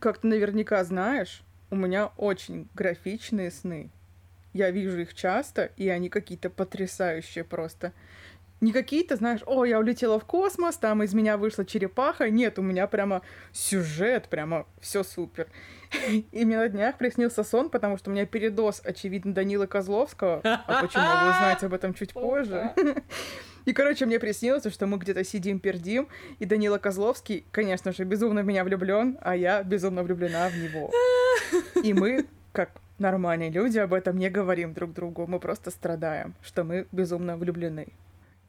[0.00, 3.90] Как ты наверняка знаешь, у меня очень графичные сны.
[4.54, 7.92] Я вижу их часто, и они какие-то потрясающие просто.
[8.60, 12.28] Не какие-то, знаешь, о, я улетела в космос, там из меня вышла черепаха.
[12.28, 15.48] Нет, у меня прямо сюжет, прямо все супер.
[16.32, 20.40] И мне на днях приснился сон, потому что у меня передоз, очевидно, Данила Козловского.
[20.42, 22.72] А почему вы узнаете об этом чуть позже?
[23.64, 28.46] И, короче, мне приснилось, что мы где-то сидим-пердим, и Данила Козловский, конечно же, безумно в
[28.46, 30.90] меня влюблен, а я безумно влюблена в него.
[31.84, 35.26] И мы, как нормальные люди, об этом не говорим друг другу.
[35.26, 37.88] Мы просто страдаем, что мы безумно влюблены.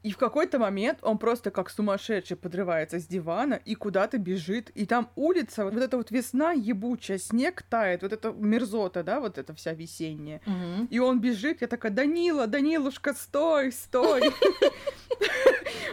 [0.03, 4.69] И в какой-то момент он просто как сумасшедший подрывается с дивана и куда-то бежит.
[4.71, 9.37] И там улица, вот эта вот весна ебучая, снег тает, вот эта мерзота, да, вот
[9.37, 10.41] эта вся весенняя.
[10.45, 10.87] Мгм.
[10.89, 14.21] И он бежит, я такая, Данила, Данилушка, стой, стой.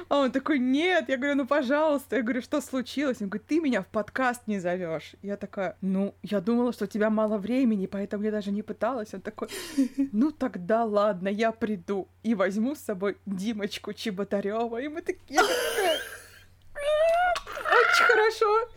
[0.08, 1.08] А он такой, нет.
[1.08, 2.16] Я говорю, ну, пожалуйста.
[2.16, 3.20] Я говорю, что случилось?
[3.20, 5.14] Он говорит, ты меня в подкаст не зовешь.
[5.22, 9.12] Я такая, ну, я думала, что у тебя мало времени, поэтому я даже не пыталась.
[9.12, 9.48] Он такой,
[10.12, 14.80] ну, тогда ладно, я приду и возьму с собой Димочку Чеботарева.
[14.80, 15.41] И мы такие,
[17.91, 18.68] очень хорошо.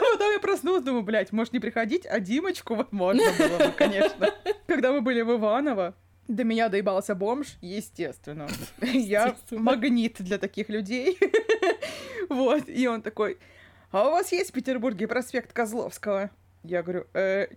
[0.12, 4.34] Потом я проснулась, думаю, блядь, может не приходить, а Димочку вот можно было бы, конечно.
[4.66, 5.94] Когда мы были в Иваново,
[6.26, 8.48] до меня доебался бомж, естественно.
[8.80, 11.18] Я магнит для таких людей.
[12.28, 13.38] Вот, и он такой,
[13.92, 16.30] а у вас есть в Петербурге проспект Козловского?
[16.62, 17.06] Я говорю,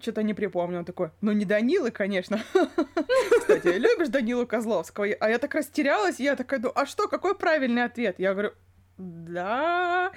[0.02, 0.80] что-то не припомню.
[0.80, 2.40] Он такой, ну не Данилы, конечно.
[3.40, 5.08] Кстати, любишь Данилу Козловского?
[5.20, 8.16] А я так растерялась, я такая, ну а что, какой правильный ответ?
[8.20, 8.52] Я говорю,
[8.98, 10.12] да.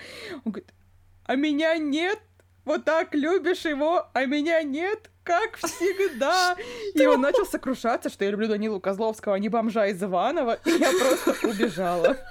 [0.45, 0.73] Он говорит,
[1.25, 2.19] а меня нет?
[2.65, 5.11] Вот так любишь его, а меня нет?
[5.25, 6.57] Как всегда.
[6.95, 10.59] И он начал сокрушаться, что я люблю Данилу Козловского, а не бомжа из Иванова.
[10.65, 12.17] И я просто убежала.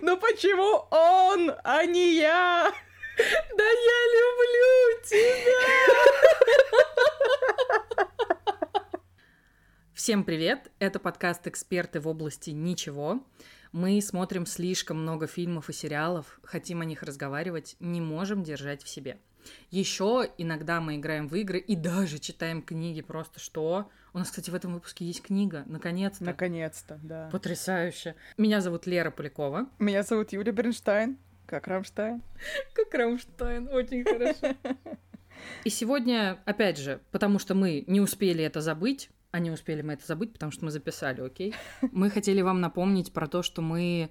[0.00, 2.72] Ну почему он, а не я?
[3.56, 5.62] Да я люблю тебя!
[9.94, 10.72] Всем привет!
[10.80, 13.24] Это подкаст «Эксперты в области ничего».
[13.70, 18.88] Мы смотрим слишком много фильмов и сериалов, хотим о них разговаривать, не можем держать в
[18.88, 19.18] себе.
[19.70, 23.02] Еще иногда мы играем в игры и даже читаем книги.
[23.02, 23.88] Просто что?
[24.12, 25.62] У нас, кстати, в этом выпуске есть книга.
[25.66, 26.24] Наконец-то.
[26.24, 27.28] Наконец-то, да.
[27.30, 28.16] Потрясающе.
[28.36, 29.68] Меня зовут Лера Полякова.
[29.78, 31.18] Меня зовут Юлия Бернштайн,
[31.52, 32.22] как Рамштайн.
[32.72, 34.56] Как Рамштайн, очень хорошо.
[35.64, 39.92] И сегодня, опять же, потому что мы не успели это забыть, а не успели мы
[39.92, 41.54] это забыть, потому что мы записали, окей?
[41.82, 44.08] Мы хотели вам напомнить про то, что мы,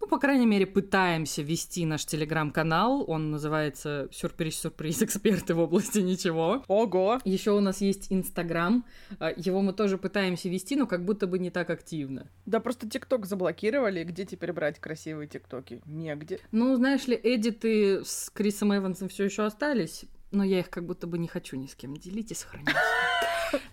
[0.00, 3.04] ну, по крайней мере, пытаемся вести наш телеграм-канал.
[3.06, 5.02] Он называется «Сюрприз-сюрприз.
[5.02, 6.64] Эксперты в области ничего».
[6.68, 7.20] Ого!
[7.24, 8.84] Еще у нас есть Инстаграм.
[9.18, 12.30] А, Его мы тоже пытаемся вести, но как будто бы не так активно.
[12.46, 15.82] Да просто ТикТок заблокировали, где теперь брать красивые ТикТоки?
[15.84, 16.40] Негде.
[16.50, 21.06] Ну, знаешь ли, эдиты с Крисом Эвансом все еще остались, но я их как будто
[21.06, 22.74] бы не хочу ни с кем делить и сохранять.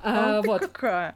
[0.02, 0.62] А, А ты Вот.
[0.62, 1.16] какая?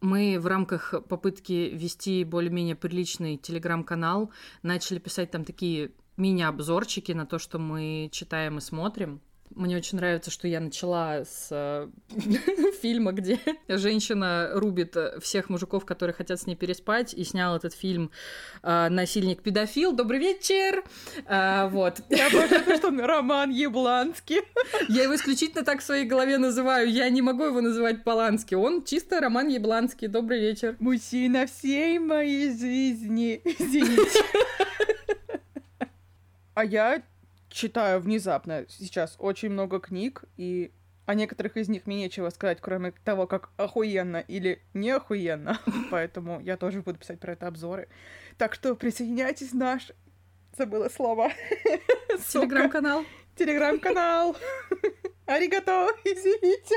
[0.00, 4.30] Мы в рамках попытки вести более-менее приличный телеграм-канал
[4.62, 9.20] начали писать там такие мини-обзорчики на то, что мы читаем и смотрим.
[9.54, 11.88] Мне очень нравится, что я начала с э,
[12.82, 13.38] фильма, где
[13.68, 18.10] женщина рубит э, всех мужиков, которые хотят с ней переспать, и снял этот фильм
[18.62, 19.92] э, «Насильник-педофил».
[19.92, 20.84] Добрый вечер!
[21.70, 22.00] Вот.
[22.10, 24.42] Я обожаю то, что Роман Ебланский.
[24.88, 26.90] Я его исключительно так в своей голове называю.
[26.90, 28.54] Я не могу его называть Полански.
[28.54, 30.08] Он чисто Роман Ябланский.
[30.08, 30.76] Добрый вечер.
[30.78, 33.40] Мужчина всей моей жизни.
[33.44, 34.20] Извините.
[36.58, 37.04] А я
[37.48, 40.72] читаю внезапно сейчас очень много книг, и
[41.08, 45.58] о некоторых из них мне нечего сказать, кроме того, как охуенно или не охуенно.
[45.90, 47.88] Поэтому я тоже буду писать про это обзоры.
[48.36, 49.90] Так что присоединяйтесь в наш...
[50.56, 50.88] Забыла.
[50.90, 51.30] Сука.
[52.46, 53.04] Телеграм-канал.
[53.36, 54.36] Телеграм-канал.
[55.26, 56.74] Аригато, извините.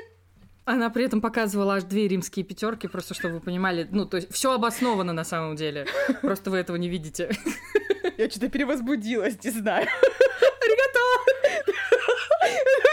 [0.63, 3.85] Она при этом показывала аж две римские пятерки, просто чтобы вы понимали.
[3.91, 5.87] Ну, то есть все обосновано на самом деле.
[6.21, 7.31] Просто вы этого не видите.
[8.17, 9.87] Я что-то перевозбудилась, не знаю.
[10.61, 10.99] Аригато!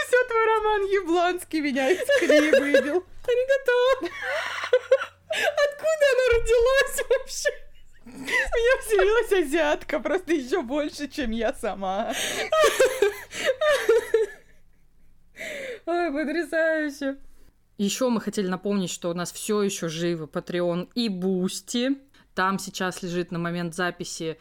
[0.07, 3.05] Все твой роман Ябланский меня из колеи выбил.
[3.27, 4.13] Аригато!
[5.29, 7.49] Откуда она родилась вообще?
[8.05, 12.13] В меня вселилась азиатка, просто еще больше, чем я сама.
[15.85, 17.17] Ой, потрясающе.
[17.77, 21.97] Еще мы хотели напомнить, что у нас все еще живы Patreon и Бусти.
[22.35, 24.37] Там сейчас лежит на момент записи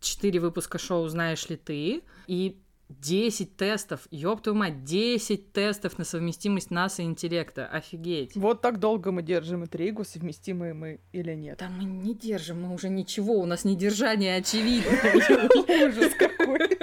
[0.00, 2.61] 4 выпуска шоу «Знаешь ли ты?» и
[3.00, 7.66] 10 тестов, ёб твою мать, 10 тестов на совместимость нас и интеллекта.
[7.66, 8.36] Офигеть.
[8.36, 11.58] Вот так долго мы держим интригу, совместимые мы или нет.
[11.58, 14.92] Да мы не держим, мы уже ничего, у нас недержание очевидно.
[15.86, 16.78] Ужас какой.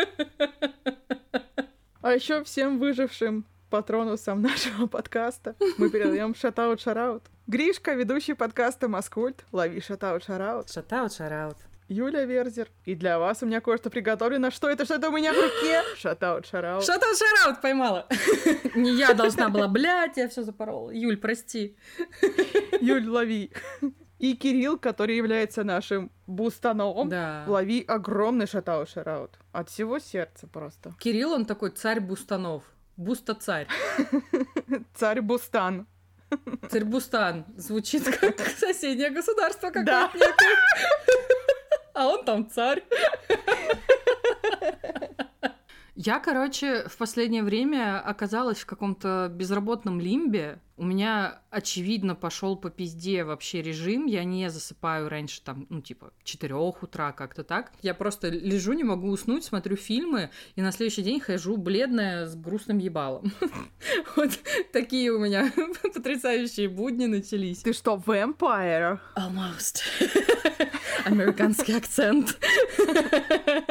[2.01, 7.23] А еще всем выжившим патронусом нашего подкаста мы передаем шатаут шараут.
[7.47, 11.68] Гришка, ведущий подкаста Маскульт, лови шатаут шараут.
[11.89, 12.69] Юля Верзер.
[12.85, 14.51] И для вас у меня кое-что приготовлено.
[14.51, 14.85] Что это?
[14.85, 15.81] Что это у меня в руке?
[15.97, 16.85] Шатаут шараут.
[16.85, 18.07] Шатаут шараут поймала.
[18.75, 20.91] Не я должна была, блядь, я все запорола.
[20.91, 21.75] Юль, прости.
[22.79, 23.51] Юль, лови.
[24.19, 27.43] И Кирилл, который является нашим бустаном, Да.
[27.47, 29.39] лови огромный шатаут шараут.
[29.51, 30.93] От всего сердца просто.
[30.99, 32.63] Кирилл, он такой царь бустанов.
[32.97, 33.67] Буста-царь.
[34.93, 35.87] Царь Бустан.
[36.69, 37.45] Царь-бустан.
[37.57, 40.07] Звучит как соседнее государство Да.
[40.07, 40.55] какое-то некое.
[41.99, 42.81] А он там царь.
[45.95, 50.61] Я, короче, в последнее время оказалась в каком-то безработном лимбе.
[50.79, 54.05] У меня, очевидно, пошел по пизде вообще режим.
[54.05, 57.73] Я не засыпаю раньше, там, ну, типа, 4 утра, как-то так.
[57.81, 62.35] Я просто лежу, не могу уснуть, смотрю фильмы, и на следующий день хожу бледная с
[62.35, 63.33] грустным ебалом.
[64.15, 64.31] Вот
[64.71, 65.51] такие у меня
[65.93, 67.59] потрясающие будни начались.
[67.59, 69.01] Ты что, вампир?
[69.17, 69.81] Almost.
[71.05, 72.37] Американский акцент.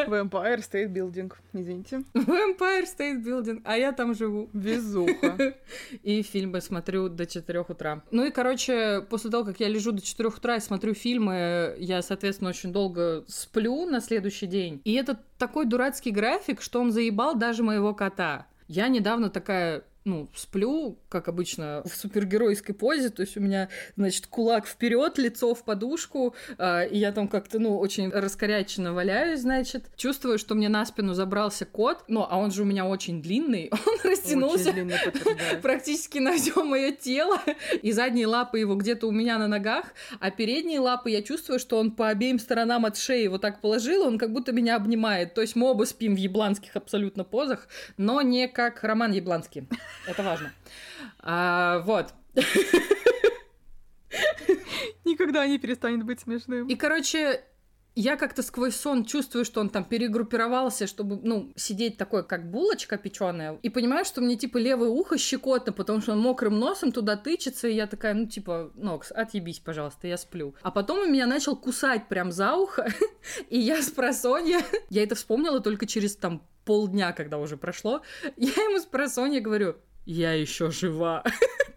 [0.07, 1.33] Vampire State Building.
[1.53, 2.05] Извините.
[2.15, 4.49] Vampire State Building, а я там живу.
[4.53, 5.55] Везуха.
[6.03, 8.03] И фильмы смотрю до 4 утра.
[8.11, 12.03] Ну и, короче, после того, как я лежу до 4 утра и смотрю фильмы, я,
[12.03, 14.81] соответственно, очень долго сплю на следующий день.
[14.85, 18.47] И это такой дурацкий график, что он заебал даже моего кота.
[18.67, 24.27] Я недавно такая ну, сплю, как обычно, в супергеройской позе, то есть у меня, значит,
[24.27, 29.85] кулак вперед, лицо в подушку, э, и я там как-то, ну, очень раскоряченно валяюсь, значит,
[29.97, 33.71] чувствую, что мне на спину забрался кот, ну, а он же у меня очень длинный,
[33.87, 34.97] он растянулся длинный,
[35.63, 37.41] практически на все мое тело,
[37.83, 39.87] и задние лапы его где-то у меня на ногах,
[40.21, 44.03] а передние лапы я чувствую, что он по обеим сторонам от шеи вот так положил,
[44.03, 45.35] он как будто меня обнимает.
[45.35, 49.69] То есть мы оба спим в ебланских абсолютно позах, но не как Роман Ебланский.
[50.07, 50.53] Это важно.
[51.21, 52.15] А, вот.
[55.05, 56.67] Никогда не перестанет быть смешным.
[56.69, 57.45] И, короче,
[58.01, 62.97] я как-то сквозь сон чувствую, что он там перегруппировался, чтобы, ну, сидеть такой, как булочка
[62.97, 67.17] печеная, и понимаю, что мне, типа, левое ухо щекотно, потому что он мокрым носом туда
[67.17, 70.55] тычется, и я такая, ну, типа, Нокс, отъебись, пожалуйста, я сплю.
[70.63, 72.87] А потом он меня начал кусать прям за ухо,
[73.51, 74.61] и я с просонья,
[74.91, 78.03] я это вспомнила только через, там, полдня, когда уже прошло,
[78.37, 81.23] я ему с просонья говорю, я еще жива.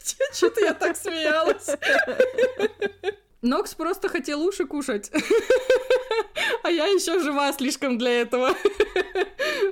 [0.33, 1.69] Что-то я так смеялась.
[3.41, 5.11] Нокс просто хотел уши кушать.
[6.63, 8.55] А я еще жива слишком для этого.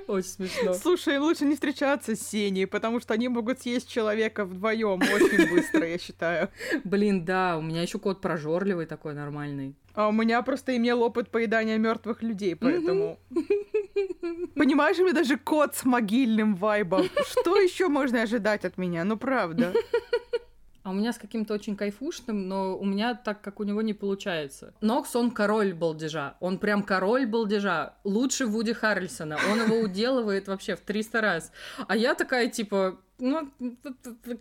[0.07, 0.73] Очень смешно.
[0.73, 5.87] Слушай, лучше не встречаться с Сеней, потому что они могут съесть человека вдвоем очень быстро,
[5.87, 6.49] я считаю.
[6.83, 9.75] Блин, да, у меня еще кот прожорливый такой нормальный.
[9.99, 13.19] А у меня просто имел опыт поедания мертвых людей, поэтому...
[14.55, 17.09] Понимаешь, у меня даже кот с могильным вайбом.
[17.27, 19.03] Что еще можно ожидать от меня?
[19.03, 19.73] Ну, правда.
[20.83, 23.93] А у меня с каким-то очень кайфушным, но у меня так, как у него не
[23.93, 24.73] получается.
[24.81, 26.35] Нокс, он король балдежа.
[26.39, 27.95] Он прям король балдежа.
[28.05, 29.37] Лучше Вуди Харрельсона.
[29.51, 31.51] Он его уделывает вообще в 300 раз.
[31.87, 33.51] А я такая, типа, ну,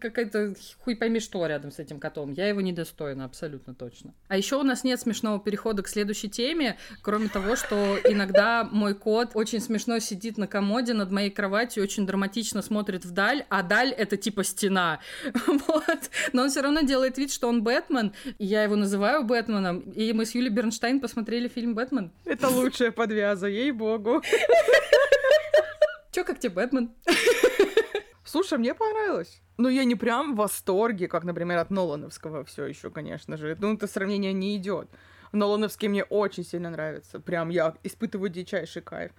[0.01, 0.55] какая-то
[0.85, 2.33] хуй пойми что рядом с этим котом.
[2.33, 4.15] Я его недостойна, абсолютно точно.
[4.29, 8.95] А еще у нас нет смешного перехода к следующей теме, кроме того, что иногда мой
[8.95, 13.91] кот очень смешно сидит на комоде над моей кроватью, очень драматично смотрит вдаль, а даль
[13.91, 15.01] это типа стена.
[15.69, 16.11] Вот.
[16.33, 19.81] Но он все равно делает вид, что он Бэтмен, и я его называю Бэтменом.
[19.81, 22.13] И мы с Юлей Бернштейн посмотрели фильм «Бэтмен».
[22.25, 24.23] Это лучшая подвяза, ей-богу.
[26.13, 26.91] Чё, как тебе Бэтмен?
[28.29, 29.41] Слушай, мне понравилось.
[29.57, 33.57] Ну, я не прям в восторге, как, например, от Нолановского все еще, конечно же.
[33.59, 34.91] Ну, это сравнение не идет.
[35.33, 37.21] Нолановский мне очень сильно нравится.
[37.21, 39.13] Прям я испытываю дичайший кайф.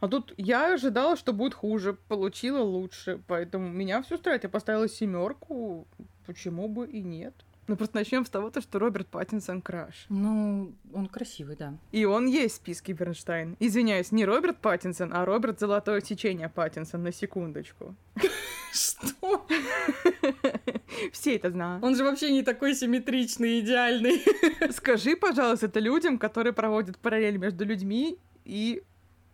[0.00, 3.20] А тут я ожидала, что будет хуже, получила лучше.
[3.28, 4.42] Поэтому меня все устраивает.
[4.42, 5.86] Я поставила семерку.
[6.26, 7.34] Почему бы и нет?
[7.68, 10.06] Ну, просто начнем с того, то, что Роберт Паттинсон краш.
[10.08, 11.74] Ну, он красивый, да.
[11.90, 13.56] И он есть в списке Бернштейн.
[13.58, 17.96] Извиняюсь, не Роберт Паттинсон, а Роберт Золотое Сечение Паттинсон, на секундочку.
[18.72, 19.46] Что?
[21.12, 21.82] Все это знают.
[21.82, 24.22] Он же вообще не такой симметричный, идеальный.
[24.70, 28.82] Скажи, пожалуйста, это людям, которые проводят параллель между людьми и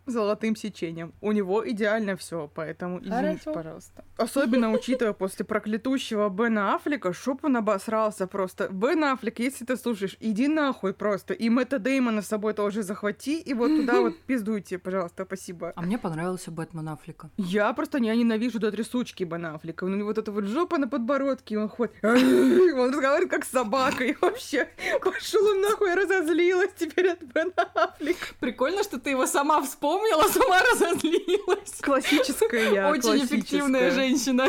[0.05, 1.13] золотым сечением.
[1.21, 3.53] У него идеально все, поэтому извините, Хорошо.
[3.53, 4.03] пожалуйста.
[4.17, 8.67] Особенно учитывая после проклятущего Бена Аффлека, чтоб он обосрался просто.
[8.69, 11.33] Бен Аффлек, если ты слушаешь, иди нахуй просто.
[11.33, 15.71] И Мэтта Деймона с собой тоже захвати, и вот туда вот пиздуйте, пожалуйста, спасибо.
[15.75, 17.29] А мне понравился Бэтмен Аффлека.
[17.37, 19.85] Я просто я ненавижу до трясучки Бен Аффлека.
[19.85, 24.03] У него вот эта вот жопа на подбородке, и он ходит, он разговаривает как собака,
[24.03, 24.67] и вообще
[25.01, 28.27] пошел он нахуй, я разозлилась теперь от Бен Аффлека.
[28.39, 31.81] Прикольно, что ты его сама вспомнила вспомнила, сама разозлилась.
[31.81, 34.47] Классическая я, Очень эффективная женщина.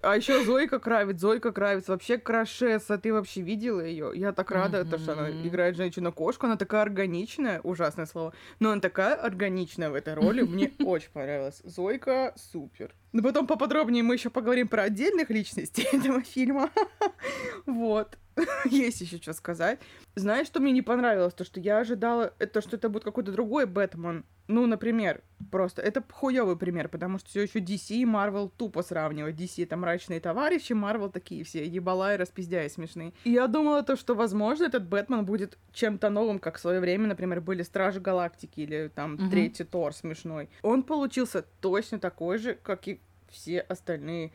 [0.00, 4.10] А еще Зойка Кравец, Зойка Кравец, вообще крашеса, ты вообще видела ее?
[4.16, 4.90] Я так рада, mm-hmm.
[4.90, 9.94] то, что она играет женщину-кошку, она такая органичная, ужасное слово, но она такая органичная в
[9.94, 11.60] этой роли, мне очень понравилось.
[11.62, 12.92] Зойка супер.
[13.12, 16.70] Но потом поподробнее мы еще поговорим про отдельных личностей этого фильма.
[17.66, 18.18] Вот.
[18.64, 19.78] Есть еще что сказать.
[20.14, 21.34] Знаешь, что мне не понравилось?
[21.34, 24.24] То, что я ожидала, это что это будет какой-то другой Бэтмен.
[24.48, 29.36] Ну, например, просто это хуёвый пример, потому что все еще DC и Marvel тупо сравнивать.
[29.36, 33.12] DC это мрачные товарищи, Marvel такие все ебала и распиздяи смешные.
[33.24, 37.06] И я думала то, что, возможно, этот Бэтмен будет чем-то новым, как в свое время,
[37.06, 39.30] например, были Стражи Галактики или там угу.
[39.30, 40.50] третий Тор смешной.
[40.62, 44.32] Он получился точно такой же, как и все остальные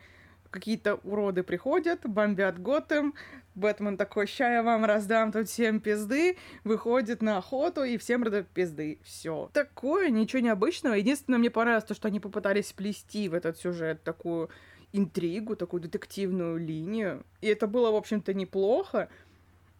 [0.50, 3.14] какие-то уроды приходят, бомбят Готэм,
[3.54, 8.48] Бэтмен такой, ща я вам раздам тут всем пизды, выходит на охоту и всем раздает
[8.48, 8.98] пизды.
[9.02, 9.50] Все.
[9.52, 10.94] Такое, ничего необычного.
[10.94, 14.48] Единственное, мне понравилось то, что они попытались плести в этот сюжет такую
[14.92, 17.24] интригу, такую детективную линию.
[17.40, 19.08] И это было, в общем-то, неплохо.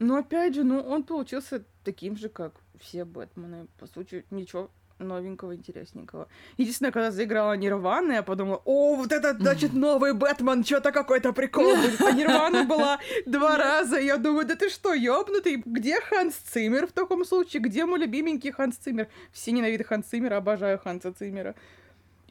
[0.00, 3.68] Но опять же, ну, он получился таким же, как все Бэтмены.
[3.78, 6.28] По сути, ничего новенького, интересненького.
[6.56, 11.76] Единственное, когда заиграла Нирвана, я подумала, о, вот это, значит, новый Бэтмен, что-то какой-то прикол
[11.76, 12.00] будет.
[12.00, 15.62] А Нирвана была два раза, я думаю, да ты что, ёбнутый?
[15.64, 17.62] Где Ханс Циммер в таком случае?
[17.62, 19.08] Где мой любименький Ханс Циммер?
[19.32, 21.54] Все ненавидят Ханс Циммера, обожаю Ханса Циммера.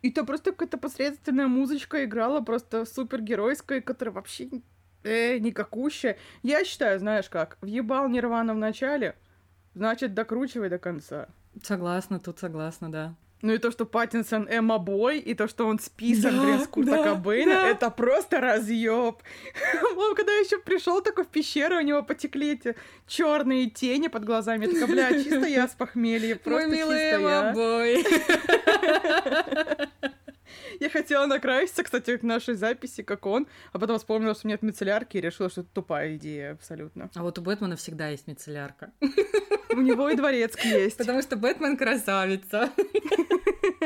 [0.02, 4.50] И то просто какая-то посредственная музычка играла, просто супергеройская, которая вообще
[5.04, 6.18] э, никакущая.
[6.44, 9.16] Я считаю, знаешь как, въебал Нирвана в начале,
[9.74, 11.30] значит, докручивай до конца.
[11.64, 13.16] Согласна, тут согласна, да.
[13.44, 16.68] Ну и то, что Паттинсон Эмма Бой, и то, что он списан, да, блин, с
[16.68, 17.68] Курта да, Кобейна, да.
[17.68, 19.18] это просто разъеб.
[19.96, 24.66] Он когда еще пришел такой в пещеру, у него потекли эти черные тени под глазами.
[24.66, 28.04] Я такая, бля, чисто я с похмелья, просто Мой милый Эмма Бой.
[30.80, 35.18] Я хотела накраситься, кстати, к нашей записи, как он, а потом вспомнила, что нет мицеллярки
[35.18, 37.10] и решила, что это тупая идея абсолютно.
[37.16, 38.92] А вот у Бэтмена всегда есть мицеллярка.
[39.70, 40.98] У него и дворецкий есть.
[40.98, 42.70] Потому что Бэтмен красавица.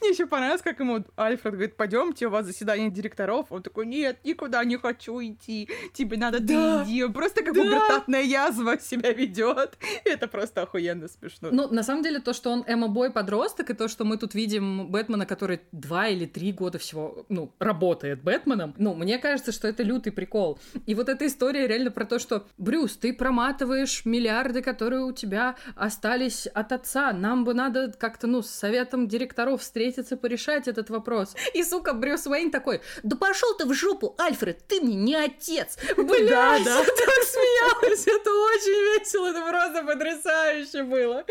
[0.00, 3.46] Мне еще понравилось, как ему Альфред говорит, пойдемте, у вас заседание директоров.
[3.50, 7.08] Он такой, нет, никуда не хочу идти, тебе надо да, ты иди.
[7.12, 7.62] Просто как да.
[7.62, 9.78] пубертатная язва себя ведет.
[10.04, 11.48] Это просто охуенно смешно.
[11.50, 14.88] Ну, на самом деле, то, что он эмо-бой подросток, и то, что мы тут видим
[14.88, 19.82] Бэтмена, который два или три года всего, ну, работает Бэтменом, ну, мне кажется, что это
[19.82, 20.58] лютый прикол.
[20.86, 25.56] И вот эта история реально про то, что, Брюс, ты проматываешь миллиарды, которые у тебя
[25.74, 27.12] остались от отца.
[27.12, 31.36] Нам бы надо как-то, ну, с советом директоров встретиться, порешать этот вопрос.
[31.54, 35.78] И, сука, Брюс Уэйн такой, да пошел ты в жопу, Альфред, ты мне не отец.
[35.96, 36.78] Блядь, да, да.
[36.80, 41.24] я так смеялась, это очень весело, это просто потрясающе было.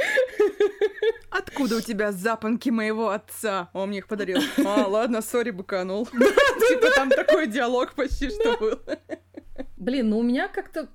[1.29, 3.69] Откуда у тебя запонки моего отца?
[3.73, 4.39] Он мне их подарил.
[4.65, 6.05] А, ладно, сори, быканул.
[6.07, 8.79] Типа там такой диалог почти что был.
[9.77, 10.87] Блин, ну у меня как-то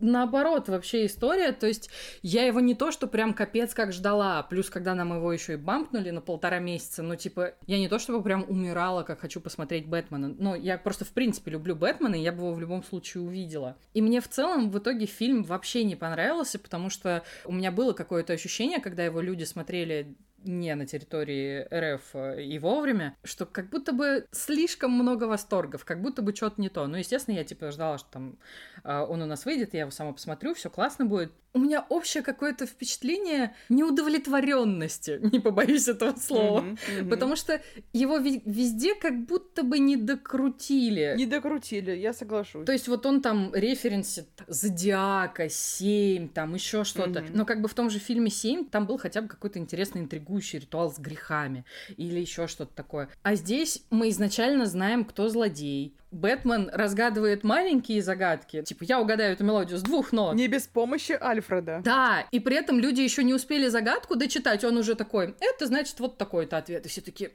[0.00, 1.90] наоборот вообще история, то есть
[2.22, 5.56] я его не то, что прям капец как ждала, плюс когда нам его еще и
[5.56, 9.86] бампнули на полтора месяца, ну типа я не то, чтобы прям умирала, как хочу посмотреть
[9.86, 13.22] Бэтмена, но я просто в принципе люблю Бэтмена, и я бы его в любом случае
[13.22, 13.76] увидела.
[13.94, 17.92] И мне в целом в итоге фильм вообще не понравился, потому что у меня было
[17.92, 23.70] какое-то ощущение, когда его люди смотрели не на территории РФ э, и вовремя, что как
[23.70, 26.86] будто бы слишком много восторгов, как будто бы что-то не то.
[26.86, 28.38] Ну, естественно, я типа ждала, что там
[28.84, 32.22] э, он у нас выйдет, я его сама посмотрю, все классно будет у меня общее
[32.22, 37.08] какое-то впечатление неудовлетворенности, не побоюсь этого слова, mm-hmm, mm-hmm.
[37.08, 37.60] потому что
[37.92, 41.14] его везде как будто бы не докрутили.
[41.16, 42.66] Не докрутили, я соглашусь.
[42.66, 47.30] То есть вот он там референсит Зодиака, 7, там еще что-то, mm-hmm.
[47.34, 50.58] но как бы в том же фильме 7 там был хотя бы какой-то интересный интригующий
[50.60, 51.64] ритуал с грехами
[51.96, 53.08] или еще что-то такое.
[53.22, 58.62] А здесь мы изначально знаем, кто злодей, Бэтмен разгадывает маленькие загадки.
[58.62, 60.34] Типа, я угадаю эту мелодию с двух нот.
[60.34, 61.82] Не без помощи Альфреда.
[61.84, 66.00] Да, и при этом люди еще не успели загадку дочитать, он уже такой, это значит
[66.00, 66.86] вот такой-то ответ.
[66.86, 67.30] И все таки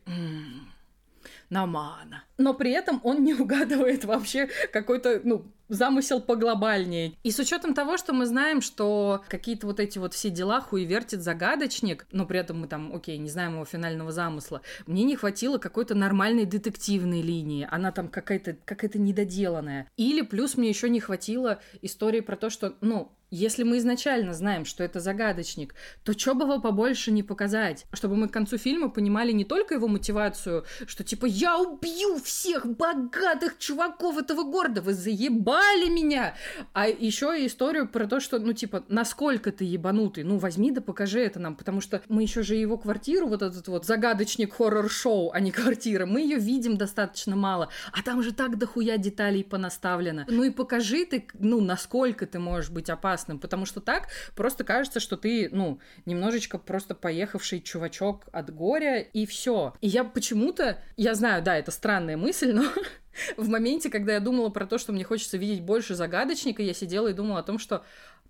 [1.53, 2.23] Намана.
[2.37, 7.13] Но при этом он не угадывает вообще какой-то, ну, замысел поглобальнее.
[7.23, 11.21] И с учетом того, что мы знаем, что какие-то вот эти вот все дела хуевертит
[11.21, 15.57] загадочник, но при этом мы там, окей, не знаем его финального замысла, мне не хватило
[15.57, 17.67] какой-то нормальной детективной линии.
[17.69, 19.87] Она там какая-то какая недоделанная.
[19.95, 24.63] Или плюс мне еще не хватило истории про то, что, ну, Если мы изначально знаем,
[24.63, 25.73] что это загадочник,
[26.03, 27.87] то чё бы его побольше не показать?
[27.91, 32.67] Чтобы мы к концу фильма понимали не только его мотивацию, что типа «Я убью всех
[32.67, 36.35] богатых чуваков этого города, вы заебали меня!»
[36.73, 40.81] А еще и историю про то, что, ну типа, насколько ты ебанутый, ну возьми да
[40.81, 45.31] покажи это нам, потому что мы еще же его квартиру, вот этот вот загадочник хоррор-шоу,
[45.33, 50.25] а не квартира, мы ее видим достаточно мало, а там же так дохуя деталей понаставлено.
[50.27, 54.99] Ну и покажи ты, ну, насколько ты можешь быть опасным, потому что так просто кажется,
[54.99, 59.73] что ты, ну, немножечко просто поехавший чувачок от горя, и все.
[59.81, 62.65] И я почему-то, я знаю, да, это странная мысль, но
[63.37, 67.09] в моменте, когда я думала про то, что мне хочется видеть больше загадочника, я сидела
[67.09, 67.83] и думала о том, что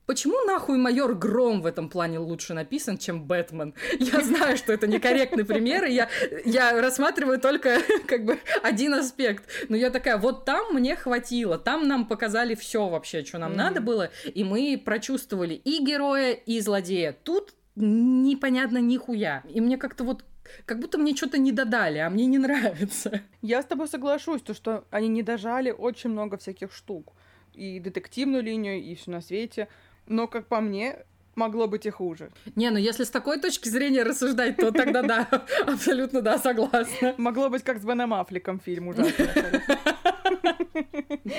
[0.06, 3.74] Почему нахуй майор Гром в этом плане лучше написан, чем Бэтмен?
[4.00, 6.10] Я знаю, что это некорректный пример, и я,
[6.46, 9.50] я рассматриваю только как бы один аспект.
[9.70, 13.56] Но я такая, вот там мне хватило, там нам показали все вообще, что нам mm-hmm.
[13.56, 17.16] надо было, и мы прочувствовали и героя, и злодея.
[17.24, 19.44] Тут непонятно нихуя.
[19.50, 20.26] И мне как-то вот
[20.66, 23.22] как будто мне что-то не додали, а мне не нравится.
[23.42, 27.14] Я с тобой соглашусь, то, что они не дожали очень много всяких штук.
[27.54, 29.68] И детективную линию, и все на свете
[30.08, 30.98] но, как по мне,
[31.36, 32.32] могло быть и хуже.
[32.56, 35.28] Не, ну если с такой точки зрения рассуждать, то тогда да,
[35.66, 37.16] абсолютно да, согласна.
[37.18, 39.30] Могло быть как с Беном Аффлеком фильм ужасный.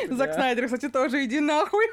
[0.10, 1.84] Зак Снайдер, кстати, тоже иди нахуй.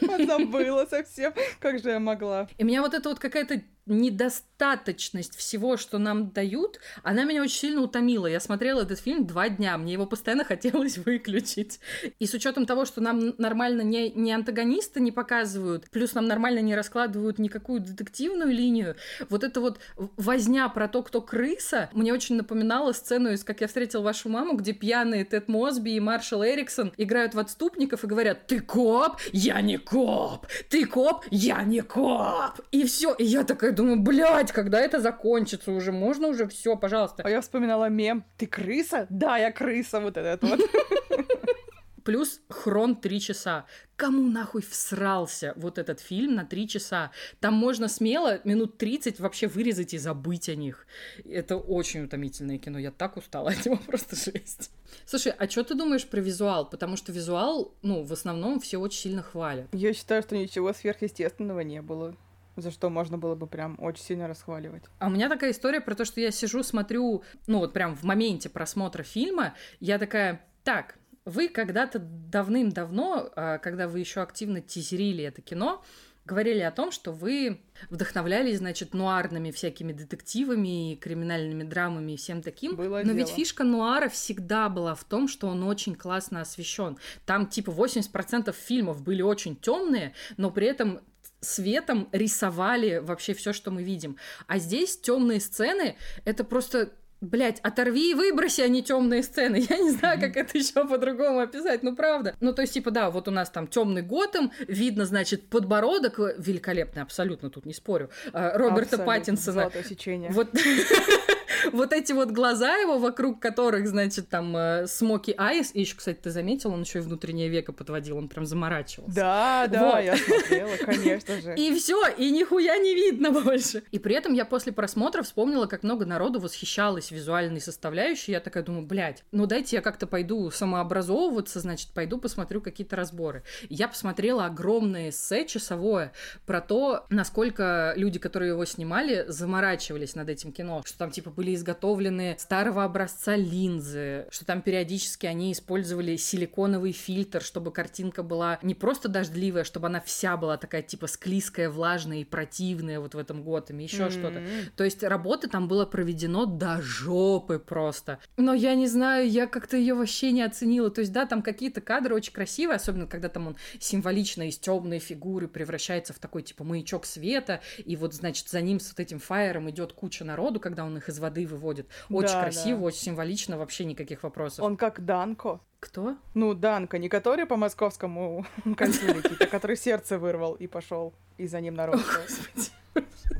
[0.26, 2.48] Забыла совсем, как же я могла.
[2.58, 7.82] И меня вот это вот какая-то недостаточность всего, что нам дают, она меня очень сильно
[7.82, 8.26] утомила.
[8.26, 11.80] Я смотрела этот фильм два дня, мне его постоянно хотелось выключить.
[12.18, 16.60] И с учетом того, что нам нормально не, не антагониста не показывают, плюс нам нормально
[16.60, 18.96] не раскладывают никакую детективную линию,
[19.28, 23.66] вот эта вот возня про то, кто крыса, мне очень напоминала сцену из «Как я
[23.66, 28.46] встретил вашу маму», где пьяные Тед Мосби и Маршал Эриксон играют в отступников и говорят
[28.46, 29.18] «Ты коп?
[29.32, 30.46] Я не коп!
[30.68, 31.24] Ты коп?
[31.30, 33.14] Я не коп!» И все.
[33.14, 35.92] И я такая думаю, блядь, когда это закончится уже?
[35.92, 37.22] Можно уже все, пожалуйста.
[37.24, 38.24] А я вспоминала мем.
[38.36, 39.06] Ты крыса?
[39.10, 40.00] Да, я крыса.
[40.00, 40.60] Вот этот вот.
[42.04, 43.64] Плюс хрон три часа.
[43.96, 47.12] Кому нахуй всрался вот этот фильм на три часа?
[47.40, 50.86] Там можно смело минут 30 вообще вырезать и забыть о них.
[51.24, 52.78] Это очень утомительное кино.
[52.78, 54.70] Я так устала от него, просто жесть.
[55.06, 56.68] Слушай, а что ты думаешь про визуал?
[56.68, 59.68] Потому что визуал, ну, в основном все очень сильно хвалят.
[59.72, 62.14] Я считаю, что ничего сверхъестественного не было
[62.56, 64.84] за что можно было бы прям очень сильно расхваливать.
[64.98, 68.02] А у меня такая история про то, что я сижу, смотрю, ну вот прям в
[68.04, 75.24] моменте просмотра фильма, я такая, так, вы когда-то давным-давно, а, когда вы еще активно тизерили
[75.24, 75.82] это кино,
[76.24, 82.76] говорили о том, что вы вдохновлялись, значит, нуарными всякими детективами, криминальными драмами и всем таким.
[82.76, 83.16] Было Но дело.
[83.16, 86.98] ведь фишка нуара всегда была в том, что он очень классно освещен.
[87.26, 91.00] Там типа 80% фильмов были очень темные, но при этом
[91.44, 94.16] светом рисовали вообще все, что мы видим.
[94.46, 96.90] А здесь темные сцены это просто
[97.24, 99.64] Блять, оторви и выброси, а не темные сцены.
[99.68, 102.34] Я не знаю, как это еще по-другому описать, ну правда.
[102.40, 107.02] Ну, то есть, типа, да, вот у нас там темный Готэм, видно, значит, подбородок великолепный,
[107.02, 108.10] абсолютно тут не спорю.
[108.32, 109.06] А, Роберта абсолютно.
[109.06, 109.60] Паттинсона.
[109.60, 110.30] Золотое сечение.
[110.32, 110.50] Вот
[111.72, 116.30] вот эти вот глаза его, вокруг которых, значит, там смоки айс, и еще, кстати, ты
[116.30, 119.14] заметил, он еще и внутреннее веко подводил, он прям заморачивался.
[119.14, 120.04] Да, да, вот.
[120.04, 121.54] я смотрела, конечно же.
[121.64, 123.82] И все, и нихуя не видно больше.
[123.90, 128.32] И при этом я после просмотра вспомнила, как много народу восхищалось визуальной составляющей.
[128.32, 133.44] Я такая думаю, блядь, ну дайте я как-то пойду самообразовываться, значит, пойду посмотрю какие-то разборы.
[133.68, 136.12] Я посмотрела огромное эссе часовое
[136.46, 141.43] про то, насколько люди, которые его снимали, заморачивались над этим кино, что там типа были
[141.52, 148.74] изготовлены старого образца линзы, что там периодически они использовали силиконовый фильтр, чтобы картинка была не
[148.74, 153.42] просто дождливая, чтобы она вся была такая типа склизкая, влажная и противная вот в этом
[153.42, 154.10] Готэме, еще mm-hmm.
[154.10, 154.42] что-то.
[154.76, 158.18] То есть работы там было проведено до жопы просто.
[158.36, 160.90] Но я не знаю, я как-то ее вообще не оценила.
[160.90, 164.98] То есть, да, там какие-то кадры очень красивые, особенно когда там он символично из темной
[164.98, 169.18] фигуры превращается в такой типа маячок света, и вот, значит, за ним с вот этим
[169.18, 171.88] фаером идет куча народу, когда он их из воды выводит.
[172.08, 172.84] Очень да, красиво, да.
[172.86, 174.64] очень символично, вообще никаких вопросов.
[174.64, 175.60] Он как Данко.
[175.80, 176.16] Кто?
[176.32, 181.60] Ну, Данко, не который по московскому летит, а который сердце вырвал и пошел, и за
[181.60, 182.00] ним народ.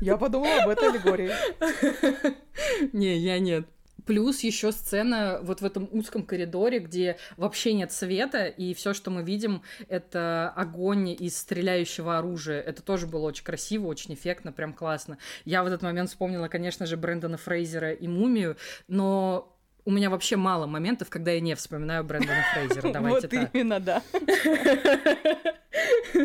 [0.01, 1.31] Я подумала об этой аллегории.
[2.93, 3.67] Не, я нет.
[4.05, 9.11] Плюс еще сцена вот в этом узком коридоре, где вообще нет света, и все, что
[9.11, 12.61] мы видим, это огонь из стреляющего оружия.
[12.61, 15.17] Это тоже было очень красиво, очень эффектно, прям классно.
[15.43, 19.54] Я в этот момент вспомнила, конечно же, Брэндона Фрейзера и Мумию, но
[19.85, 22.91] у меня вообще мало моментов, когда я не вспоминаю Брэндона Фрейзера.
[22.91, 24.01] Давайте Вот именно, да.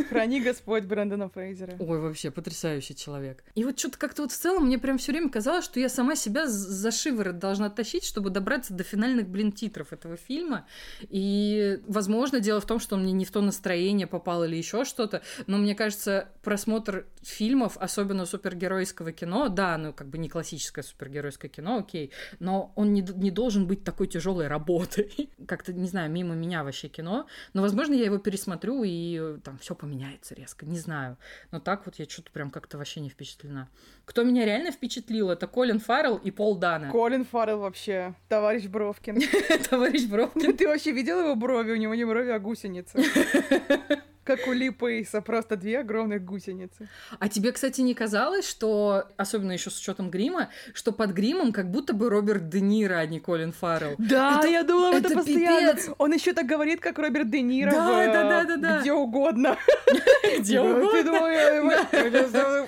[0.09, 1.75] Храни Господь Брэндона Фрейзера.
[1.79, 3.43] Ой, вообще потрясающий человек.
[3.55, 6.17] И вот что-то как-то вот в целом мне прям все время казалось, что я сама
[6.17, 10.67] себя за шиворот должна тащить, чтобы добраться до финальных, блин, титров этого фильма.
[11.03, 15.23] И, возможно, дело в том, что мне не в то настроение попал или еще что-то,
[15.47, 21.51] но мне кажется, просмотр фильмов, особенно супергеройского кино, да, ну как бы не классическое супергеройское
[21.51, 25.31] кино, окей, но он не, не должен быть такой тяжелой работой.
[25.47, 27.27] Как-то, не знаю, мимо меня вообще кино.
[27.55, 30.67] Но, возможно, я его пересмотрю, и э, там все поменяется резко.
[30.67, 31.17] Не знаю.
[31.51, 33.69] Но так вот я что-то прям как-то вообще не впечатлена.
[34.05, 36.91] Кто меня реально впечатлил, это Колин Фаррелл и Пол Дана.
[36.91, 39.21] Колин Фаррелл вообще, товарищ Бровкин.
[39.71, 40.57] Товарищ Бровкин.
[40.57, 41.73] Ты вообще видел его брови?
[41.73, 42.99] У него не брови, а гусеницы.
[44.25, 46.89] Как у Ли Пейса, просто две огромных гусеницы.
[47.19, 51.71] А тебе, кстати, не казалось, что, особенно еще с учетом грима, что под гримом как
[51.71, 53.95] будто бы Роберт Де Ниро, а не Колин Фаррелл?
[53.99, 55.73] Да, Это- я думала это этом постоянно.
[55.75, 55.91] пипец.
[55.99, 58.81] Он еще так говорит, как Роберт Де Ниро Да, в, э, да, да, да, да.
[58.81, 59.57] где угодно.
[60.39, 61.13] Где угодно.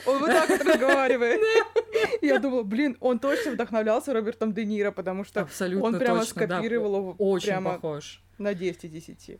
[0.06, 1.40] Он вот так вот разговаривает.
[2.22, 5.48] Я думала, блин, он точно вдохновлялся Робертом Де Ниро, потому что
[5.80, 8.22] он прямо скопировал его Очень похож.
[8.38, 9.38] на 10 из 10.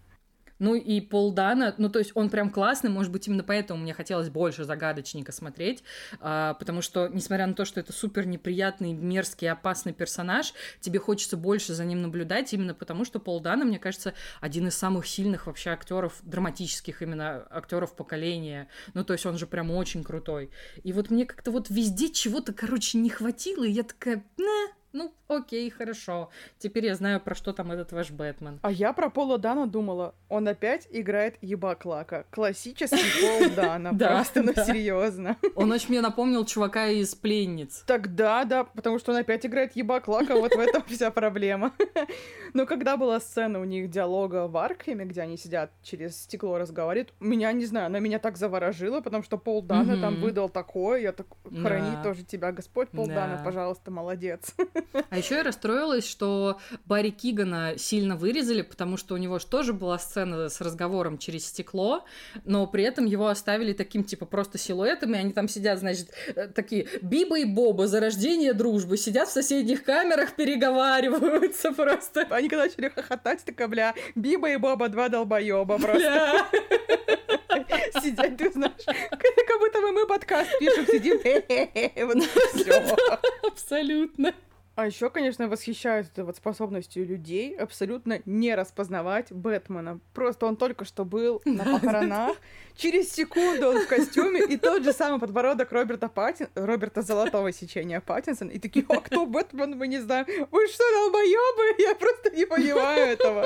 [0.62, 3.92] Ну и Пол Дана, ну то есть он прям классный, может быть, именно поэтому мне
[3.92, 5.82] хотелось больше загадочника смотреть,
[6.20, 11.36] а, потому что, несмотря на то, что это супер неприятный, мерзкий, опасный персонаж, тебе хочется
[11.36, 15.48] больше за ним наблюдать, именно потому что Пол Дана, мне кажется, один из самых сильных
[15.48, 18.68] вообще актеров, драматических именно актеров поколения.
[18.94, 20.52] Ну то есть он же прям очень крутой.
[20.84, 25.12] И вот мне как-то вот везде чего-то, короче, не хватило, и я такая, «На, ну
[25.28, 26.28] окей, хорошо,
[26.58, 28.60] теперь я знаю, про что там этот ваш Бэтмен.
[28.62, 32.26] А я про Пола Дана думала, он опять играет ебак Лака.
[32.30, 35.36] Классический Пол Дана, Да, просто, ну серьезно.
[35.54, 37.84] Он очень мне напомнил чувака из «Пленниц».
[37.86, 41.72] Тогда, да, потому что он опять играет ебак Лака, вот в этом вся проблема.
[42.54, 47.14] Но когда была сцена у них диалога в Аркхеме, где они сидят через стекло разговаривают,
[47.20, 51.12] меня, не знаю, она меня так заворожило, потому что Пол Дана там выдал такое, я
[51.12, 53.14] так, храни тоже тебя, Господь Пол Да.
[53.14, 54.54] Дана, пожалуйста, молодец.
[55.10, 59.72] А еще я расстроилась, что Барри Кигана сильно вырезали, потому что у него же тоже
[59.72, 62.04] была сцена с разговором через стекло,
[62.44, 66.48] но при этом его оставили таким, типа, просто силуэтом, и они там сидят, значит, э,
[66.48, 72.26] такие Биба и Боба, зарождение дружбы, сидят в соседних камерах, переговариваются просто.
[72.30, 76.46] Они когда начали хохотать, такая, бля, Биба и Боба, два долбоеба просто.
[78.02, 81.20] Сидят, ты знаешь, как будто бы мы подкаст пишем, сидим.
[83.42, 84.34] Абсолютно.
[84.74, 90.00] А еще, конечно, восхищаюсь этой вот способностью людей абсолютно не распознавать Бэтмена.
[90.14, 92.36] Просто он только что был на похоронах,
[92.74, 96.48] через секунду он в костюме, и тот же самый подбородок Роберта Паттин...
[96.54, 100.24] Роберта Золотого Сечения Паттинсона, и такие, а кто Бэтмен, мы не знаем.
[100.50, 101.74] Вы что, долбоёбы?
[101.82, 103.44] Я просто не понимаю этого.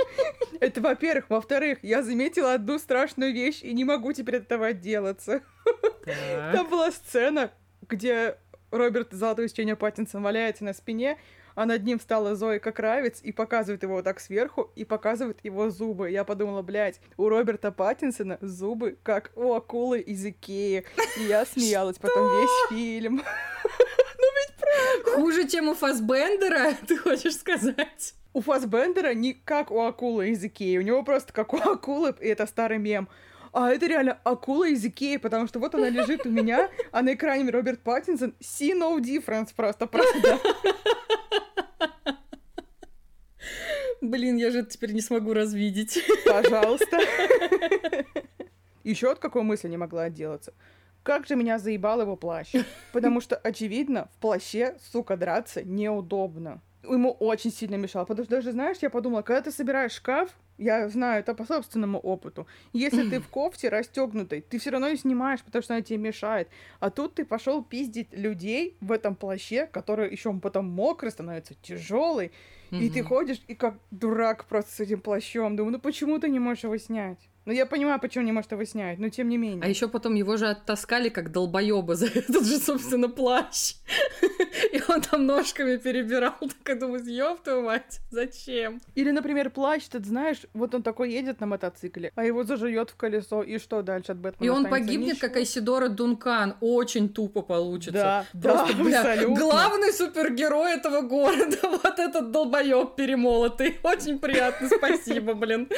[0.61, 1.25] Это, во-первых.
[1.29, 5.43] Во-вторых, я заметила одну страшную вещь, и не могу теперь от этого отделаться.
[6.53, 7.51] Там была сцена,
[7.89, 8.37] где
[8.71, 11.19] Роберт Золотое Сечение Паттинсон валяется на спине,
[11.55, 15.39] а над ним встала Зои как Кравец и показывает его вот так сверху и показывает
[15.43, 16.11] его зубы.
[16.11, 20.85] Я подумала, блядь, у Роберта Паттинсона зубы как у акулы из Икеи.
[21.19, 23.23] И я смеялась потом весь фильм.
[25.15, 28.15] Хуже, чем у Фасбендера, ты хочешь сказать?
[28.35, 32.29] У Фасбендера не как у акулы из Икеи, у него просто как у акулы, и
[32.29, 33.09] это старый мем.
[33.53, 37.15] А это реально акула из Икеи, потому что вот она лежит у меня, а на
[37.15, 40.39] экране Роберт Паттинсон see no difference просто, правда.
[44.01, 45.99] Блин, я же это теперь не смогу развидеть.
[46.27, 47.01] Пожалуйста.
[48.85, 50.53] Еще от какой мысли не могла отделаться.
[51.03, 52.53] Как же меня заебал его плащ.
[52.93, 56.61] Потому что, очевидно, в плаще, сука, драться неудобно.
[56.93, 58.05] Ему очень сильно мешало.
[58.05, 61.99] Потому что даже, знаешь, я подумала, когда ты собираешь шкаф, я знаю это по собственному
[61.99, 62.47] опыту.
[62.73, 66.49] Если ты в кофте расстегнутой, ты все равно ее снимаешь, потому что она тебе мешает.
[66.81, 72.33] А тут ты пошел пиздить людей в этом плаще, который еще потом мокрый становится, тяжелый.
[72.71, 75.57] И ты ходишь и как дурак просто с этим плащом.
[75.57, 77.29] Думаю, ну почему ты не можешь его снять?
[77.47, 79.63] Ну я понимаю, почему не может его снять, но тем не менее.
[79.63, 83.75] А еще потом его же оттаскали как долбоеба за этот же, собственно, плащ.
[84.73, 86.35] И он там ножками перебирал.
[86.41, 88.81] Так я думаю, ёб твою мать, зачем?
[88.97, 92.97] Или, например, плащ, ты знаешь, вот он такой едет на мотоцикле, а его зажует в
[92.97, 95.29] колесо, и что дальше от Бэтмена И он погибнет, Ничего.
[95.29, 96.57] как Айсидора Дункан.
[96.61, 98.27] Очень тупо получится.
[98.33, 99.37] Да, Просто, да, бля, абсолютно.
[99.37, 103.77] главный супергерой этого города, вот этот долбоеб перемолотый.
[103.85, 105.69] Очень приятно, спасибо, блин.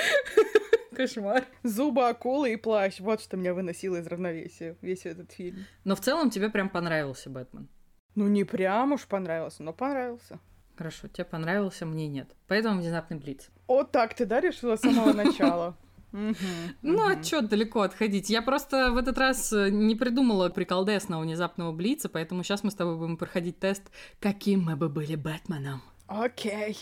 [0.98, 1.44] Кошмар.
[1.62, 5.64] Зубы акулы и плащ, вот что меня выносило из равновесия весь этот фильм.
[5.84, 7.68] Но в целом тебе прям понравился Бэтмен.
[8.16, 10.40] Ну не прям уж понравился, но понравился.
[10.76, 12.34] Хорошо, тебе понравился, мне нет.
[12.48, 13.48] Поэтому внезапный блиц.
[13.68, 15.76] Вот так ты, да, решила с самого начала?
[16.10, 18.28] Ну, а чё далеко отходить?
[18.28, 22.74] Я просто в этот раз э, не придумала приколдесного внезапного блица, поэтому сейчас мы с
[22.74, 23.84] тобой будем проходить тест,
[24.18, 25.80] каким мы бы были Бэтменом.
[26.08, 26.76] Окей.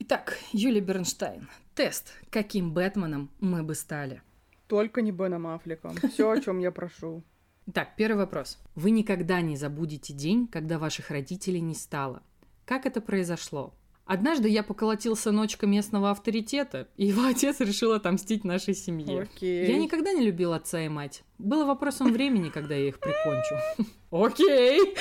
[0.00, 1.48] Итак, Юлия Бернштейн.
[1.74, 4.22] Тест, каким Бэтменом мы бы стали.
[4.68, 5.96] Только не Беном Аффлеком.
[6.12, 7.24] Все, о чем я прошу.
[7.66, 8.58] Итак, первый вопрос.
[8.76, 12.22] Вы никогда не забудете день, когда ваших родителей не стало.
[12.64, 13.74] Как это произошло?
[14.04, 19.22] Однажды я поколотил сыночка местного авторитета, и его отец решил отомстить нашей семье.
[19.22, 19.66] Окей.
[19.66, 21.24] Я никогда не любил отца и мать.
[21.38, 23.56] Было вопросом времени, когда я их прикончу.
[24.12, 24.94] Окей.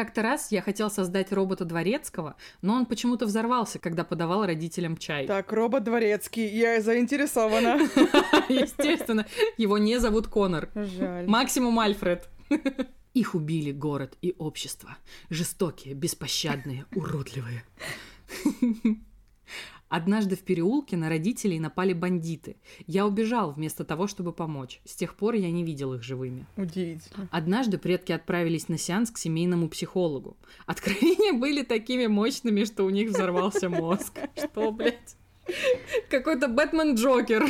[0.00, 5.26] Как-то раз я хотел создать робота дворецкого, но он почему-то взорвался, когда подавал родителям чай.
[5.26, 7.74] Так, робот дворецкий, я заинтересована.
[8.48, 9.26] Естественно,
[9.58, 10.70] его не зовут Конор.
[10.74, 11.26] Жаль.
[11.26, 12.30] Максимум Альфред.
[13.12, 14.96] Их убили город и общество.
[15.28, 17.62] Жестокие, беспощадные, уродливые.
[19.90, 22.56] Однажды в переулке на родителей напали бандиты.
[22.86, 24.80] Я убежал вместо того, чтобы помочь.
[24.84, 26.46] С тех пор я не видел их живыми.
[26.56, 27.28] Удивительно.
[27.32, 30.36] Однажды предки отправились на сеанс к семейному психологу.
[30.64, 34.16] Откровения были такими мощными, что у них взорвался мозг.
[34.36, 35.16] Что, блядь?
[36.08, 37.44] Какой-то Бэтмен-Джокер.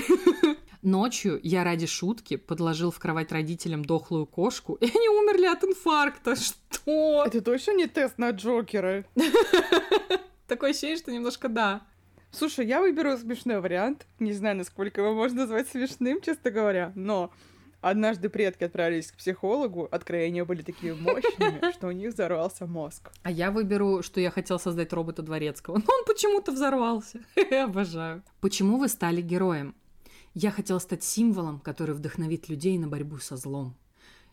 [0.81, 6.37] Ночью я ради шутки подложил в кровать родителям дохлую кошку, и они умерли от инфаркта.
[6.37, 7.25] Что?
[7.27, 9.05] Это точно не тест на Джокера?
[10.47, 11.83] Такое ощущение, что немножко да.
[12.33, 14.07] Слушай, я выберу смешной вариант.
[14.19, 17.33] Не знаю, насколько его можно назвать смешным, честно говоря, но
[17.81, 23.11] однажды предки отправились к психологу, откровения были такие мощными, что у них взорвался мозг.
[23.23, 27.21] А я выберу, что я хотел создать робота дворецкого, но он почему-то взорвался.
[27.51, 28.23] Обожаю.
[28.41, 29.75] Почему вы стали героем?
[30.33, 33.77] Я хотел стать символом, который вдохновит людей на борьбу со злом.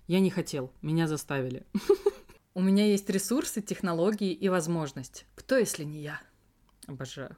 [0.06, 1.66] Я не хотел, меня заставили.
[2.54, 5.26] У меня есть ресурсы, технологии и возможность.
[5.36, 6.22] Кто, если не я?
[6.88, 7.36] Обожаю.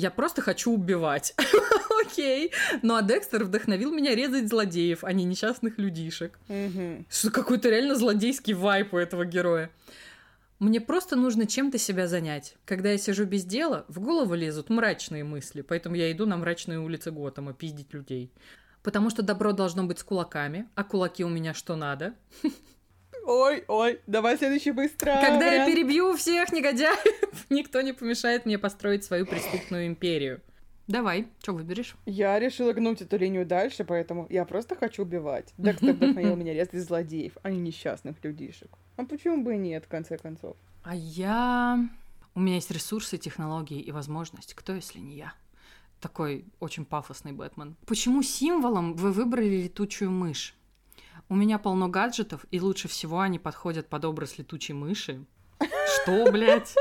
[0.00, 1.34] Я просто хочу убивать.
[2.02, 2.52] Окей.
[2.80, 6.38] Ну а Декстер вдохновил меня резать злодеев, а не несчастных людишек.
[7.10, 9.70] Что какой-то реально злодейский вайп у этого героя.
[10.58, 12.54] Мне просто нужно чем-то себя занять.
[12.64, 16.80] Когда я сижу без дела, в голову лезут мрачные мысли, поэтому я иду на мрачные
[16.80, 18.32] улицы Готэма пиздить людей.
[18.82, 22.14] Потому что добро должно быть с кулаками, а кулаки у меня что надо.
[23.26, 25.12] Ой, ой, давай следующий быстро.
[25.20, 25.72] Когда я вариант.
[25.72, 30.40] перебью всех негодяев, никто не помешает мне построить свою преступную империю.
[30.90, 31.94] Давай, что выберешь?
[32.04, 35.54] Я решила гнуть эту линию дальше, поэтому я просто хочу убивать.
[35.56, 38.70] Декстер вдохновил меня резать злодеев, а не несчастных людишек.
[38.96, 40.56] А почему бы и нет, в конце концов?
[40.82, 41.78] А я...
[42.34, 44.54] У меня есть ресурсы, технологии и возможность.
[44.54, 45.34] Кто, если не я?
[46.00, 47.76] Такой очень пафосный Бэтмен.
[47.86, 50.56] Почему символом вы выбрали летучую мышь?
[51.30, 55.24] У меня полно гаджетов, и лучше всего они подходят под образ летучей мыши.
[56.02, 56.74] Что, блядь?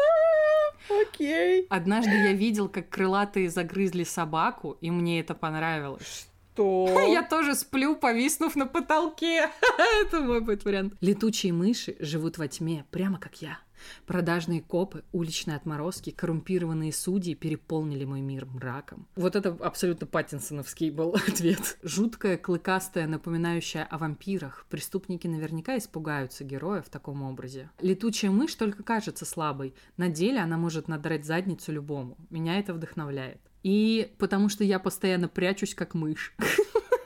[0.90, 1.68] Окей.
[1.70, 6.28] Однажды я видел, как крылатые загрызли собаку, и мне это понравилось.
[6.56, 7.08] То...
[7.14, 9.52] Я тоже сплю, повиснув на потолке.
[10.02, 10.96] Это мой будет вариант.
[11.00, 13.60] Летучие мыши живут во тьме, прямо как я.
[14.06, 19.08] Продажные копы, уличные отморозки, коррумпированные судьи переполнили мой мир мраком.
[19.16, 21.78] Вот это абсолютно паттинсоновский был ответ.
[21.84, 24.66] Жуткая, клыкастая, напоминающая о вампирах.
[24.70, 27.70] Преступники наверняка испугаются героя в таком образе.
[27.82, 29.74] Летучая мышь только кажется слабой.
[29.98, 32.18] На деле она может надрать задницу любому.
[32.30, 33.40] Меня это вдохновляет.
[33.64, 36.34] И потому что я постоянно прячусь, как мышь.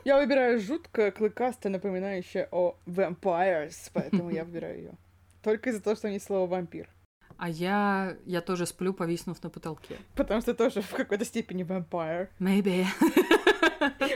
[0.06, 4.94] Я выбираю жуткое, клыкастое, напоминающее о vampires, поэтому я выбираю ее.
[5.44, 6.90] Только из-за того, что не слово вампир.
[7.38, 9.98] А я, я тоже сплю, повиснув на потолке.
[10.16, 12.30] Потому что тоже в какой-то степени vampire.
[12.40, 12.86] Maybe.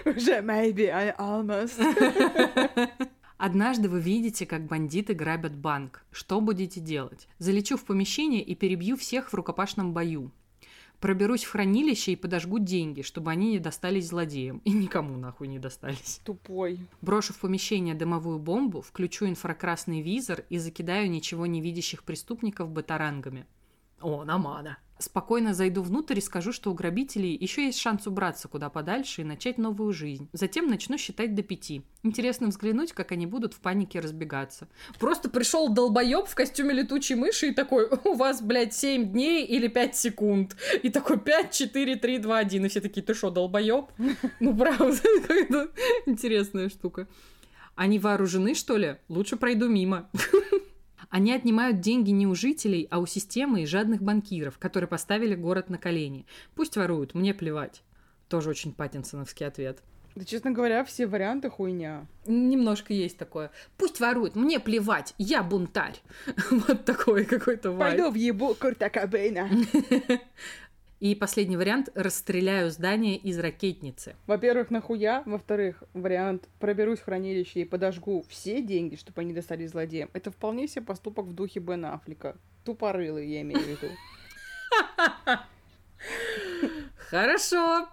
[0.05, 1.77] Уже maybe, I almost.
[3.37, 6.03] Однажды вы видите, как бандиты грабят банк.
[6.11, 7.27] Что будете делать?
[7.37, 10.31] Залечу в помещение и перебью всех в рукопашном бою.
[10.99, 14.61] Проберусь в хранилище и подожгу деньги, чтобы они не достались злодеям.
[14.65, 16.19] И никому нахуй не достались.
[16.23, 16.79] Тупой.
[17.01, 23.45] Брошу в помещение дымовую бомбу, включу инфракрасный визор и закидаю ничего не видящих преступников батарангами.
[24.01, 24.77] О, намада.
[24.99, 29.25] Спокойно зайду внутрь и скажу, что у грабителей еще есть шанс убраться куда подальше и
[29.25, 30.27] начать новую жизнь.
[30.33, 31.83] Затем начну считать до пяти.
[32.01, 34.67] Интересно взглянуть, как они будут в панике разбегаться.
[34.99, 39.67] Просто пришел долбоеб в костюме летучей мыши и такой, у вас, блядь, 7 дней или
[39.67, 40.55] 5 секунд.
[40.81, 42.65] И такой 5, 4, 3, 2, 1.
[42.65, 43.85] И все такие, ты что, долбоеб?
[44.39, 44.95] Ну, правда,
[46.07, 47.07] интересная штука.
[47.75, 48.95] Они вооружены, что ли?
[49.09, 50.09] Лучше пройду мимо.
[51.09, 55.69] Они отнимают деньги не у жителей, а у системы и жадных банкиров, которые поставили город
[55.69, 56.25] на колени.
[56.55, 57.81] Пусть воруют, мне плевать.
[58.27, 59.79] Тоже очень паттинсоновский ответ.
[60.15, 62.07] Да, честно говоря, все варианты хуйня.
[62.25, 63.51] Немножко есть такое.
[63.77, 66.01] Пусть воруют, мне плевать, я бунтарь.
[66.49, 67.97] Вот такой какой-то вайб.
[67.97, 69.47] Пойду в ебу Курта Кобейна.
[70.99, 74.15] И последний вариант— расстреляю здание из ракетницы.
[74.25, 75.21] Во-первых, нахуя?
[75.27, 80.09] Во-вторых, вариант проберусь в хранилище и подожгу все деньги, чтобы они достались злодеям.
[80.13, 82.35] Это вполне себе поступок в духе Бен Аффлека.
[82.65, 83.87] Тупорылый, я имею в виду.
[86.97, 87.87] Хорошо.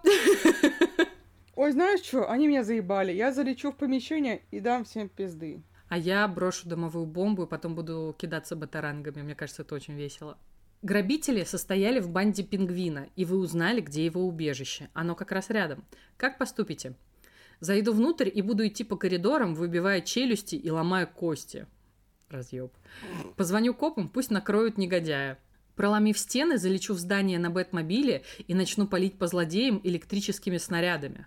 [1.55, 3.11] Ой, знаешь что, они меня заебали.
[3.11, 5.61] Я залечу в помещение и дам всем пизды.
[5.89, 9.21] А я брошу домовую бомбу и потом буду кидаться батарангами.
[9.21, 10.39] Мне кажется, это очень весело.
[10.85, 14.87] Грабители состояли в банде пингвина, и вы узнали, где его убежище.
[14.93, 15.83] Оно как раз рядом.
[16.15, 16.93] Как поступите?
[17.59, 21.65] Зайду внутрь и буду идти по коридорам, выбивая челюсти и ломая кости.
[22.29, 22.71] Разъеб.
[23.35, 25.39] Позвоню копам, пусть накроют негодяя.
[25.75, 31.25] Проломив стены, залечу в здание на Бэтмобиле и начну палить по злодеям электрическими снарядами.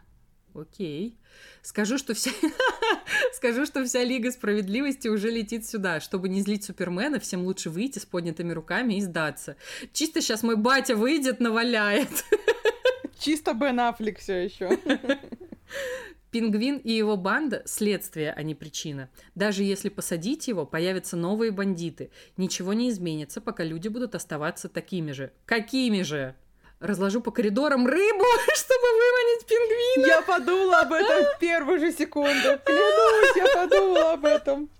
[0.60, 1.18] Окей.
[1.62, 2.30] Скажу, что вся...
[3.32, 6.00] Скажу, что вся Лига Справедливости уже летит сюда.
[6.00, 9.56] Чтобы не злить Супермена, всем лучше выйти с поднятыми руками и сдаться.
[9.92, 12.10] Чисто сейчас мой батя выйдет, наваляет.
[13.18, 14.78] Чисто Бен Аффлек все еще.
[16.30, 19.08] Пингвин и его банда– следствие, а не причина.
[19.34, 22.10] Даже если посадить его, появятся новые бандиты.
[22.36, 25.32] Ничего не изменится, пока люди будут оставаться такими же.
[25.46, 26.34] Какими же?
[26.80, 30.06] Разложу по коридорам рыбу, чтобы выманить пингвина.
[30.06, 32.58] Я подумала об этом в первую же секунду.
[32.64, 34.70] Клянусь, я подумала об этом.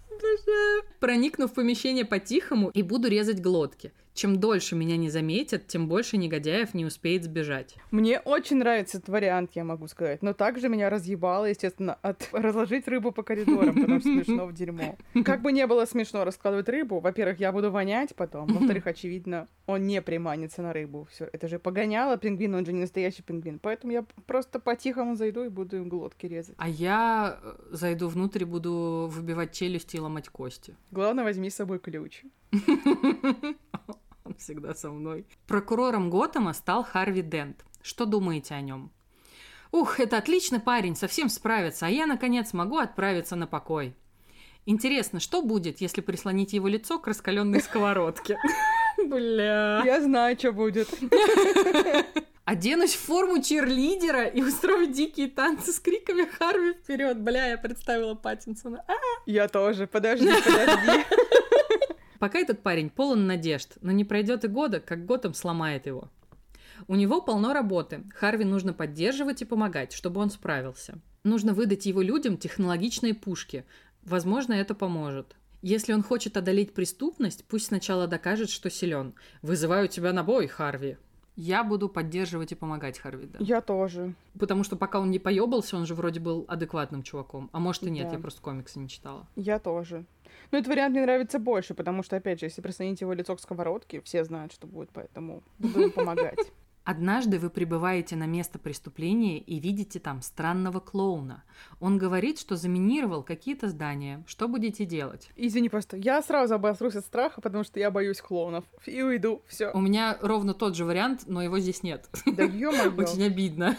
[1.00, 3.92] Проникну в помещение по-тихому и буду резать глотки.
[4.18, 7.76] Чем дольше меня не заметят, тем больше негодяев не успеет сбежать.
[7.92, 10.22] Мне очень нравится этот вариант, я могу сказать.
[10.22, 14.96] Но также меня разъебало, естественно, от разложить рыбу по коридорам, потому что смешно в дерьмо.
[15.24, 19.86] Как бы не было смешно раскладывать рыбу, во-первых, я буду вонять потом, во-вторых, очевидно, он
[19.86, 21.06] не приманится на рыбу.
[21.12, 23.60] Все, это же погоняло пингвин, он же не настоящий пингвин.
[23.60, 26.56] Поэтому я просто по-тихому зайду и буду им глотки резать.
[26.58, 30.74] А я э, зайду внутрь и буду выбивать челюсти и ломать кости.
[30.90, 32.24] Главное, возьми с собой ключ.
[34.28, 35.26] Он всегда со мной.
[35.46, 37.64] Прокурором Готэма стал Харви Дент.
[37.80, 38.92] Что думаете о нем?
[39.72, 43.94] Ух, это отличный парень, совсем справится, а я, наконец, могу отправиться на покой.
[44.66, 48.38] Интересно, что будет, если прислонить его лицо к раскаленной сковородке?
[49.06, 49.82] Бля.
[49.82, 50.88] Я знаю, что будет.
[52.44, 57.18] Оденусь в форму черлидера и устрою дикие танцы с криками Харви вперед.
[57.18, 58.84] Бля, я представила Паттинсона.
[58.86, 58.92] А!
[59.24, 59.86] Я тоже.
[59.86, 61.04] Подожди, подожди.
[62.18, 66.10] Пока этот парень полон надежд, но не пройдет и года, как Готэм сломает его.
[66.86, 68.04] У него полно работы.
[68.14, 70.98] Харви нужно поддерживать и помогать, чтобы он справился.
[71.24, 73.64] Нужно выдать его людям технологичные пушки.
[74.02, 75.36] Возможно, это поможет.
[75.60, 79.14] Если он хочет одолеть преступность, пусть сначала докажет, что силен.
[79.42, 80.98] Вызываю тебя на бой, Харви.
[81.40, 83.38] Я буду поддерживать и помогать Харви, да.
[83.40, 84.14] Я тоже.
[84.40, 87.48] Потому что пока он не поебался, он же вроде был адекватным чуваком.
[87.52, 88.14] А может и нет, Да.
[88.16, 89.28] я просто комиксы не читала.
[89.36, 90.04] Я тоже.
[90.50, 93.40] Но этот вариант мне нравится больше, потому что, опять же, если прислонить его лицо к
[93.40, 96.40] сковородке, все знают, что будет, поэтому буду помогать.
[96.88, 101.44] Однажды вы прибываете на место преступления и видите там странного клоуна.
[101.80, 104.24] Он говорит, что заминировал какие-то здания.
[104.26, 105.28] Что будете делать?
[105.36, 108.64] Извини, просто я сразу обосрусь от страха, потому что я боюсь клоунов.
[108.86, 109.70] И уйду, все.
[109.72, 112.08] У меня ровно тот же вариант, но его здесь нет.
[112.24, 112.90] Да ё-моё.
[112.96, 113.76] Очень обидно.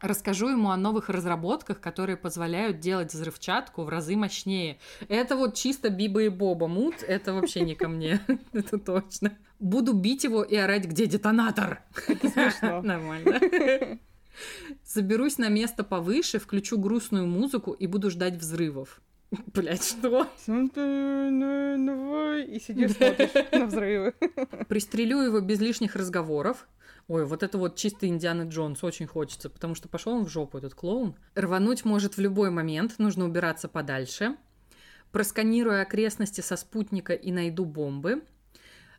[0.00, 4.78] Расскажу ему о новых разработках, которые позволяют делать взрывчатку в разы мощнее.
[5.08, 8.20] Это вот чисто Биба и Боба мут, это вообще не ко мне,
[8.52, 9.36] это точно.
[9.58, 11.82] Буду бить его и орать, где детонатор?
[12.08, 12.80] Это смешно.
[12.82, 13.98] Нормально.
[14.84, 19.02] Заберусь на место повыше, включу грустную музыку и буду ждать взрывов.
[19.54, 20.26] Блять, что?
[20.46, 20.50] И
[22.58, 24.14] сидишь, смотришь на взрывы.
[24.68, 26.66] Пристрелю его без лишних разговоров.
[27.10, 30.58] Ой, вот это вот чисто Индиана Джонс очень хочется, потому что пошел он в жопу,
[30.58, 31.16] этот клоун.
[31.34, 34.36] Рвануть может в любой момент, нужно убираться подальше.
[35.10, 38.22] Просканирую окрестности со спутника и найду бомбы.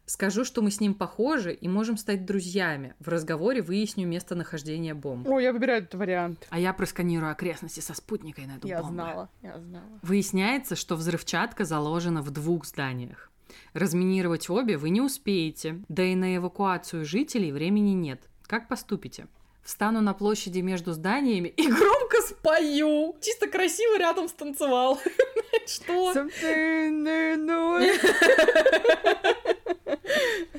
[0.05, 2.95] Скажу, что мы с ним похожи и можем стать друзьями.
[2.99, 5.25] В разговоре выясню местонахождение бомб.
[5.29, 6.45] О, я выбираю этот вариант.
[6.49, 8.93] А я просканирую окрестности со спутника и найду Я бомбы.
[8.93, 9.99] знала, я знала.
[10.01, 13.30] Выясняется, что взрывчатка заложена в двух зданиях.
[13.73, 18.21] Разминировать обе вы не успеете, да и на эвакуацию жителей времени нет.
[18.43, 19.27] Как поступите?
[19.63, 23.15] Встану на площади между зданиями и громко спою.
[23.21, 24.99] Чисто красиво рядом станцевал.
[25.67, 26.13] Что?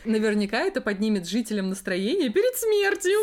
[0.04, 3.18] Наверняка это поднимет жителям настроение перед смертью.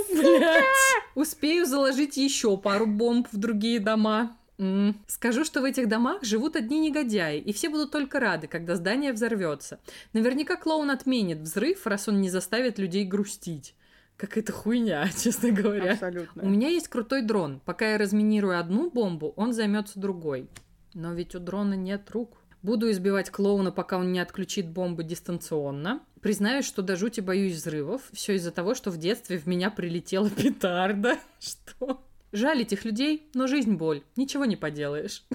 [1.16, 4.38] Успею заложить еще пару бомб в другие дома.
[4.60, 4.96] М.
[5.08, 9.14] Скажу, что в этих домах живут одни негодяи, и все будут только рады, когда здание
[9.14, 9.80] взорвется.
[10.14, 13.74] Наверняка клоун отменит взрыв, раз он не заставит людей грустить.
[14.18, 15.94] какая-то хуйня, честно говоря.
[15.94, 16.44] Абсолютно.
[16.44, 17.62] У меня есть крутой дрон.
[17.64, 20.50] Пока я разминирую одну бомбу, он займется другой.
[20.94, 22.36] Но ведь у дрона нет рук.
[22.62, 26.02] Буду избивать клоуна, пока он не отключит бомбы дистанционно.
[26.20, 28.02] Признаюсь, что до жути боюсь взрывов.
[28.12, 31.18] Все из-за того, что в детстве в меня прилетела петарда.
[31.40, 32.04] Что?
[32.32, 34.04] Жаль этих людей, но жизнь боль.
[34.16, 35.26] Ничего не поделаешь.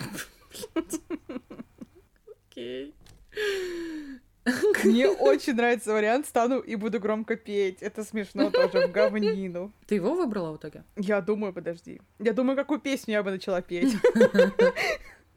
[2.51, 2.95] Окей.
[4.85, 7.83] Мне очень нравится вариант, стану и буду громко петь.
[7.83, 9.73] Это смешно тоже, в говнину.
[9.87, 10.85] Ты его выбрала в итоге?
[10.97, 12.01] Я думаю, подожди.
[12.19, 13.95] Я думаю, какую песню я бы начала петь.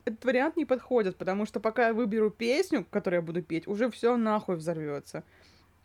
[0.06, 3.90] Этот вариант не подходит, потому что пока я выберу песню, которую я буду петь, уже
[3.90, 5.24] все нахуй взорвется.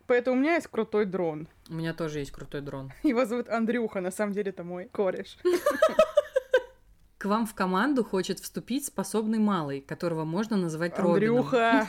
[0.07, 1.49] Поэтому у меня есть крутой дрон.
[1.69, 2.93] У меня тоже есть крутой дрон.
[3.03, 5.39] Его зовут Андрюха, на самом деле это мой кореш.
[7.19, 11.15] К вам в команду хочет вступить способный малый, которого можно назвать Робином.
[11.15, 11.87] Андрюха!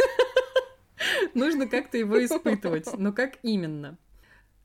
[1.34, 2.98] Нужно как-то его испытывать.
[2.98, 3.98] Но как именно?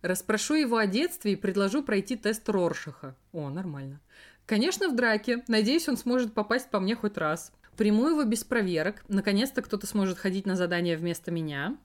[0.02, 3.16] Распрошу его о детстве и предложу пройти тест Роршаха.
[3.32, 4.00] О, нормально.
[4.44, 5.42] Конечно, в драке.
[5.48, 7.52] Надеюсь, он сможет попасть по мне хоть раз.
[7.76, 9.04] Приму его без проверок.
[9.08, 11.76] Наконец-то кто-то сможет ходить на задание вместо меня.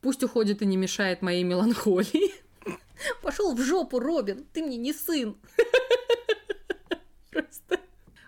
[0.00, 2.32] Пусть уходит и не мешает моей меланхолии.
[3.22, 5.36] Пошел в жопу, Робин, ты мне не сын.
[7.30, 7.80] Просто.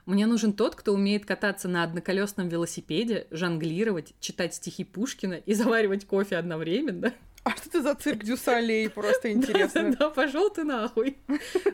[0.05, 6.07] Мне нужен тот, кто умеет кататься на одноколесном велосипеде, жонглировать, читать стихи Пушкина и заваривать
[6.07, 7.15] кофе одновременно.
[7.45, 8.89] А что это за цирк Дюсалей?
[8.89, 9.91] Просто интересно.
[9.91, 11.19] Да, да, пошел ты нахуй.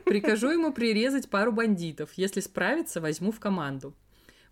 [0.04, 2.10] Прикажу ему прирезать пару бандитов.
[2.14, 3.94] Если справится, возьму в команду.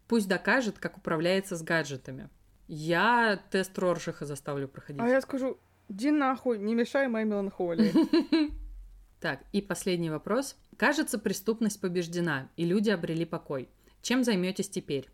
[0.08, 2.28] Пусть докажет, как управляется с гаджетами.
[2.68, 5.00] Я тест Роршиха заставлю проходить.
[5.00, 5.58] А я скажу,
[5.88, 7.92] иди нахуй, не мешай моей меланхолии.
[9.18, 10.56] Так, и последний вопрос.
[10.76, 13.70] Кажется, преступность побеждена, и люди обрели покой.
[14.02, 15.08] Чем займетесь теперь?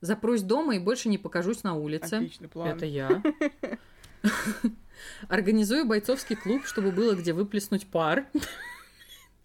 [0.00, 2.14] Запрусь дома и больше не покажусь на улице.
[2.14, 2.68] Отличный план.
[2.68, 3.22] Это я.
[5.28, 8.26] Организую бойцовский клуб, чтобы было где выплеснуть пар.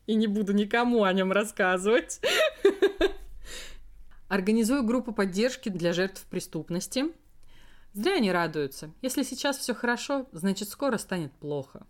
[0.05, 2.21] И не буду никому о нем рассказывать.
[4.27, 7.05] Организую группу поддержки для жертв преступности.
[7.93, 8.91] Зря они радуются.
[9.01, 11.85] Если сейчас все хорошо, значит скоро станет плохо.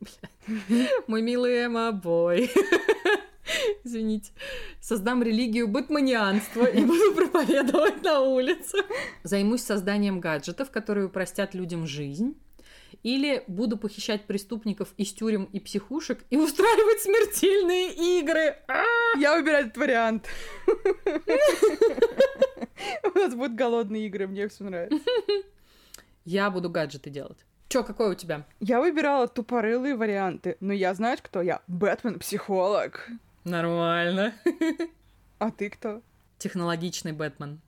[1.06, 2.50] Мой милый Эмма-бой.
[3.84, 4.32] Извините.
[4.80, 8.78] Создам религию бэтманианства и буду проповедовать на улице.
[9.22, 12.36] Займусь созданием гаджетов, которые упростят людям жизнь.
[13.06, 18.56] Или буду похищать преступников из тюрем и психушек и устраивать смертельные игры.
[19.16, 20.26] Я выбираю этот вариант.
[23.04, 24.98] У нас будут голодные игры, мне все нравится.
[26.24, 27.38] Я буду гаджеты делать.
[27.68, 28.44] Чё, какой у тебя?
[28.58, 31.62] Я выбирала тупорылые варианты, но я знаешь, кто я?
[31.68, 33.08] Бэтмен-психолог.
[33.44, 34.34] Нормально.
[35.38, 36.02] А ты кто?
[36.38, 37.60] Технологичный Бэтмен.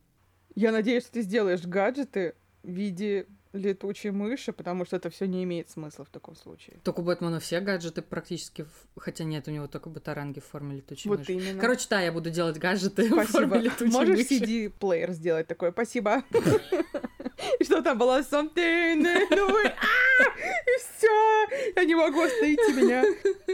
[0.57, 2.35] Я надеюсь, что ты сделаешь гаджеты
[2.65, 6.77] в виде летучей мыши, потому что это все не имеет смысла в таком случае.
[6.85, 10.77] Только у Бэтмена все гаджеты практически, в- хотя нет, у него только батаранги в форме
[10.77, 11.33] летучей Вот мыши.
[11.33, 11.61] именно.
[11.61, 13.33] Короче, да, я буду делать гаджеты в Спасибо.
[13.33, 14.35] форме летучей Можешь мыши.
[14.45, 15.73] CD-плеер сделать такой?
[15.73, 16.23] Спасибо.
[17.63, 18.21] Что там было?
[18.21, 19.07] Something.
[19.07, 20.25] А!
[20.67, 21.73] И все.
[21.77, 23.05] Я не могу остановить меня.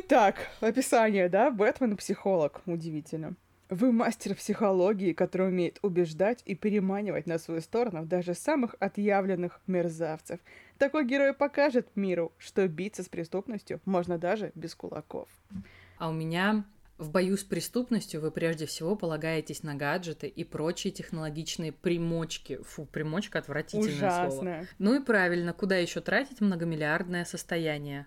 [0.08, 1.50] Так, описание, да?
[1.50, 2.62] Бэтмен психолог.
[2.66, 3.34] Удивительно.
[3.74, 10.38] Вы мастер психологии, который умеет убеждать и переманивать на свою сторону даже самых отъявленных мерзавцев.
[10.78, 15.28] Такой герой покажет миру, что биться с преступностью можно даже без кулаков.
[15.98, 16.64] А у меня
[16.98, 22.60] в бою с преступностью вы прежде всего полагаетесь на гаджеты и прочие технологичные примочки.
[22.62, 24.28] Фу, примочка отвратительное слово.
[24.28, 24.68] Ужасно.
[24.78, 28.06] Ну и правильно, куда еще тратить многомиллиардное состояние?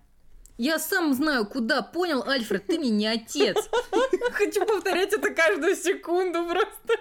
[0.58, 3.58] Я сам знаю, куда, понял, Альфред, ты мне не отец.
[4.32, 6.95] Хочу повторять это каждую секунду просто.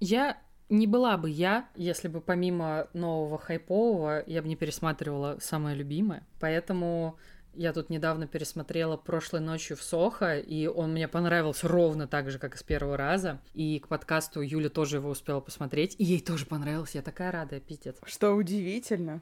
[0.00, 5.76] Я не была бы я, если бы помимо нового хайпового я бы не пересматривала самое
[5.76, 6.26] любимое.
[6.40, 7.16] Поэтому
[7.56, 12.38] я тут недавно пересмотрела прошлой ночью в Сохо, и он мне понравился ровно так же,
[12.38, 13.40] как и с первого раза.
[13.54, 16.98] И к подкасту Юля тоже его успела посмотреть, и ей тоже понравился.
[16.98, 17.96] Я такая рада, пиздец.
[18.04, 19.20] Что удивительно.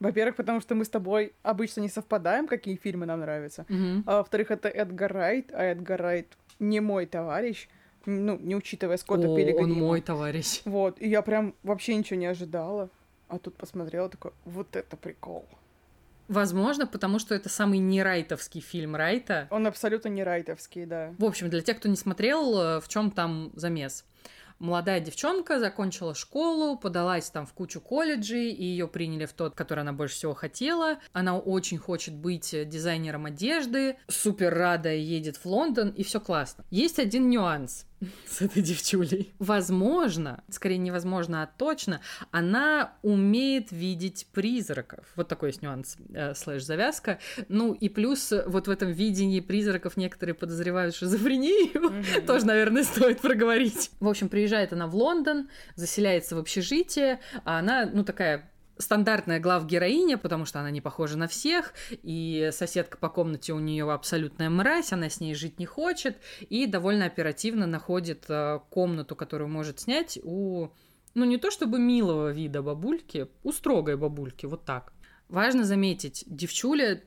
[0.00, 3.66] Во-первых, потому что мы с тобой обычно не совпадаем, какие фильмы нам нравятся.
[3.68, 4.02] Мгм.
[4.06, 6.26] А во-вторых, это Эдгар Райт, а Эдгар Райт
[6.58, 7.68] не мой товарищ,
[8.04, 9.62] ну, не учитывая Скотта О, Пилигрима.
[9.62, 10.62] он мой товарищ.
[10.64, 12.90] Вот, и я прям вообще ничего не ожидала.
[13.28, 15.46] А тут посмотрела, такой, вот это прикол.
[16.28, 19.48] Возможно, потому что это самый нерайтовский фильм Райта.
[19.50, 21.14] Он абсолютно не райтовский, да.
[21.18, 24.04] В общем, для тех, кто не смотрел, э, в чем там замес?
[24.62, 29.80] Молодая девчонка закончила школу, подалась там в кучу колледжей, и ее приняли в тот, который
[29.80, 30.98] она больше всего хотела.
[31.12, 36.64] Она очень хочет быть дизайнером одежды, супер рада едет в Лондон, и все классно.
[36.70, 37.86] Есть один нюанс.
[38.26, 39.34] с этой девчулей.
[39.38, 42.00] Возможно, скорее невозможно, а точно,
[42.30, 45.06] она умеет видеть призраков.
[45.16, 47.18] Вот такой есть нюанс, э, слэш-завязка.
[47.48, 51.42] Ну и плюс вот в этом видении призраков некоторые подозревают шизофрению.
[51.74, 52.20] Mm-hmm.
[52.26, 53.90] Тоже, наверное, стоит проговорить.
[54.00, 60.18] В общем, приезжает она в Лондон, заселяется в общежитие, а она, ну, такая стандартная глав-героиня,
[60.18, 64.92] потому что она не похожа на всех, и соседка по комнате у нее абсолютная мразь,
[64.92, 70.18] она с ней жить не хочет, и довольно оперативно находит э, комнату, которую может снять
[70.22, 70.68] у,
[71.14, 74.92] ну не то чтобы милого вида бабульки, у строгой бабульки, вот так.
[75.28, 77.02] Важно заметить, девчуля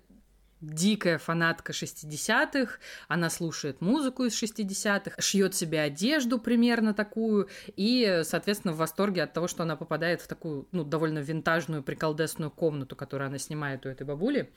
[0.66, 8.74] дикая фанатка 60-х, она слушает музыку из 60-х, шьет себе одежду примерно такую, и, соответственно,
[8.74, 13.28] в восторге от того, что она попадает в такую, ну, довольно винтажную, приколдесную комнату, которую
[13.28, 14.52] она снимает у этой бабули.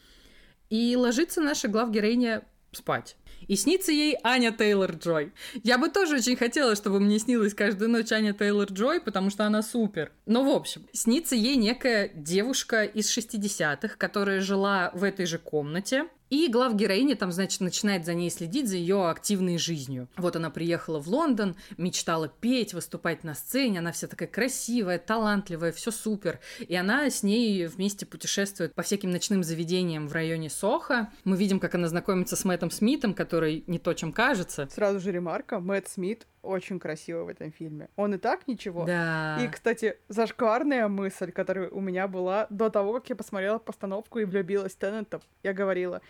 [0.71, 3.17] И ложится наша главгероиня спать.
[3.47, 5.33] И снится ей Аня Тейлор-Джой.
[5.63, 9.63] Я бы тоже очень хотела, чтобы мне снилась каждую ночь Аня Тейлор-Джой, потому что она
[9.63, 10.13] супер.
[10.27, 16.09] Но, в общем, снится ей некая девушка из 60-х, которая жила в этой же комнате,
[16.31, 20.09] и глав героиня там, значит, начинает за ней следить, за ее активной жизнью.
[20.17, 25.73] Вот она приехала в Лондон, мечтала петь, выступать на сцене, она вся такая красивая, талантливая,
[25.73, 26.41] все супер.
[26.61, 31.11] И она с ней вместе путешествует по всяким ночным заведениям в районе Соха.
[31.25, 34.69] Мы видим, как она знакомится с Мэттом Смитом, который не то, чем кажется.
[34.71, 37.89] Сразу же ремарка, Мэтт Смит очень красиво в этом фильме.
[37.97, 38.85] Он и так ничего.
[38.85, 39.39] Да.
[39.41, 44.25] И, кстати, зашкварная мысль, которая у меня была до того, как я посмотрела постановку и
[44.25, 46.01] влюбилась в Теннета, я говорила,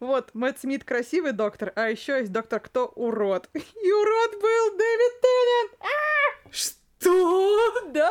[0.00, 3.48] вот, Мэтт Смит красивый доктор, а еще есть доктор кто урод.
[3.54, 5.78] И урод был Дэвид Теннет!
[5.80, 6.50] А!
[6.50, 7.90] Что?
[7.92, 8.10] Да!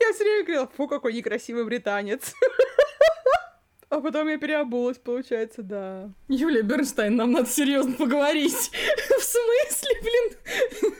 [0.00, 2.34] Я все время говорила, фу, какой некрасивый британец.
[3.94, 6.10] А потом я переобулась, получается, да.
[6.26, 8.52] Юлия Бернштейн, нам надо серьезно поговорить.
[9.18, 10.94] В смысле, блин?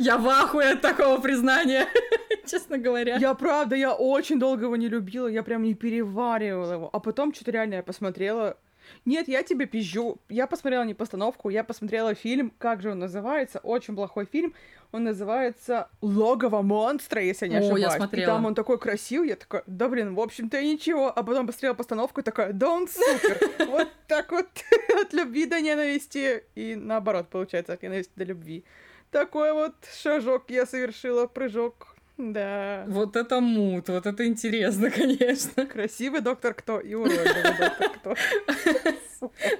[0.00, 1.86] Я в ахуе от такого признания,
[2.46, 3.16] честно говоря.
[3.18, 6.90] Я правда, я очень долго его не любила, я прям не переваривала его.
[6.92, 8.56] А потом что-то реально я посмотрела,
[9.04, 10.18] нет, я тебе пизжу.
[10.28, 14.54] Я посмотрела не постановку, я посмотрела фильм, как же он называется, очень плохой фильм.
[14.92, 17.84] Он называется «Логово монстра», если я не ошибаюсь.
[17.84, 18.24] О, я смотрела.
[18.24, 21.08] И там он такой красивый, я такая, да блин, в общем-то и ничего.
[21.08, 23.40] А потом посмотрела постановку и такая, да он супер.
[23.66, 24.48] Вот так вот
[25.00, 26.44] от любви до ненависти.
[26.54, 28.64] И наоборот, получается, от ненависти до любви.
[29.10, 32.84] Такой вот шажок я совершила, прыжок да.
[32.88, 35.66] Вот это мут, вот это интересно, конечно.
[35.66, 38.16] Красивый доктор кто и уродливый доктор кто.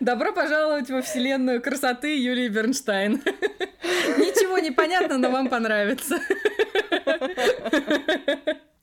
[0.00, 3.22] Добро пожаловать во вселенную красоты Юлии Бернштайн.
[4.18, 6.18] Ничего не понятно, но вам понравится.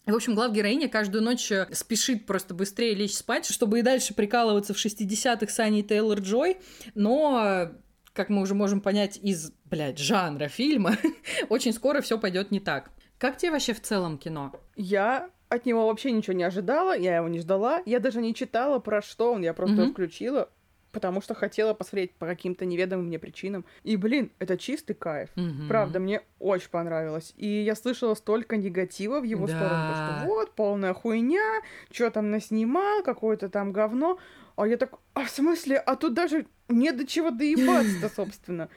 [0.06, 4.16] В общем, глав героиня каждую ночь э, спешит просто быстрее лечь спать, чтобы и дальше
[4.16, 6.58] прикалываться в 60-х с Аней Тейлор-Джой,
[6.96, 7.70] но
[8.14, 10.98] как мы уже можем понять из, блядь, жанра фильма,
[11.50, 12.92] очень скоро все пойдет не так.
[13.20, 14.54] Как тебе вообще в целом кино?
[14.76, 18.80] Я от него вообще ничего не ожидала, я его не ждала, я даже не читала
[18.80, 20.50] про что он, я просто mm включила,
[20.92, 23.66] потому что хотела посмотреть по каким-то неведомым мне причинам.
[23.84, 25.30] И, блин, это чистый кайф.
[25.36, 27.34] mm Правда, мне очень понравилось.
[27.36, 29.54] И я слышала столько негатива в его да.
[29.54, 31.62] сторону, что вот, полная хуйня,
[31.92, 34.18] что там наснимал, какое-то там говно.
[34.56, 38.70] А я так, а в смысле, а тут даже не до чего доебаться-то, собственно.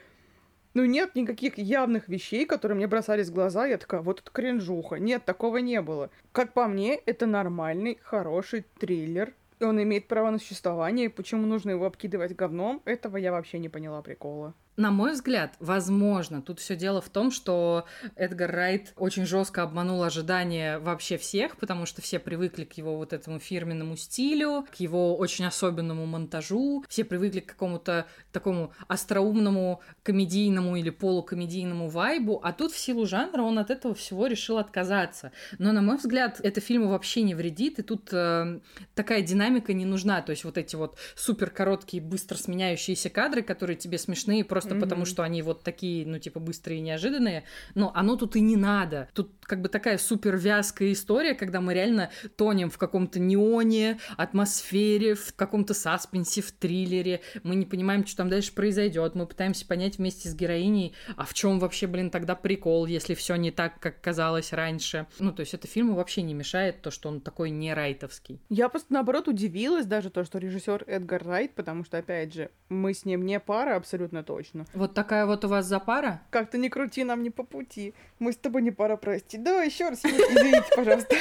[0.74, 3.66] Ну, нет никаких явных вещей, которые мне бросались в глаза.
[3.66, 4.96] Я такая, вот это кринжуха.
[4.96, 6.10] Нет, такого не было.
[6.32, 9.34] Как по мне, это нормальный, хороший триллер.
[9.60, 11.06] И он имеет право на существование.
[11.06, 14.54] И почему нужно его обкидывать говном, этого я вообще не поняла прикола.
[14.76, 17.84] На мой взгляд, возможно, тут все дело в том, что
[18.16, 23.12] Эдгар Райт очень жестко обманул ожидания вообще всех, потому что все привыкли к его вот
[23.12, 30.76] этому фирменному стилю, к его очень особенному монтажу, все привыкли к какому-то такому остроумному комедийному
[30.76, 35.32] или полукомедийному вайбу, а тут в силу жанра он от этого всего решил отказаться.
[35.58, 38.60] Но, на мой взгляд, это фильму вообще не вредит, и тут э,
[38.94, 43.76] такая динамика не нужна, то есть вот эти вот супер короткие, быстро сменяющиеся кадры, которые
[43.76, 44.80] тебе смешные просто просто mm-hmm.
[44.80, 47.44] потому, что они вот такие, ну, типа, быстрые и неожиданные,
[47.74, 49.08] но оно тут и не надо.
[49.12, 55.14] Тут как бы такая супер вязкая история, когда мы реально тонем в каком-то неоне, атмосфере,
[55.14, 59.98] в каком-то саспенсе, в триллере, мы не понимаем, что там дальше произойдет, мы пытаемся понять
[59.98, 64.00] вместе с героиней, а в чем вообще, блин, тогда прикол, если все не так, как
[64.00, 65.06] казалось раньше.
[65.18, 68.40] Ну, то есть это фильму вообще не мешает то, что он такой не райтовский.
[68.48, 72.94] Я просто, наоборот, удивилась даже то, что режиссер Эдгар Райт, потому что, опять же, мы
[72.94, 74.51] с ним не пара абсолютно точно.
[74.74, 76.22] Вот такая вот у вас запара?
[76.30, 77.94] Как-то не крути, нам не по пути.
[78.18, 79.38] Мы с тобой не пара, прости.
[79.38, 81.16] Давай еще раз, извините, пожалуйста.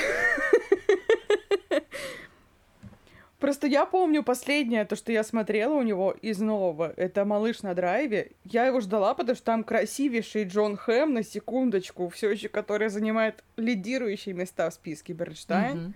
[3.40, 7.74] Просто я помню последнее, то, что я смотрела у него из нового, это «Малыш на
[7.74, 8.34] драйве».
[8.44, 13.44] Я его ждала, потому что там красивейший Джон Хэм, на секундочку, все еще который занимает
[13.58, 15.78] лидирующие места в списке Бернштайн.
[15.78, 15.94] Мгм.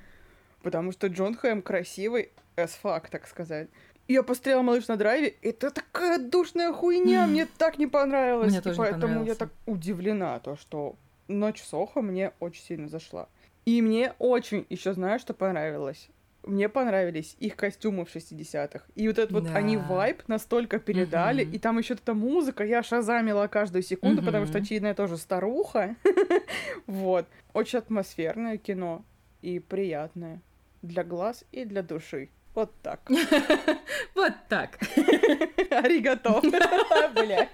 [0.63, 3.69] Потому что Джон Хэм красивый as fuck, так сказать.
[4.07, 8.51] Я посмотрела «Малыш на драйве», это такая душная хуйня, мне так не понравилось.
[8.51, 9.39] Мне тоже не поэтому я понравился.
[9.39, 10.95] так удивлена, то, что
[11.27, 13.27] «Ночь Сохо» мне очень сильно зашла.
[13.65, 16.09] И мне очень еще знаю, что понравилось.
[16.43, 18.85] Мне понравились их костюмы в 60-х.
[18.93, 19.55] И вот этот вот Да.
[19.55, 21.43] они вайб настолько передали.
[21.43, 21.53] Мгм.
[21.53, 22.63] И там еще эта музыка.
[22.63, 25.95] Я шазамила каждую секунду, потому что, очевидно, я тоже старуха.
[26.85, 27.25] Вот.
[27.53, 29.03] Очень атмосферное кино.
[29.41, 30.39] И приятное.
[30.83, 32.29] Для глаз и для души.
[32.55, 32.99] Вот так.
[34.15, 34.79] Вот так.
[35.71, 36.41] Аригато.
[37.15, 37.49] Блять.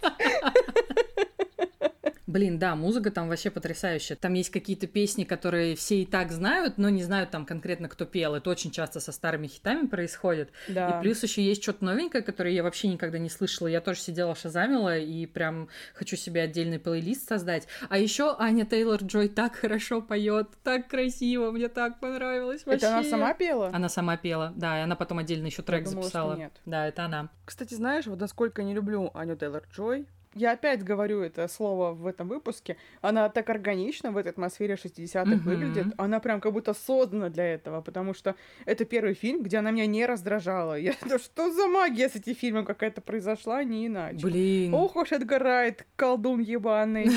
[2.32, 4.16] Блин, да, музыка там вообще потрясающая.
[4.16, 8.06] Там есть какие-то песни, которые все и так знают, но не знают там конкретно, кто
[8.06, 8.36] пел.
[8.36, 10.50] Это очень часто со старыми хитами происходит.
[10.70, 10.90] Да.
[10.90, 13.68] И плюс еще есть что-то новенькое, которое я вообще никогда не слышала.
[13.68, 17.68] Я тоже сидела, шазамила, и прям хочу себе отдельный плейлист создать.
[17.90, 22.86] А еще Аня Тейлор Джой так хорошо поет, так красиво, мне так понравилось вообще.
[22.86, 23.72] Это она сама пела?
[23.74, 26.36] Она сама пела, да, и она потом отдельно еще трек думала, что записала.
[26.36, 26.54] нет.
[26.66, 27.30] Да, это она.
[27.44, 32.08] Кстати, знаешь, вот насколько не люблю Аню Тейлор Джой, я опять говорю это слово в
[32.08, 35.40] этом выпуске, она так органично в этой атмосфере 60-х Мгм.
[35.40, 39.72] выглядит, она прям как будто создана для этого, потому что это первый фильм, где она
[39.72, 40.78] меня не раздражала.
[40.78, 44.26] Я, да что за магия с этим фильмом какая-то произошла, не иначе.
[44.26, 44.74] Блин.
[44.74, 47.10] Ох уж Райт, колдун ебаный.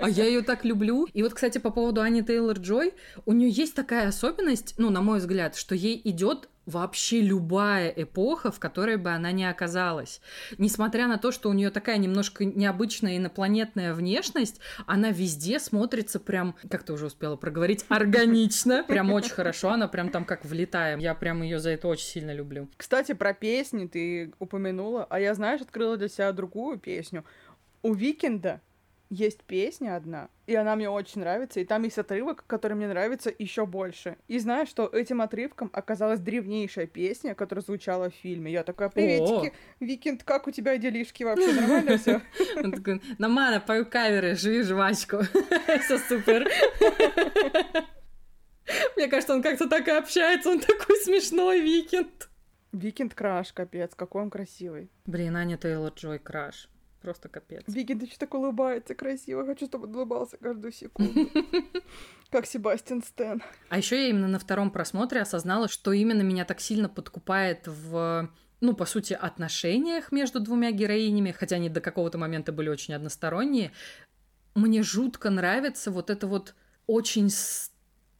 [0.00, 1.06] А я ее так люблю.
[1.12, 2.94] И вот, кстати, по поводу Ани Тейлор Джой,
[3.26, 8.52] у нее есть такая особенность, ну, на мой взгляд, что ей идет вообще любая эпоха,
[8.52, 10.20] в которой бы она ни оказалась.
[10.58, 16.54] Несмотря на то, что у нее такая немножко необычная инопланетная внешность, она везде смотрится прям,
[16.70, 20.98] как ты уже успела проговорить, органично, прям очень хорошо, она прям там как влетаем.
[20.98, 22.68] Я прям ее за это очень сильно люблю.
[22.76, 27.24] Кстати, про песни ты упомянула, а я, знаешь, открыла для себя другую песню.
[27.82, 28.60] У Викенда
[29.10, 33.32] есть песня одна, и она мне очень нравится, и там есть отрывок, который мне нравится
[33.38, 34.16] еще больше.
[34.28, 38.52] И знаешь, что этим отрывком оказалась древнейшая песня, которая звучала в фильме.
[38.52, 42.20] Я такая, приветики, Викенд, как у тебя делишки вообще, нормально все?
[42.62, 45.18] Он такой, Намана, пою каверы, живи жвачку.
[45.84, 46.48] Все супер.
[48.96, 52.28] Мне кажется, он как-то так и общается, он такой смешной викенд.
[52.72, 54.90] Викенд краш, капец, какой он красивый.
[55.06, 56.68] Блин, Аня Тейлор Джой краш.
[57.00, 57.62] Просто капец.
[57.68, 61.30] Викенд еще так улыбается красиво, хочу, чтобы он улыбался каждую секунду.
[62.30, 63.42] Как Себастьян Стэн.
[63.68, 68.28] А еще я именно на втором просмотре осознала, что именно меня так сильно подкупает в
[68.60, 73.70] ну, по сути, отношениях между двумя героинями, хотя они до какого-то момента были очень односторонние,
[74.56, 76.56] мне жутко нравится вот это вот
[76.88, 77.30] очень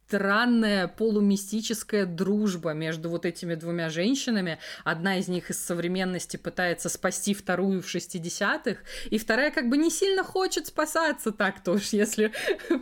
[0.09, 4.59] странная полумистическая дружба между вот этими двумя женщинами.
[4.83, 8.81] Одна из них из современности пытается спасти вторую в 60-х,
[9.11, 12.33] и вторая как бы не сильно хочет спасаться так-то уж, если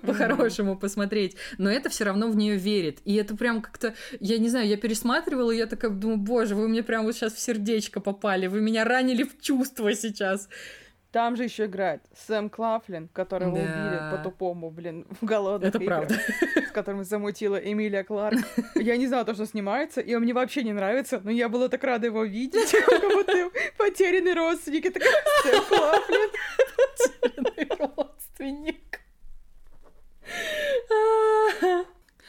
[0.02, 1.36] по-хорошему посмотреть.
[1.58, 3.00] Но это все равно в нее верит.
[3.04, 6.68] И это прям как-то, я не знаю, я пересматривала, и я такая думаю, боже, вы
[6.68, 10.48] мне прям вот сейчас в сердечко попали, вы меня ранили в чувство сейчас.
[11.16, 13.62] Там же еще играет Сэм Клафлин, которого Да.
[13.62, 16.22] убили по-тупому, блин, в голодных Это играх, правда.
[16.68, 18.36] с которым замутила Эмилия Кларк.
[18.74, 21.70] Я не знала то, что снимается, и он мне вообще не нравится, но я была
[21.70, 23.32] так рада его видеть, как будто
[23.78, 24.84] потерянный родственник.
[24.84, 25.10] И такая,
[25.42, 26.30] Сэм Клафлин.
[27.96, 28.85] родственник.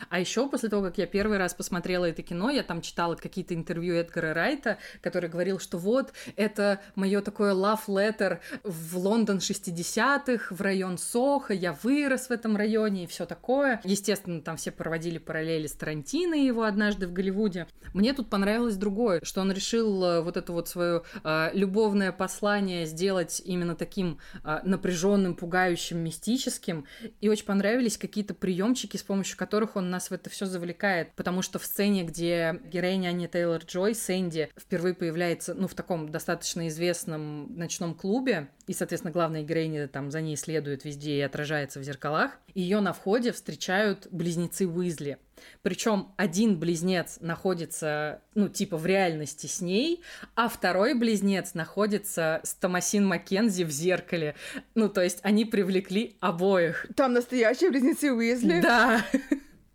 [0.10, 3.54] А еще после того, как я первый раз посмотрела это кино, я там читала какие-то
[3.54, 10.54] интервью Эдгара Райта, который говорил, что вот это мое такое love letter в Лондон 60-х,
[10.54, 13.82] в район Сохо, я вырос в этом районе и все такое.
[13.84, 17.68] Естественно, там все проводили параллели с Тарантино и его однажды в Голливуде.
[17.94, 22.86] Мне тут понравилось другое, что он решил э, вот это вот свое э, любовное послание
[22.86, 26.86] сделать именно таким э, напряженным, пугающим, мистическим.
[27.22, 31.12] И очень понравились какие-то приемчики, с помощью которых он нас в это все завлекает.
[31.16, 36.10] Потому что в сцене, где героиня Ани Тейлор Джой, Сэнди, впервые появляется, ну, в таком
[36.10, 41.80] достаточно известном ночном клубе, и, соответственно, главная героиня там за ней следует везде и отражается
[41.80, 45.18] в зеркалах, ее на входе встречают близнецы Уизли.
[45.62, 50.02] Причем один близнец находится, ну, типа в реальности с ней,
[50.36, 54.36] а второй близнец находится с Томасин Маккензи в зеркале.
[54.76, 56.88] Ну, то есть они привлекли обоих.
[56.96, 58.62] Там настоящие близнецы Уизли?
[58.62, 59.06] Да,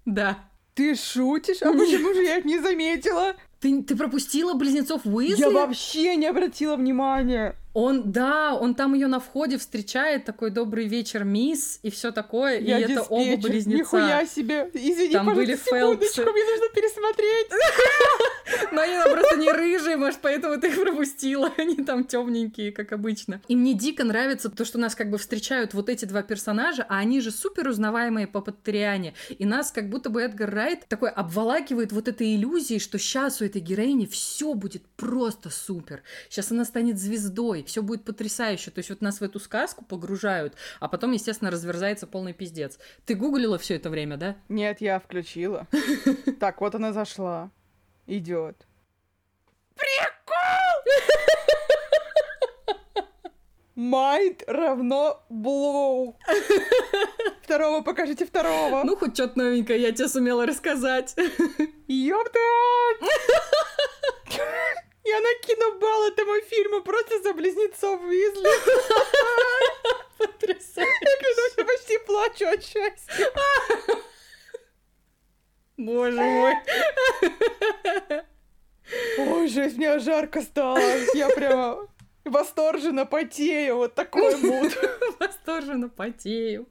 [0.05, 0.39] да.
[0.75, 1.63] Ты шутишь?
[1.63, 3.37] А почему же я их не заметила?
[3.63, 5.41] Ты, ты пропустила близнецов Уизли?
[5.41, 7.55] Я вообще не обратила внимания.
[7.75, 12.59] Он, да, он там ее на входе встречает, такой добрый вечер, мисс, и все такое,
[12.61, 13.51] Я и это оба диспетчер.
[13.51, 13.79] близнеца.
[13.79, 14.71] Нихуя себе.
[14.75, 16.33] Извини, Там были секундочку, Фелпсы.
[16.33, 17.47] мне нужно пересмотреть.
[18.73, 21.51] Но они просто не рыжие, может, поэтому ты их пропустила.
[21.57, 23.41] Они там темненькие, как обычно.
[23.49, 26.99] И мне дико нравится то, что нас как бы встречают вот эти два персонажа, а
[26.99, 29.15] они же супер узнаваемые по Патриане.
[29.39, 33.45] И нас как будто бы Эдгар Райт такой обволакивает вот этой иллюзией, что сейчас у
[33.53, 36.03] этой героини все будет просто супер.
[36.31, 38.71] Сейчас она станет звездой, все будет потрясающе.
[38.71, 42.79] То есть вот нас в эту сказку погружают, а потом, естественно, разверзается полный пиздец.
[43.05, 44.37] Ты гуглила все это время, да?
[44.49, 45.69] Нет, я включила.
[46.41, 47.51] Так, вот она зашла.
[48.07, 48.67] Идет.
[49.77, 51.59] Прикол!
[53.75, 56.19] Майнд равно блоу.
[57.43, 58.83] Второго покажите второго.
[58.85, 61.15] Ну, хоть что-то новенькое я тебе сумела рассказать.
[61.89, 62.39] Ёпта!
[65.05, 68.49] Я накину балл этому фильму просто за близнецов Уизли.
[70.17, 70.91] Потрясающе.
[71.01, 73.33] Я клянусь, я почти плачу от счастья.
[75.77, 76.55] Боже мой.
[79.19, 80.79] Ой, жесть, мне жарко стало.
[81.15, 81.89] Я прямо
[82.25, 83.77] восторженно потею.
[83.77, 84.73] Вот такой муд.
[85.21, 86.67] Восторженно потею.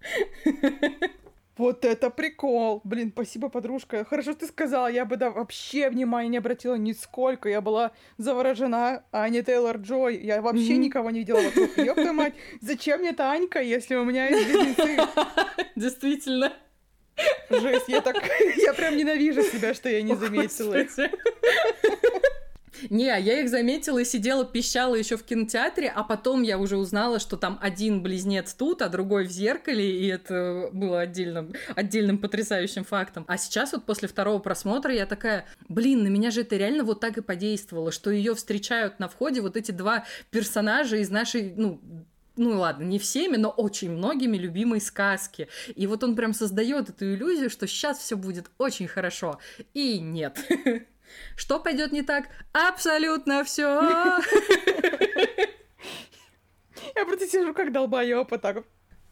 [1.57, 2.81] Вот это прикол.
[2.83, 4.03] Блин, спасибо, подружка.
[4.05, 7.49] Хорошо ты сказала, я бы да, вообще внимания не обратила нисколько.
[7.49, 10.17] Я была заворожена Ани Тейлор Джой.
[10.17, 10.81] Я вообще Мгм.
[10.81, 11.77] никого не видела вокруг.
[11.77, 14.97] Ёпта мать, зачем мне эта Анька, если у меня есть близнецы?
[15.75, 16.51] Действительно.
[17.51, 18.15] Жесть, я так...
[18.57, 20.75] Я прям ненавижу себя, что я не заметила.
[22.89, 27.19] Не, я их заметила и сидела, пищала еще в кинотеатре, а потом я уже узнала,
[27.19, 32.83] что там один близнец тут, а другой в зеркале, и это было отдельным, отдельным потрясающим
[32.83, 33.25] фактом.
[33.27, 36.99] А сейчас вот после второго просмотра я такая, блин, на меня же это реально вот
[36.99, 41.81] так и подействовало, что ее встречают на входе вот эти два персонажа из нашей, ну,
[42.37, 45.47] ну ладно, не всеми, но очень многими любимой сказки.
[45.75, 49.39] И вот он прям создает эту иллюзию, что сейчас все будет очень хорошо.
[49.73, 50.39] И нет.
[51.35, 52.29] Что пойдет не так?
[52.53, 53.63] Абсолютно все.
[56.95, 58.65] Я просто сижу как долбоёб, вот так.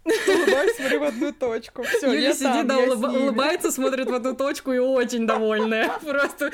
[0.05, 1.83] Улыбаюсь, смотрю в одну точку.
[1.83, 3.17] Все, Юля я сидит, там, да, я ними.
[3.23, 5.89] улыбается, смотрит в одну точку и очень довольная.
[6.01, 6.51] Просто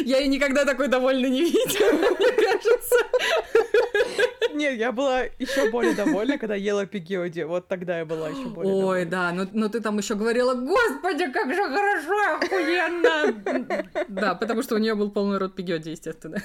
[0.00, 2.96] я ее никогда такой довольной не видела, мне кажется.
[4.54, 7.42] Нет, я была еще более довольна, когда ела пигиоди.
[7.42, 9.10] Вот тогда я была еще более Ой, довольна.
[9.10, 13.84] да, но, но ты там еще говорила, господи, как же хорошо, охуенно.
[14.08, 16.40] Да, потому что у нее был полный рот пигёди, естественно.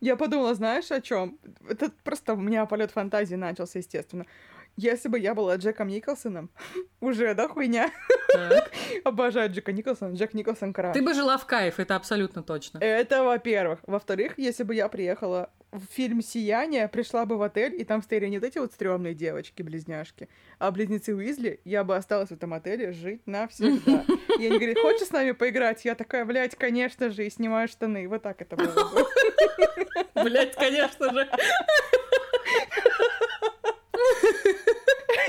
[0.00, 1.38] Я подумала, знаешь, о чем?
[1.68, 4.26] Это просто у меня полет фантазии начался, естественно.
[4.76, 6.48] Если бы я была Джеком Николсоном,
[7.00, 7.90] уже, да, хуйня?
[9.04, 10.94] Обожаю Джека Николсона, Джек Николсон краш.
[10.94, 12.78] Ты бы жила в кайф, это абсолютно точно.
[12.78, 13.80] Это, во-первых.
[13.86, 18.26] Во-вторых, если бы я приехала в фильм «Сияние», пришла бы в отель, и там стояли
[18.26, 22.92] не вот эти вот стрёмные девочки-близняшки, а близнецы Уизли, я бы осталась в этом отеле
[22.92, 24.04] жить навсегда.
[24.38, 25.84] И они говорят, хочешь с нами поиграть?
[25.84, 28.08] Я такая, блядь, конечно же, и снимаю штаны.
[28.08, 29.06] Вот так это было бы.
[30.24, 31.28] Блять, конечно же.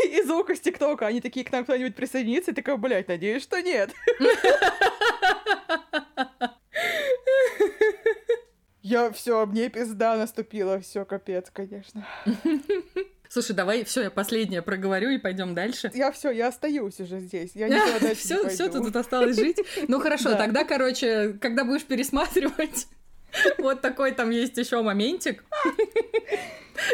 [0.06, 1.08] И звук из ТикТока.
[1.08, 2.52] Они такие, к нам кто-нибудь присоединится?
[2.52, 3.92] И такая, блядь, надеюсь, что нет.
[8.92, 12.06] Я все, мне пизда наступила, все, капец, конечно.
[13.30, 15.89] Слушай, давай, все, я последнее проговорю и пойдем дальше.
[15.94, 17.52] Я все, я остаюсь уже здесь.
[17.54, 18.80] Я никуда дальше не Все, все, пойду.
[18.80, 19.58] ты тут осталось жить.
[19.88, 20.36] Ну хорошо, Да.
[20.38, 22.88] тогда, короче, когда будешь пересматривать,
[23.60, 25.46] вот такой там есть еще моментик.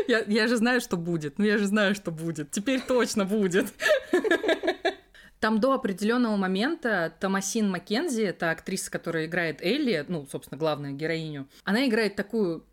[0.08, 1.39] Я, я же знаю, что будет.
[1.39, 2.52] Ну, я же знаю, что будет.
[2.52, 3.74] Теперь точно будет.
[5.40, 11.48] Там до определенного момента Томасин Маккензи, это актриса, которая играет Элли, ну, собственно, главную героиню,
[11.64, 12.66] она играет такую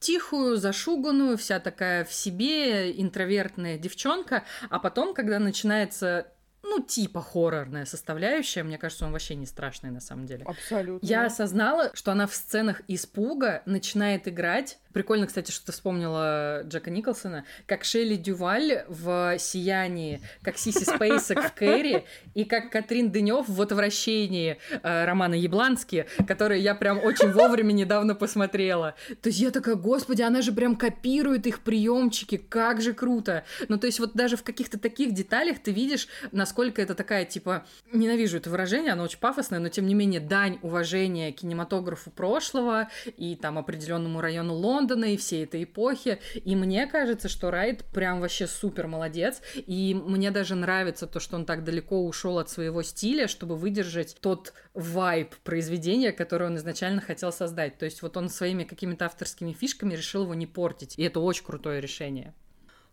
[0.00, 6.28] тихую, зашуганную, вся такая в себе, интровертная девчонка, а потом, когда начинается,
[6.68, 10.44] ну, типа хоррорная составляющая, мне кажется, он вообще не страшный на самом деле.
[10.44, 11.06] Абсолютно.
[11.06, 14.78] Я осознала, что она в сценах испуга начинает играть.
[14.92, 21.50] Прикольно, кстати, что ты вспомнила Джека Николсона, как Шелли Дюваль в «Сиянии», как Сиси Спейсак
[21.50, 22.04] в «Кэрри»,
[22.34, 28.14] и как Катрин Дынев в «Отвращении» э, романа Яблански, который я прям очень вовремя недавно
[28.14, 28.94] посмотрела.
[29.22, 33.44] То есть я такая, господи, она же прям копирует их приемчики, как же круто.
[33.68, 37.24] Ну, то есть вот даже в каких-то таких деталях ты видишь, насколько насколько это такая,
[37.24, 42.88] типа, ненавижу это выражение, оно очень пафосное, но тем не менее дань уважения кинематографу прошлого
[43.16, 46.18] и там определенному району Лондона и всей этой эпохи.
[46.34, 49.40] И мне кажется, что Райт прям вообще супер молодец.
[49.54, 54.16] И мне даже нравится то, что он так далеко ушел от своего стиля, чтобы выдержать
[54.20, 57.78] тот вайб произведения, которое он изначально хотел создать.
[57.78, 60.98] То есть вот он своими какими-то авторскими фишками решил его не портить.
[60.98, 62.34] И это очень крутое решение.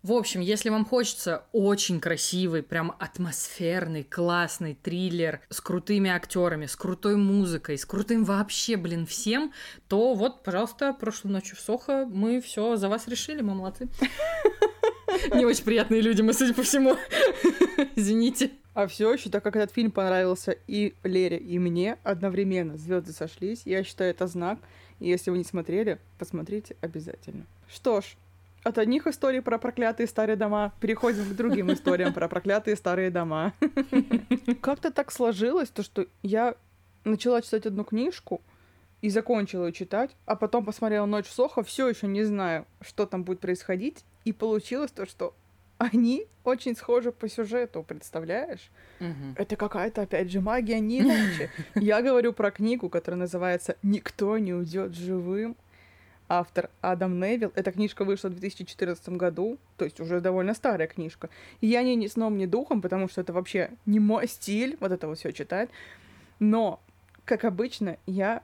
[0.06, 6.76] В общем, если вам хочется очень красивый, прям атмосферный, классный триллер с крутыми актерами, с
[6.76, 9.52] крутой музыкой, с крутым вообще, блин, всем,
[9.88, 13.90] то вот, пожалуйста, прошлой ночью в Сохо мы все за вас решили, мы молодцы.
[15.34, 16.98] Не очень приятные люди мы, судя по всему.
[17.96, 18.52] Извините.
[18.76, 23.64] А все еще, так как этот фильм понравился и Лере, и мне одновременно, звезды сошлись,
[23.66, 24.60] я считаю, это знак.
[25.00, 27.48] И если вы не смотрели, посмотрите обязательно.
[27.68, 28.18] Что ж,
[28.66, 33.54] от одних историй про проклятые старые дома переходим к другим историям про проклятые старые дома.
[34.62, 36.56] Как-то так сложилось, то что я
[37.04, 38.42] начала читать одну книжку
[39.02, 43.06] и закончила ее читать, а потом посмотрела «Ночь в Сохо», все еще не знаю, что
[43.06, 45.36] там будет происходить, и получилось то, что
[45.78, 48.72] они очень схожи по сюжету, представляешь?
[49.00, 49.36] Мгм.
[49.38, 51.52] Это какая-то, опять же, магия, не иначе.
[51.76, 55.56] Я говорю про книгу, которая называется «Никто не уйдет живым».
[56.28, 57.52] Автор Адам Невилл.
[57.56, 61.30] Эта книжка вышла в 2014 году, то есть уже довольно старая книжка.
[61.62, 64.92] И я не ни сном, ни духом, потому что это вообще не мой стиль, вот
[64.92, 65.70] это вот все читать.
[66.40, 66.80] Но,
[67.26, 68.44] как обычно, я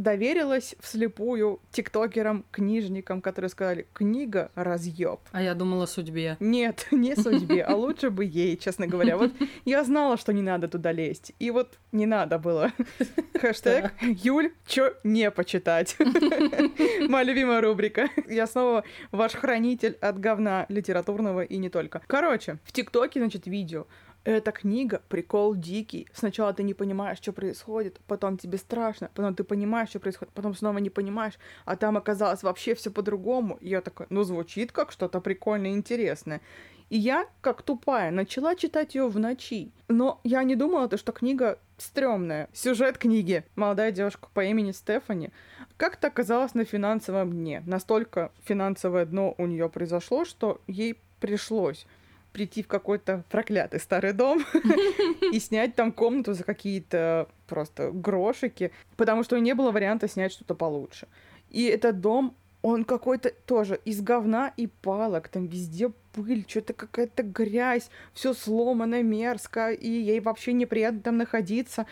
[0.00, 5.20] доверилась вслепую тиктокерам, книжникам, которые сказали, книга разъеб.
[5.32, 6.36] А я думала о судьбе.
[6.40, 9.16] Нет, не судьбе, а лучше бы ей, честно говоря.
[9.16, 9.32] Вот
[9.64, 11.32] я знала, что не надо туда лезть.
[11.38, 12.72] И вот не надо было.
[13.40, 15.96] Хэштег Юль, чё не почитать.
[17.08, 18.08] Моя любимая рубрика.
[18.26, 22.00] Я снова ваш хранитель от говна литературного и не только.
[22.06, 23.86] Короче, в ТикТоке, значит, видео.
[24.24, 26.06] Эта книга прикол дикий.
[26.12, 30.54] Сначала ты не понимаешь, что происходит, потом тебе страшно, потом ты понимаешь, что происходит, потом
[30.54, 33.56] снова не понимаешь, а там оказалось вообще все по-другому.
[33.62, 36.42] Я такая, ну звучит как что-то прикольное и интересное.
[36.90, 39.70] И я, как тупая, начала читать ее в ночи.
[39.88, 42.48] Но я не думала, то, что книга стрёмная.
[42.52, 43.44] Сюжет книги.
[43.54, 45.30] Молодая девушка по имени Стефани
[45.76, 47.62] как-то оказалась на финансовом дне.
[47.64, 51.86] Настолько финансовое дно у нее произошло, что ей пришлось
[52.32, 54.44] прийти в какой-то проклятый старый дом
[55.32, 60.54] и снять там комнату за какие-то просто грошики, потому что не было варианта снять что-то
[60.54, 61.08] получше.
[61.50, 67.22] И этот дом, он какой-то тоже из говна и палок, там везде пыль, что-то какая-то
[67.22, 71.86] грязь, все сломано, мерзко, и ей вообще неприятно там находиться.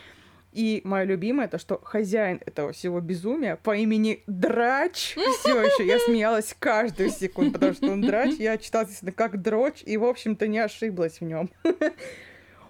[0.52, 5.98] И мое любимое, это что хозяин этого всего безумия по имени Драч, все еще я
[5.98, 10.46] смеялась каждую секунду, потому что он Драч, я читала, естественно, как Дроч, и, в общем-то,
[10.46, 11.50] не ошиблась в нем.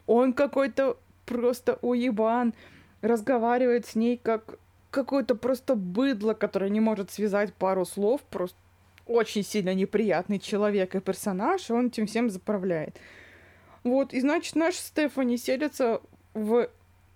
[0.06, 2.54] Он какой-то просто уебан,
[3.02, 4.58] разговаривает с ней как
[4.90, 8.56] какое-то просто быдло, которое не может связать пару слов, просто
[9.06, 12.98] очень сильно неприятный человек и персонаж, и он этим всем заправляет.
[13.84, 16.00] Вот, и значит, наш Стефани селится
[16.34, 16.68] в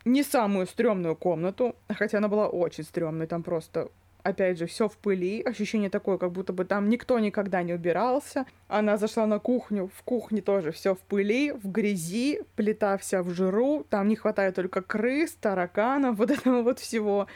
[0.04, 3.88] не самую стрёмную комнату, хотя она была очень стрёмной, там просто
[4.22, 8.46] опять же, все в пыли, ощущение такое, как будто бы там никто никогда не убирался.
[8.68, 13.30] Она зашла на кухню, в кухне тоже все в пыли, в грязи, плита вся в
[13.30, 17.26] жиру, там не хватает только крыс, тараканов, вот этого вот всего.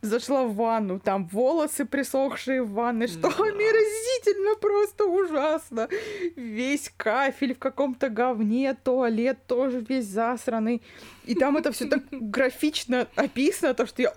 [0.00, 3.44] Зашла в ванну, там волосы присохшие в ванной, что Да.
[3.44, 5.88] омерзительно, просто ужасно.
[6.36, 10.82] Весь кафель в каком-то говне, туалет тоже весь засранный.
[11.28, 14.14] И там это все так графично описано, то, что я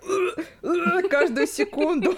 [1.10, 2.16] каждую секунду.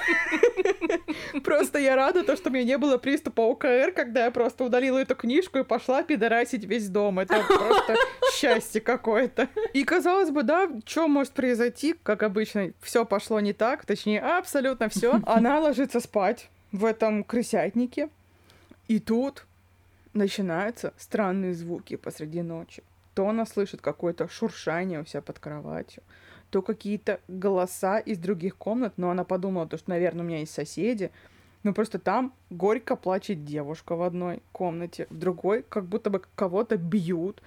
[1.43, 4.99] Просто я рада, то, что у меня не было приступа ОКР, когда я просто удалила
[4.99, 7.19] эту книжку и пошла пидорасить весь дом.
[7.19, 7.97] Это просто
[8.35, 9.49] счастье какое-то.
[9.73, 14.89] И казалось бы, да, что может произойти, как обычно, все пошло не так, точнее, абсолютно
[14.89, 15.21] все.
[15.27, 18.11] Она ложится спать в этом крысятнике,
[18.87, 19.45] и тут
[20.13, 22.85] начинаются странные звуки посреди ночи.
[23.15, 26.03] То она слышит какое-то шуршание у себя под кроватью,
[26.51, 30.53] то какие-то голоса из других комнат, но она подумала, то, что, наверное, у меня есть
[30.53, 31.11] соседи,
[31.65, 36.77] но просто там горько плачет девушка в одной комнате, в другой как будто бы кого-то
[36.77, 37.43] бьют.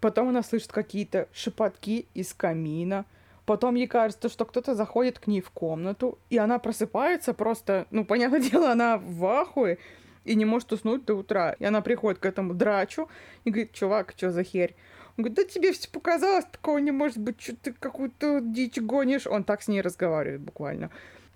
[0.00, 3.04] Потом она слышит какие-то шепотки из камина.
[3.46, 8.04] Потом ей кажется, что кто-то заходит к ней в комнату, и она просыпается просто, ну,
[8.04, 9.78] понятное дело, она в ахуе
[10.24, 11.54] и не может уснуть до утра.
[11.58, 13.08] И она приходит к этому драчу
[13.44, 14.74] и говорит, чувак, что за херь?
[15.16, 19.26] Он говорит, да тебе все показалось, такого не может быть, что ты какую-то дичь гонишь.
[19.26, 20.90] Он так с ней разговаривает буквально.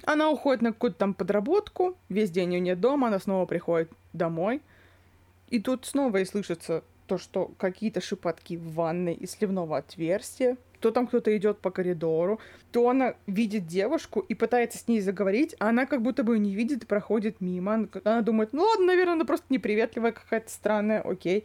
[0.05, 4.61] Она уходит на какую-то там подработку, весь день ее нет дома, она снова приходит домой.
[5.49, 10.91] И тут снова ей слышатся то, что какие-то шепотки в ванной и сливного отверстия, то
[10.91, 15.69] там кто-то идет по коридору, то она видит девушку и пытается с ней заговорить, а
[15.69, 17.89] она как будто бы не видит и проходит мимо.
[18.05, 21.45] Она думает, ну ладно, наверное, она просто неприветливая какая-то странная, окей.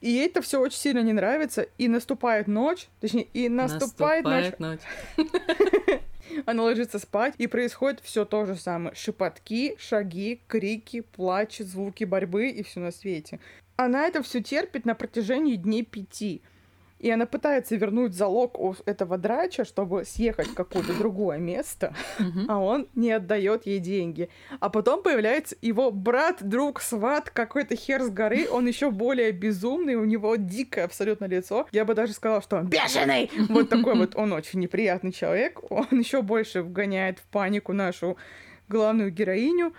[0.00, 1.62] И ей это все очень сильно не нравится.
[1.78, 4.80] И наступает ночь, точнее, и наступает, наступает ночь.
[5.16, 6.00] ночь.
[6.46, 8.94] Она ложится спать, и происходит все то же самое.
[8.94, 13.40] Шепотки, шаги, крики, плач, звуки борьбы и все на свете.
[13.76, 16.42] Она это все терпит на протяжении дней пяти.
[16.98, 21.94] И она пытается вернуть залог у этого драча, чтобы съехать в какое-то другое место,
[22.48, 24.28] а он не отдает ей деньги.
[24.58, 29.94] А потом появляется его брат, друг, сват, какой-то хер с горы, он еще более безумный,
[29.94, 31.66] у него дикое абсолютно лицо.
[31.72, 33.30] Я бы даже сказала, что он бешеный!
[33.48, 35.60] Вот такой вот он очень неприятный человек.
[35.70, 38.16] Он еще больше вгоняет в панику нашу
[38.68, 39.72] главную героиню.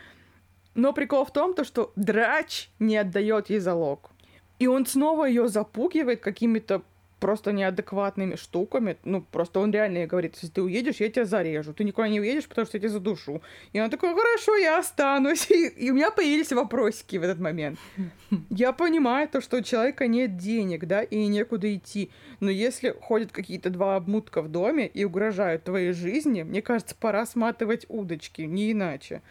[0.75, 4.11] Но прикол в том, то, что драч не отдает ей залог.
[4.59, 6.83] И он снова ее запугивает какими-то
[7.19, 8.97] просто неадекватными штуками.
[9.03, 11.73] Ну, просто он реально ей говорит, если ты уедешь, я тебя зарежу.
[11.73, 13.41] Ты никуда не уедешь, потому что я тебя задушу.
[13.73, 15.49] И она такая, хорошо, я останусь.
[15.59, 17.79] И, и у меня появились вопросики в этот момент.
[18.49, 22.11] Я понимаю то, что у человека нет денег, да, и некуда идти.
[22.39, 27.25] Но если ходят какие-то два обмутка в доме и угрожают твоей жизни, мне кажется, пора
[27.25, 29.21] сматывать удочки, не иначе.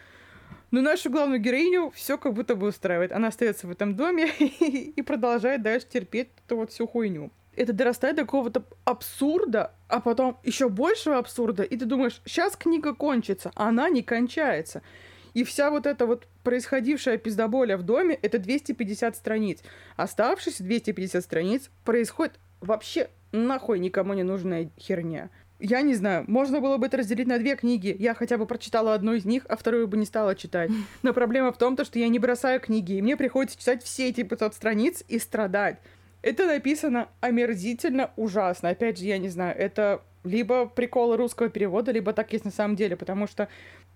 [0.71, 3.13] Но нашу главную героиню все как будто бы устраивает.
[3.13, 8.17] Она остается в этом доме и продолжает дальше терпеть эту вот всю хуйню это дорастает
[8.17, 13.69] до какого-то абсурда, а потом еще большего абсурда, и ты думаешь, сейчас книга кончится, а
[13.69, 14.83] она не кончается.
[15.35, 19.61] И вся вот эта вот происходившая пиздоболя в доме— это 250 страниц.
[19.97, 25.31] Оставшиеся 250 страниц происходит вообще нахуй никому не нужная херня.
[25.61, 27.95] Я не знаю, можно было бы это разделить на две книги.
[27.99, 30.71] Я хотя бы прочитала одну из них, а вторую бы не стала читать.
[31.03, 34.23] Но проблема в том, что я не бросаю книги, и мне приходится читать все эти
[34.23, 35.79] 500 страниц и страдать.
[36.23, 38.71] Это написано омерзительно ужасно.
[38.71, 42.77] Опять же, я не знаю, это либо приколы русского перевода, либо так есть на самом
[42.77, 43.49] деле, потому что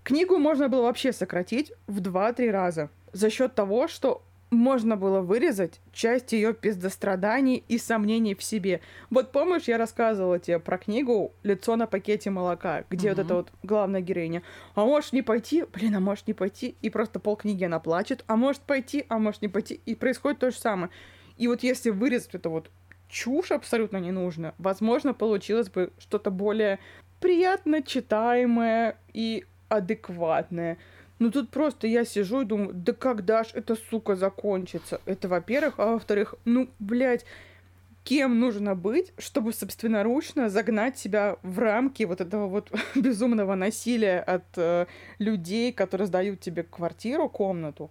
[0.02, 5.80] книгу можно было вообще сократить в 2-3 раза за счет того, что можно было вырезать
[5.92, 8.82] часть ее пиздостраданий и сомнений в себе.
[9.08, 13.10] Вот помнишь, я рассказывала тебе про книгу «Лицо на пакете молока», где mm-hmm.
[13.10, 14.42] вот эта вот главная героиня.
[14.74, 18.36] А можешь не пойти, блин, а можешь не пойти, и просто полкниги она плачет, а
[18.36, 20.90] может пойти, а может не пойти, и происходит то же самое.
[21.36, 22.70] И вот если вырезать это вот
[23.08, 26.78] чушь абсолютно не нужно, возможно, получилось бы что-то более
[27.20, 30.78] приятно читаемое и адекватное.
[31.18, 35.00] Ну тут просто я сижу и думаю, да когда ж эта сука закончится?
[35.06, 37.24] Это во-первых, а во-вторых, ну, блядь,
[38.04, 44.44] кем нужно быть, чтобы собственноручно загнать себя в рамки вот этого вот безумного насилия от
[44.56, 44.86] э,
[45.18, 47.90] людей, которые сдают тебе квартиру, комнату,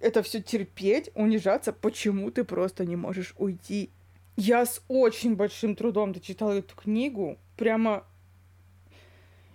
[0.00, 3.90] это все терпеть, унижаться, почему ты просто не можешь уйти.
[4.36, 7.38] Я с очень большим трудом дочитала эту книгу.
[7.56, 8.04] Прямо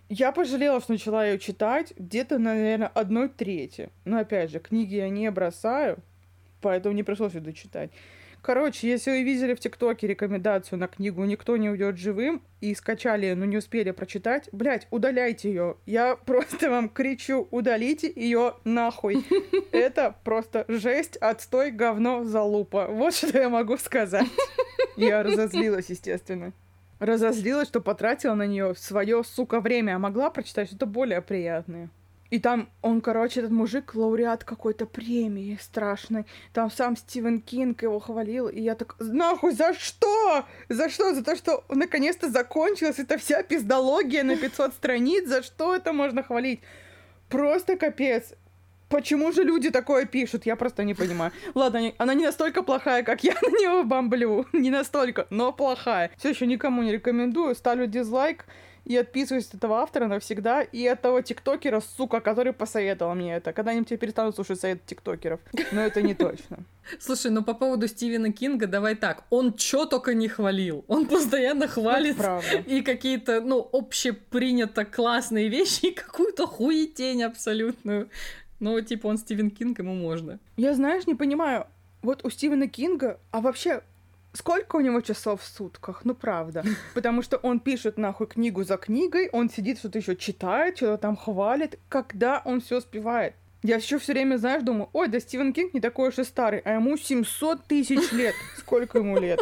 [0.09, 3.89] я пожалела, что начала ее читать где-то, наверное, одной трети.
[4.05, 5.97] Но опять же, книги я не бросаю,
[6.61, 7.91] поэтому не пришлось ее дочитать.
[8.43, 13.31] Короче, если вы видели в ТикТоке рекомендацию на книгу «Никто не уйдет живым» и скачали,
[13.31, 15.77] но не успели прочитать, блядь, удаляйте ее.
[15.85, 19.25] Я просто вам кричу, удалите ее нахуй.
[19.71, 22.87] Это просто жесть, отстой, говно, залупа.
[22.87, 24.27] Вот что я могу сказать.
[24.97, 26.51] Я разозлилась, естественно.
[26.99, 31.89] Разозлилась, что потратила на нее свое, сука, время, а могла прочитать что-то более приятное.
[32.33, 36.25] И там он, короче, этот мужик, лауреат какой-то премии страшной.
[36.51, 38.47] Там сам Стивен Кинг его хвалил.
[38.47, 40.43] И я так, нахуй, за что?
[40.67, 41.13] За что?
[41.13, 45.29] За то, что наконец-то закончилась эта вся пиздология на 500 страниц?
[45.29, 46.61] За что это можно хвалить?
[47.29, 48.33] Просто капец.
[48.89, 50.47] Почему же люди такое пишут?
[50.47, 51.31] Я просто не понимаю.
[51.53, 54.47] Ладно, она не настолько плохая, как я на него бомблю.
[54.53, 56.09] Не настолько, но плохая.
[56.17, 57.53] Все еще никому не рекомендую.
[57.53, 58.45] Ставлю дизлайк
[58.85, 63.53] и отписываюсь от этого автора навсегда, и от того тиктокера, сука, который посоветовал мне это.
[63.53, 65.39] Когда-нибудь я перестану слушать совет тиктокеров.
[65.71, 66.59] Но это не точно.
[66.99, 69.23] Слушай, ну по поводу Стивена Кинга, давай так.
[69.29, 70.83] Он чё только не хвалил.
[70.87, 72.17] Он постоянно хвалит
[72.65, 78.09] и какие-то, ну, общепринято классные вещи, и какую-то хуетень абсолютную.
[78.59, 80.39] Ну, типа, он Стивен Кинг, ему можно.
[80.57, 81.67] Я, знаешь, не понимаю,
[82.01, 83.81] вот у Стивена Кинга, а вообще
[84.33, 86.01] Сколько у него часов в сутках?
[86.05, 86.63] Ну, правда.
[86.95, 91.15] Потому что он пишет нахуй книгу за книгой, он сидит, что-то еще читает, что-то там
[91.15, 91.79] хвалит.
[91.87, 93.35] Когда он все успевает?
[93.61, 96.59] Я еще все время, знаешь, думаю, ой, да Стивен Кинг не такой уж и старый,
[96.59, 98.33] а ему 700 тысяч лет.
[98.57, 99.39] Сколько ему лет?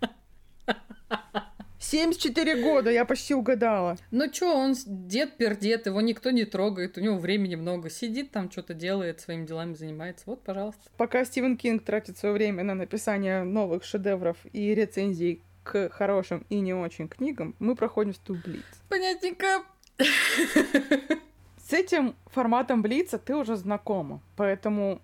[1.90, 3.96] 74 года, я почти угадала.
[4.10, 7.90] Ну чё, он дед пердет, его никто не трогает, у него времени много.
[7.90, 10.24] Сидит там, что-то делает, своими делами занимается.
[10.26, 10.80] Вот, пожалуйста.
[10.96, 16.58] Пока Стивен Кинг тратит свое время на написание новых шедевров и рецензий к хорошим и
[16.60, 18.64] не очень книгам, мы проходим ступ Блиц.
[18.88, 19.62] Понятненько.
[19.98, 25.00] С этим форматом Блица ты уже знакома, поэтому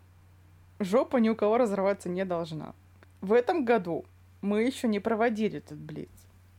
[0.80, 2.74] жопа ни у кого разрываться не должна.
[3.20, 4.04] В этом году
[4.40, 6.08] мы еще не проводили этот Блиц.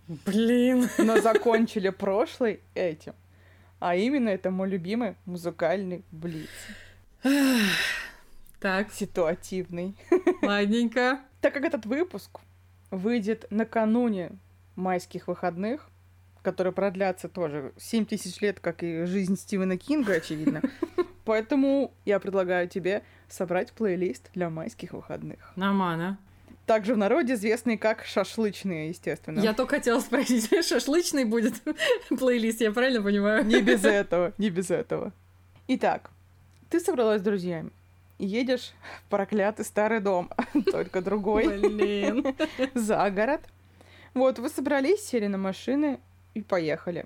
[0.08, 0.90] Блин.
[0.98, 3.14] Но закончили прошлый этим.
[3.80, 6.50] А именно это мой любимый музыкальный Блиц.
[8.60, 8.92] Так.
[8.94, 9.96] Ситуативный.
[10.42, 11.20] Ладненько.
[11.42, 12.40] Так как этот выпуск
[12.92, 14.32] выйдет накануне
[14.76, 15.90] майских выходных,
[16.42, 20.62] которые продлятся тоже 7 тысяч лет, как и жизнь Стивена Кинга, очевидно.
[21.26, 25.52] Поэтому я предлагаю тебе собрать плейлист для майских выходных.
[25.56, 26.18] Нормально.
[26.66, 29.40] Также в народе известный как шашлычные, естественно.
[29.40, 31.56] Я только хотела спросить, шашлычный будет
[32.10, 33.46] плейлист, я правильно понимаю?
[33.46, 35.12] Не без этого, не без этого.
[35.68, 36.10] Итак,
[36.70, 37.72] ты собралась с друзьями
[38.20, 38.74] едешь
[39.06, 40.30] в проклятый старый дом,
[40.72, 41.60] только другой.
[41.60, 42.36] Блин.
[42.74, 43.42] За город.
[44.14, 46.00] Вот, вы собрались, сели на машины
[46.34, 47.06] и поехали.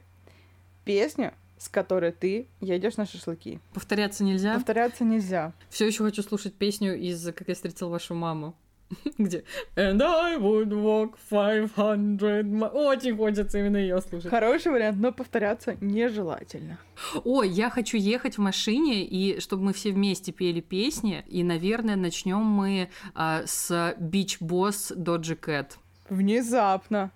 [0.86, 3.60] Песня, с которой ты едешь на шашлыки.
[3.74, 4.56] Повторяться нельзя?
[4.56, 5.54] Повторяться нельзя.
[5.70, 8.56] Все еще хочу слушать песню из «Как я встретил вашу маму».
[9.18, 9.44] Где?
[9.76, 11.98] And I would walk 500
[12.44, 14.30] mi- Очень хочется именно ее слушать.
[14.30, 16.78] Хороший вариант, но повторяться нежелательно.
[17.24, 21.96] Ой, я хочу ехать в машине, и чтобы мы все вместе пели песни, и, наверное,
[21.96, 25.74] начнем мы а, с Beach Boss Doja Cat.
[26.10, 27.12] Внезапно.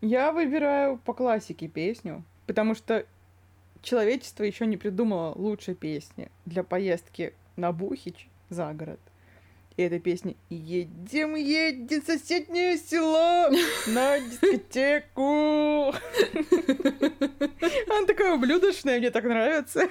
[0.00, 3.04] Я выбираю по классике песню, потому что
[3.82, 9.00] человечество еще не придумало лучшей песни для поездки на Бухич за город.
[9.76, 13.50] И эта песня «Едем, едем в соседнее село
[13.86, 15.92] на дискотеку».
[17.90, 19.86] Она такая ублюдочная, мне так нравится.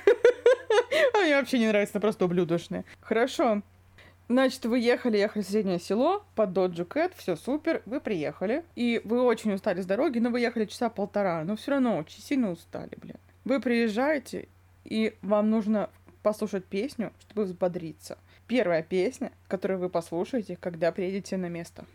[1.14, 2.84] А мне вообще не нравится, она просто ублюдочная.
[3.00, 3.62] Хорошо.
[4.28, 9.00] Значит, вы ехали, ехали в соседнее село под Доджу Кэт, все супер, вы приехали, и
[9.04, 12.50] вы очень устали с дороги, но вы ехали часа полтора, но все равно очень сильно
[12.50, 13.18] устали, блин.
[13.44, 14.48] Вы приезжаете,
[14.84, 15.92] и вам нужно
[16.24, 18.18] послушать песню, чтобы взбодриться.
[18.48, 21.86] Первая песня, которую вы послушаете, когда приедете на место.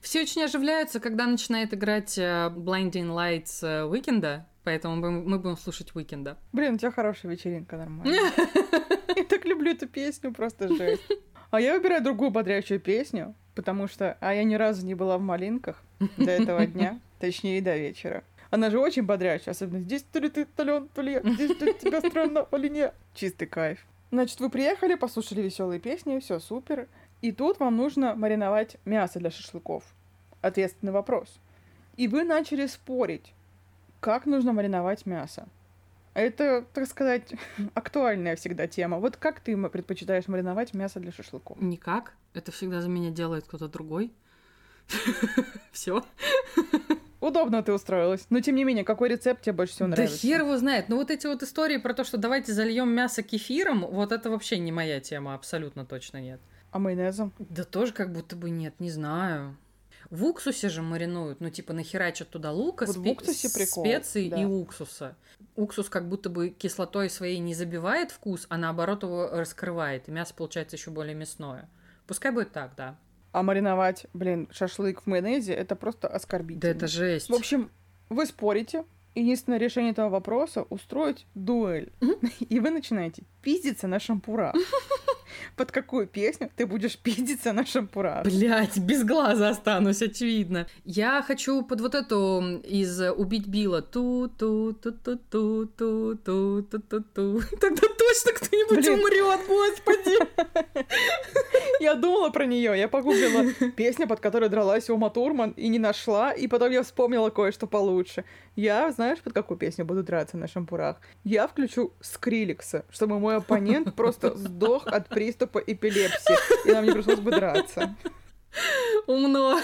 [0.00, 5.94] Все очень оживляются, когда начинает играть э, Blinding Lights э, Уикенда, поэтому мы, будем слушать
[5.94, 6.36] Уикенда.
[6.52, 8.14] Блин, у тебя хорошая вечеринка, нормально.
[9.16, 11.02] Я так люблю эту песню, просто жесть.
[11.50, 14.16] А я выбираю другую бодрящую песню, потому что...
[14.20, 15.82] А я ни разу не была в малинках
[16.16, 18.22] до этого дня, точнее, до вечера.
[18.50, 21.64] Она же очень бодрящая, особенно здесь то ли ты талент, то ли я, здесь то
[21.64, 22.94] ли тебя странно, или нет.
[23.14, 23.84] Чистый кайф.
[24.10, 26.88] Значит, вы приехали, послушали веселые песни, все супер.
[27.22, 29.84] И тут вам нужно мариновать мясо для шашлыков.
[30.40, 31.38] Ответственный вопрос.
[31.96, 33.34] И вы начали спорить,
[34.00, 35.46] как нужно мариновать мясо.
[36.14, 37.34] Это, так сказать,
[37.74, 38.98] актуальная всегда тема.
[38.98, 41.60] Вот как ты предпочитаешь мариновать мясо для шашлыков?
[41.60, 42.14] Никак.
[42.34, 44.12] Это всегда за меня делает кто-то другой.
[45.72, 46.04] Все.
[47.20, 48.24] Удобно ты устроилась.
[48.30, 50.18] Но тем не менее, какой рецепт тебе больше всего Да нравится?
[50.18, 50.88] хер его знает.
[50.88, 54.58] Ну вот эти вот истории про то, что давайте зальем мясо кефиром, вот это вообще
[54.58, 56.40] не моя тема, абсолютно точно нет.
[56.70, 57.32] А майонезом?
[57.38, 59.56] Да тоже как будто бы нет, не знаю.
[60.08, 64.40] В уксусе же маринуют, ну типа нахерачат туда лука, Вот спе- прикол, специй да.
[64.40, 65.14] и уксуса.
[65.56, 70.32] Уксус как будто бы кислотой своей не забивает вкус, а наоборот его раскрывает, и мясо
[70.34, 71.68] получается еще более мясное.
[72.06, 72.96] Пускай будет так, да.
[73.32, 76.60] А мариновать, блин, шашлык в майонезе, это просто оскорбительно.
[76.62, 77.30] Да это жесть.
[77.30, 77.70] В общем,
[78.08, 78.84] вы спорите.
[79.14, 81.92] Единственное решение этого вопроса— устроить дуэль.
[82.48, 84.54] И вы начинаете пиздиться на шампурах.
[85.56, 88.24] Под какую песню ты будешь пиздиться на шампурах?
[88.24, 90.66] Блять, без глаза останусь, очевидно.
[90.84, 93.82] Я хочу под вот эту из «Убить Билла».
[93.82, 100.16] ту ту ту ту ту ту ту ту ту ту Тогда точно кто-нибудь умрет, господи.
[101.80, 106.30] Я думала про нее, я погуглила песня, под которой дралась Ума Турман, и не нашла,
[106.32, 108.24] и потом я вспомнила кое-что получше.
[108.54, 111.00] Я, знаешь, под какую песню буду драться на шампурах?
[111.24, 117.20] Я включу Скриликса, чтобы мой оппонент просто сдох от приступа эпилепсии, и нам не пришлось
[117.20, 117.94] бы драться.
[119.06, 119.58] Умно.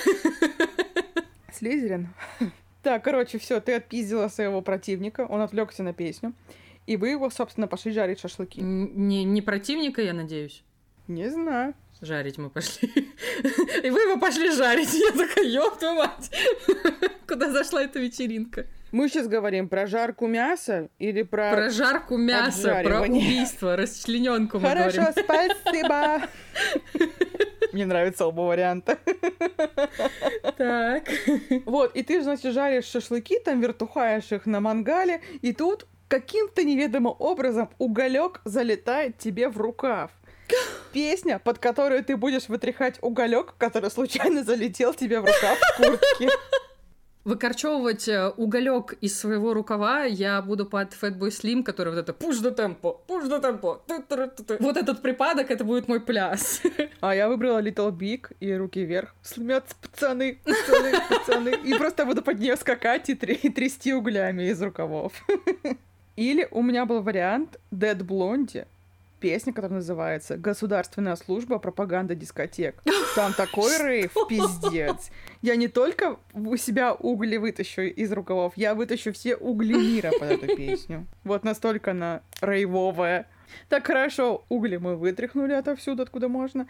[1.53, 2.09] Слизерин.
[2.83, 6.33] Так, короче, все, ты отпиздила своего противника, он отвлекся на песню,
[6.87, 8.61] и вы его, собственно, пошли жарить шашлыки.
[8.61, 10.65] Не, не противника, я надеюсь.
[11.09, 11.75] Не знаю.
[12.01, 12.89] Жарить мы пошли.
[13.83, 14.93] И вы его пошли жарить.
[14.93, 16.31] Я такая, ёб твою мать.
[17.27, 18.67] Куда зашла эта вечеринка?
[18.93, 21.53] Мы сейчас говорим про жарку мяса или про...
[21.53, 25.25] Про жарку мяса, про убийство, расчлененку мы Хорошо, говорим.
[25.25, 26.23] спасибо.
[27.73, 28.99] Мне нравится оба варианта.
[30.57, 31.09] Так.
[31.65, 37.15] Вот, и ты, значит, жаришь шашлыки, там вертухаешь их на мангале, и тут каким-то неведомым
[37.19, 40.11] образом уголек залетает тебе в рукав.
[40.93, 46.29] Песня, под которую ты будешь вытряхать уголек, который случайно залетел тебе в рукав в куртке.
[47.27, 52.41] Выкорчевывать э, уголек из своего рукава я буду под Fatboy Slim, который вот это push
[52.41, 53.81] the tempo, push the tempo.
[54.61, 56.63] Вот этот припадок, это будет мой пляс.
[57.01, 59.13] А я выбрала Little Big и руки вверх.
[59.23, 61.51] Сломятся пацаны, пацаны, пацаны.
[61.65, 65.13] И просто буду под нее скакать и, и трясти углями из рукавов.
[66.17, 68.67] Или у меня был вариант Dead Blondie,
[69.21, 72.83] песня, которая называется «Государственная служба пропаганда дискотек».
[73.15, 75.11] Там такой рейв, пиздец.
[75.43, 80.31] Я не только у себя угли вытащу из рукавов, я вытащу все угли мира под
[80.31, 81.07] эту песню.
[81.25, 83.27] Вот настолько она рейвовая.
[83.69, 86.67] Так хорошо, угли мы вытряхнули отовсюду, откуда можно.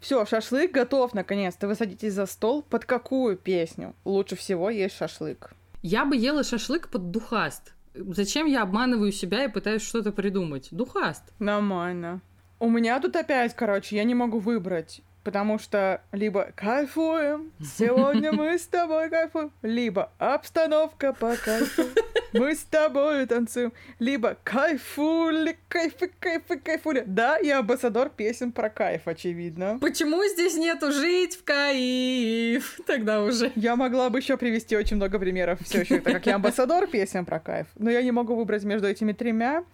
[0.00, 1.68] Все, шашлык готов, наконец-то.
[1.68, 2.62] Вы садитесь за стол.
[2.62, 5.52] Под какую песню лучше всего есть шашлык?
[5.82, 7.71] Я бы ела шашлык под духаст.
[7.94, 10.68] Зачем я обманываю себя и пытаюсь что-то придумать?
[10.70, 11.22] Духаст.
[11.38, 12.20] Нормально.
[12.58, 15.02] У меня тут опять, короче, я не могу выбрать.
[15.24, 21.84] Потому что либо кайфуем, сегодня мы с тобой кайфуем, либо обстановка по кайфу,
[22.32, 27.04] мы с тобой танцуем, либо кайфули, кайфы, кайфы, кайфули.
[27.06, 29.78] Да, я амбассадор песен про кайф, очевидно.
[29.80, 32.80] Почему здесь нету жить в кайф?
[32.86, 33.52] Тогда уже.
[33.54, 37.24] Я могла бы еще привести очень много примеров все еще, так как я амбассадор песен
[37.24, 37.66] про кайф.
[37.76, 39.64] Но я не могу выбрать между этими тремя.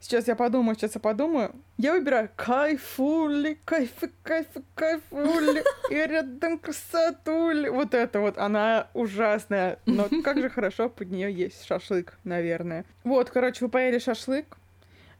[0.00, 1.54] Сейчас я подумаю, сейчас я подумаю.
[1.78, 7.68] Я выбираю кайфули, кайфы, кайфы, кайфули, и рядом красотули.
[7.68, 9.78] Вот это вот, она ужасная.
[9.86, 12.84] Но как же хорошо под нее есть шашлык, наверное.
[13.04, 14.56] Вот, короче, вы поели шашлык,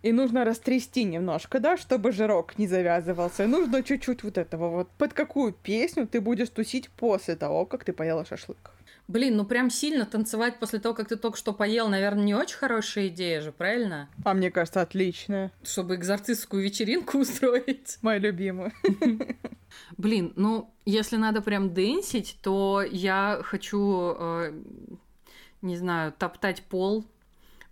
[0.02, 3.44] и нужно растрясти немножко, да, чтобы жирок не завязывался.
[3.44, 4.90] И нужно чуть-чуть вот этого вот.
[4.98, 8.75] Под какую песню ты будешь тусить после того, как ты поела шашлык?
[9.08, 12.56] Блин, ну прям сильно танцевать после того, как ты только что поел, наверное, не очень
[12.56, 14.08] хорошая идея же, правильно?
[14.24, 15.52] А мне кажется, отличная.
[15.62, 17.98] Чтобы экзорцистскую вечеринку устроить.
[18.02, 18.72] Мою любимую.
[19.96, 24.62] Блин, ну, если надо прям дэнсить, то я хочу, э,
[25.62, 27.04] не знаю, топтать пол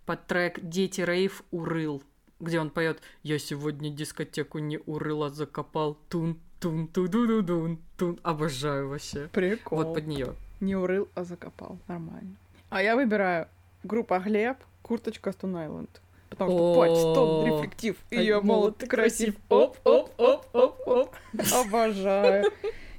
[0.05, 2.01] под трек «Дети рейв урыл»,
[2.39, 7.41] где он поет «Я сегодня дискотеку не урыл, а закопал тун тун ту ду ду
[7.41, 9.29] дун тун Обожаю вообще.
[9.33, 9.79] Прикол.
[9.79, 10.35] Вот под нее.
[10.59, 11.77] Не урыл, а закопал.
[11.87, 12.35] Нормально.
[12.69, 13.47] А я выбираю
[13.83, 15.89] группа Глеб, курточка Stone Island.
[16.29, 19.35] Потому что патч, стоп, рефлектив, ее молод красив.
[19.49, 21.15] Оп, оп, оп, оп, оп.
[21.53, 22.51] Обожаю.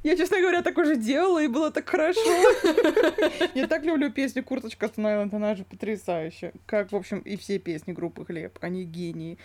[0.02, 2.20] Я, честно говоря, так уже делала, и было так хорошо.
[3.54, 6.52] Я так люблю песню «Курточка Stone Island», она же потрясающая.
[6.64, 9.36] Как, в общем, и все песни группы «Хлеб», они гении.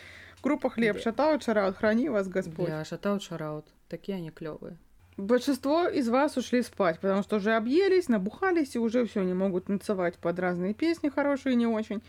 [0.43, 2.67] Группа «Хлеб», шатаут, шараут, храни вас Господь.
[2.67, 3.65] Да, шатаут, шараут.
[3.89, 4.77] Такие они клевые.
[5.17, 9.65] Большинство из вас ушли спать, потому что уже объелись, набухались и уже все не могут
[9.65, 12.01] танцевать под разные песни, хорошие и не очень.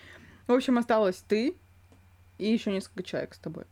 [0.46, 1.54] В общем, осталось ты
[2.38, 3.64] и еще несколько человек с тобой.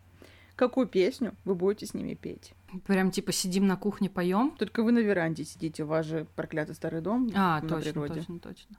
[0.57, 2.52] Какую песню вы будете с ними петь?
[2.86, 4.55] Прям типа сидим на кухне, поем.
[4.59, 7.31] Только вы на веранде сидите, у вас же проклятый старый дом.
[7.35, 8.15] А, точно, природе.
[8.15, 8.77] точно, точно.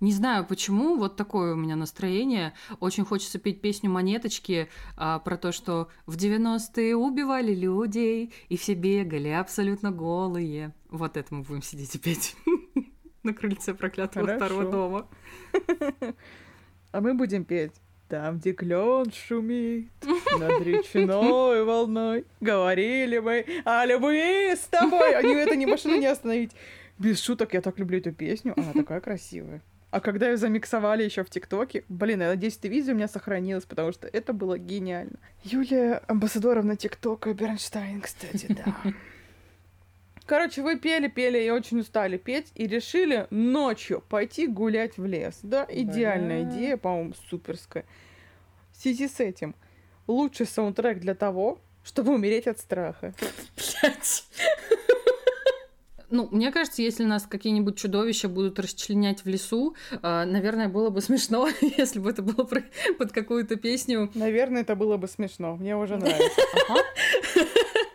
[0.00, 2.52] Не знаю почему, вот такое у меня настроение.
[2.80, 8.74] Очень хочется петь песню «Монеточки» а, про то, что в 90-е убивали людей, и все
[8.74, 10.74] бегали абсолютно голые.
[10.88, 12.36] Вот это мы будем сидеть и петь
[13.22, 14.46] на крыльце проклятого Хорошо.
[14.46, 15.08] старого дома.
[16.92, 17.70] А мы будем петь
[18.10, 19.88] там, где клен шумит
[20.38, 25.14] над речной волной, говорили мы о любви с тобой.
[25.14, 26.50] Они это не машину не остановить.
[26.98, 29.62] Без шуток, я так люблю эту песню, она такая красивая.
[29.90, 33.64] А когда ее замиксовали еще в ТикТоке, блин, я надеюсь, это видео у меня сохранилось,
[33.64, 35.18] потому что это было гениально.
[35.42, 38.76] Юлия Амбассадоровна ТикТока Бернштайн, кстати, да.
[40.26, 45.40] Короче, вы пели, пели и очень устали петь, и решили ночью пойти гулять в лес.
[45.42, 46.54] Да, идеальная Бля.
[46.54, 47.84] идея, по-моему, суперская.
[48.70, 49.56] В связи с этим,
[50.06, 53.12] лучший саундтрек для того, чтобы умереть от страха.
[53.56, 54.24] Блять.
[56.10, 61.00] Ну, мне кажется, если нас какие-нибудь чудовища будут расчленять в лесу, э, наверное, было бы
[61.00, 62.48] смешно, если бы это было
[62.98, 64.10] под какую-то песню.
[64.14, 65.56] Наверное, это было бы смешно.
[65.56, 66.40] Мне уже нравится.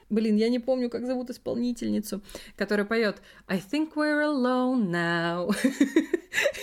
[0.10, 2.22] Блин, я не помню, как зовут исполнительницу,
[2.56, 5.52] которая поет I think we're alone now.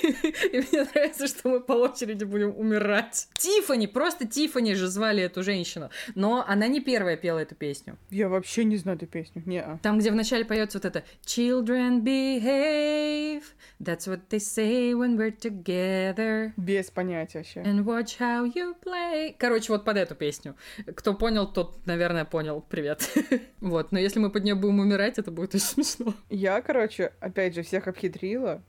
[0.53, 3.29] И мне нравится, что мы по очереди будем умирать.
[3.35, 5.91] Тифани, просто Тифани же звали эту женщину.
[6.15, 7.99] Но она не первая пела эту песню.
[8.11, 9.43] Я вообще не знаю эту песню.
[9.47, 9.79] Не -а.
[9.83, 13.43] Там, где вначале поется вот это Children behave,
[13.81, 16.53] that's what they say when we're together.
[16.57, 17.61] Без понятия вообще.
[17.61, 19.35] And watch how you play.
[19.39, 20.55] Короче, вот под эту песню.
[20.95, 22.65] Кто понял, тот, наверное, понял.
[22.69, 23.09] Привет.
[23.61, 26.15] Вот, но если мы под нее будем умирать, это будет очень смешно.
[26.29, 28.63] Я, короче, опять же, всех обхитрила.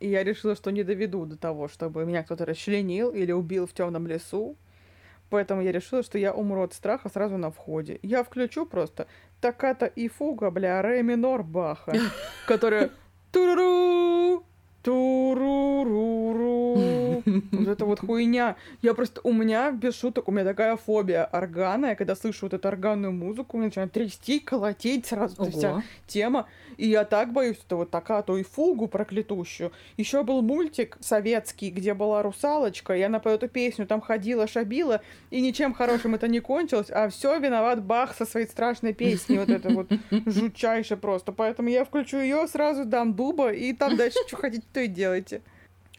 [0.00, 3.72] И я решила, что не доведу до того, чтобы меня кто-то расчленил или убил в
[3.72, 4.56] темном лесу.
[5.30, 7.98] Поэтому я решила, что я умру от страха сразу на входе.
[8.02, 9.06] Я включу просто
[9.40, 11.92] таката и фуга, бля, ре минор Баха,
[12.46, 12.90] которая
[13.30, 14.44] туруру,
[14.82, 16.72] туруру.
[17.52, 18.56] Вот это вот хуйня.
[18.82, 21.86] Я просто, у меня, без шуток, у меня такая фобия органа.
[21.86, 25.50] Я когда слышу вот эту органную музыку, меня начинает трясти, колотеть сразу Ого.
[25.50, 26.46] вся тема.
[26.82, 29.70] И я так боюсь, что вот такая-то и фугу проклятущую.
[29.96, 35.00] Еще был мультик советский, где была русалочка, и она по эту песню там ходила, шабила,
[35.30, 39.48] и ничем хорошим это не кончилось, а все виноват Бах со своей страшной песней, вот
[39.48, 39.92] это вот
[40.26, 41.30] жутчайше просто.
[41.30, 45.42] Поэтому я включу ее, сразу дам дуба, и там дальше что хотите, то и делайте.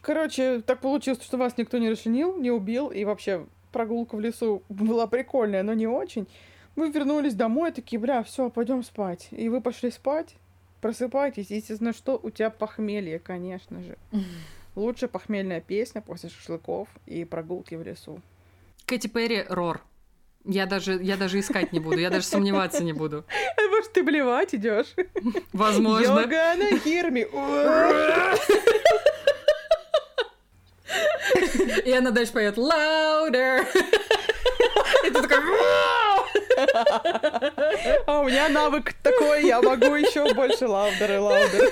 [0.02, 4.62] Короче, так получилось, что вас никто не расчленил, не убил, и вообще прогулка в лесу
[4.68, 6.28] была прикольная, но не очень.
[6.76, 9.28] Мы вернулись домой, такие, бля, все, пойдем спать.
[9.30, 10.36] И вы пошли спать,
[10.84, 13.96] просыпайтесь, естественно, что у тебя похмелье, конечно же.
[14.76, 18.20] Лучшая похмельная песня после шашлыков и прогулки в лесу.
[18.84, 19.80] Кэти Перри Рор.
[20.44, 23.24] Я даже, я даже искать не буду, я даже сомневаться не буду.
[23.56, 24.94] А может, ты блевать идешь?
[25.54, 26.20] Возможно.
[26.20, 27.28] Йога на хирме.
[31.86, 33.66] И она дальше поет louder.
[35.06, 35.38] И ты такой...
[38.06, 41.70] А у меня навык такой, я могу еще больше лаудер и лаудер.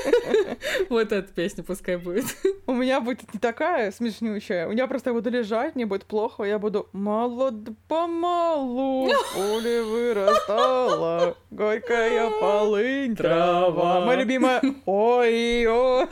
[0.89, 2.27] Вот эта песня пускай будет.
[2.67, 4.67] У меня будет не такая смешнющая.
[4.67, 11.37] У меня просто я буду лежать, мне будет плохо, я буду молод помалу, поле вырастала,
[11.51, 14.05] горькая полынь, трава.
[14.05, 16.07] Моя любимая ой-ой.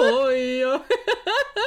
[0.00, 0.80] Ой,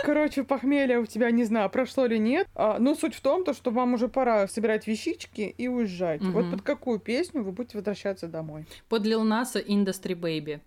[0.04, 2.48] Короче, похмелье у тебя, не знаю, прошло или нет.
[2.56, 6.22] А, ну, суть в том, то, что вам уже пора собирать вещички и уезжать.
[6.42, 8.66] Вот под какую песню вы будете возвращаться домой?
[8.90, 10.62] Под Lil Nas Industry Baby.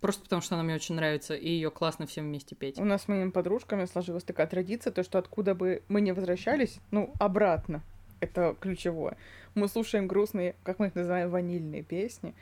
[0.00, 2.78] Просто потому, что она мне очень нравится, и ее классно всем вместе петь.
[2.78, 6.78] У нас с моими подружками сложилась такая традиция, то, что откуда бы мы не возвращались,
[6.90, 7.82] ну, обратно,
[8.20, 9.16] это ключевое.
[9.54, 12.34] Мы слушаем грустные, как мы их называем, ванильные песни.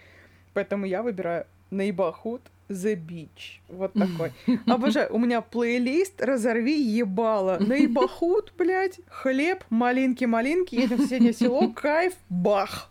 [0.55, 2.43] Поэтому я выбираю Neighborhood
[2.73, 3.61] The Beach.
[3.69, 4.33] Вот такой.
[4.67, 5.13] Обожаю.
[5.13, 7.59] У меня плейлист «Разорви ебало».
[7.61, 12.89] Neighborhood, блядь, хлеб, малинки-малинки, едем в соседнее село, кайф, бах.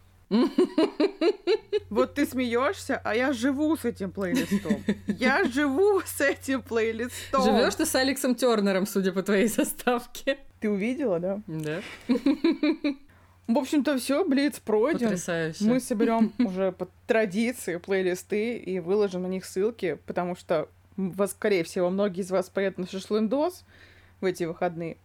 [1.90, 4.82] Вот ты смеешься, а я живу с этим плейлистом.
[5.08, 7.44] Я живу с этим плейлистом.
[7.44, 10.38] Живешь ты с Алексом Тернером, судя по твоей заставке.
[10.62, 11.42] Ты увидела, да?
[11.48, 11.82] Да.
[13.54, 15.10] В общем-то, все, Блиц пройден.
[15.10, 15.64] Потрясающе.
[15.64, 20.70] Мы соберем уже по традиции плейлисты и выложим на них ссылки, потому что,
[21.28, 23.64] скорее всего, многие из вас поедут на шашлындос
[24.20, 24.98] в эти выходные.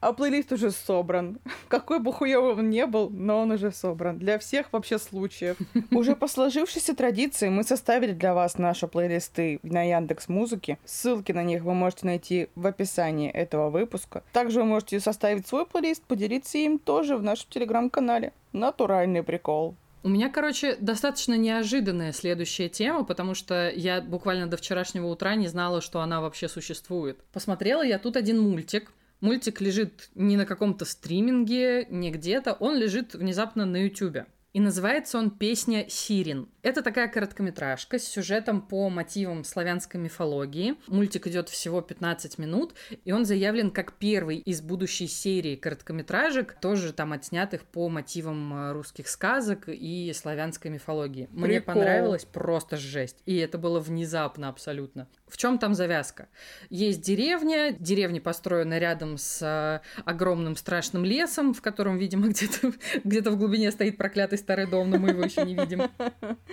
[0.00, 1.40] А плейлист уже собран.
[1.68, 4.18] Какой бы хуёвый он не был, но он уже собран.
[4.18, 5.56] Для всех вообще случаев.
[5.90, 10.78] Уже по сложившейся традиции мы составили для вас наши плейлисты на Яндекс Музыке.
[10.84, 14.22] Ссылки на них вы можете найти в описании этого выпуска.
[14.32, 18.32] Также вы можете составить свой плейлист, поделиться им тоже в нашем телеграм-канале.
[18.52, 19.74] Натуральный прикол.
[20.04, 25.48] У меня, короче, достаточно неожиданная следующая тема, потому что я буквально до вчерашнего утра не
[25.48, 27.18] знала, что она вообще существует.
[27.32, 28.92] Посмотрела я тут один мультик.
[29.20, 34.26] Мультик лежит не на каком-то стриминге, не где-то, он лежит внезапно на Ютубе.
[34.54, 36.48] И называется он «Песня Сирин».
[36.62, 40.74] Это такая короткометражка с сюжетом по мотивам славянской мифологии.
[40.86, 42.74] Мультик идет всего 15 минут,
[43.04, 48.72] и он заявлен как первый из будущей серии короткометражек, тоже там отснятых по мотивам э,
[48.72, 51.28] русских сказок и славянской мифологии.
[51.30, 51.74] Мне Прикол.
[51.74, 53.18] понравилось просто жесть.
[53.26, 55.08] И это было внезапно абсолютно.
[55.28, 56.28] В чем там завязка?
[56.70, 62.72] Есть деревня, деревня построена рядом с э, огромным страшным лесом, в котором, видимо, где-то
[63.04, 65.90] где в глубине стоит проклятый старый дом, но мы его еще не видим.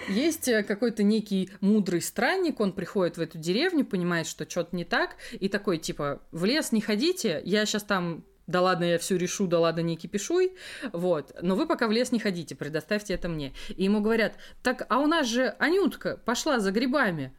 [0.10, 4.84] Есть э, какой-то некий мудрый странник, он приходит в эту деревню, понимает, что что-то не
[4.84, 9.18] так, и такой, типа, в лес не ходите, я сейчас там да ладно, я все
[9.18, 10.53] решу, да ладно, не кипишуй,
[10.93, 13.53] вот, но вы пока в лес не ходите, предоставьте это мне.
[13.69, 17.34] И ему говорят, так, а у нас же Анютка пошла за грибами.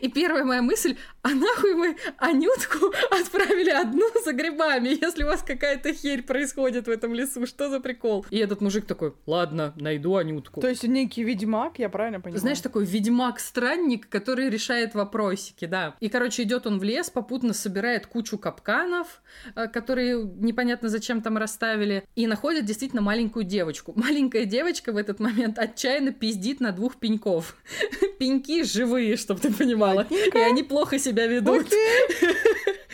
[0.00, 5.42] И первая моя мысль, а нахуй мы Анютку отправили одну за грибами, если у вас
[5.42, 8.24] какая-то херь происходит в этом лесу, что за прикол?
[8.30, 10.60] И этот мужик такой, ладно, найду Анютку.
[10.60, 12.40] То есть некий ведьмак, я правильно понимаю?
[12.40, 15.96] Знаешь, такой ведьмак-странник, который решает вопросики, да.
[16.00, 19.22] И, короче, идет он в лес, попутно собирает кучу капканов,
[19.54, 23.92] э, которые непонятно зачем там расставили, и находит действительно маленькую девочку.
[23.96, 27.56] Маленькая девочка в этот момент отчаянно пиздит на двух пеньков.
[28.18, 30.06] Пеньки живые, чтобы ты понимала.
[30.10, 31.66] И они плохо себя ведут.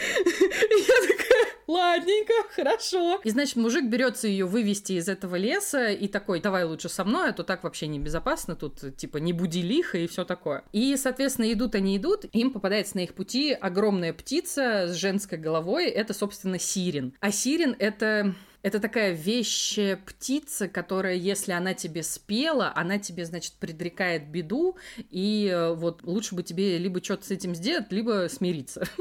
[0.00, 3.20] Я такая, ладненько, хорошо.
[3.22, 7.30] И, значит, мужик берется ее вывести из этого леса и такой, давай лучше со мной,
[7.30, 10.64] а то так вообще небезопасно, тут, типа, не буди лихо и все такое.
[10.72, 15.88] И, соответственно, идут они идут, им попадается на их пути огромная птица с женской головой,
[15.88, 17.12] это, собственно, сирен.
[17.20, 23.54] А сирен— это это такая вещая птица, которая, если она тебе спела, она тебе, значит,
[23.54, 24.76] предрекает беду,
[25.10, 28.84] и э, вот лучше бы тебе либо что-то с этим сделать, либо смириться.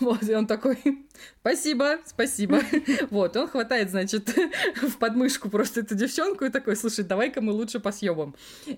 [0.00, 0.78] Вот, и он такой,
[1.40, 2.60] спасибо, спасибо.
[3.10, 4.36] Вот, он хватает, значит,
[4.82, 8.34] в подмышку просто эту девчонку и такой, слушай, давай-ка мы лучше посъебам.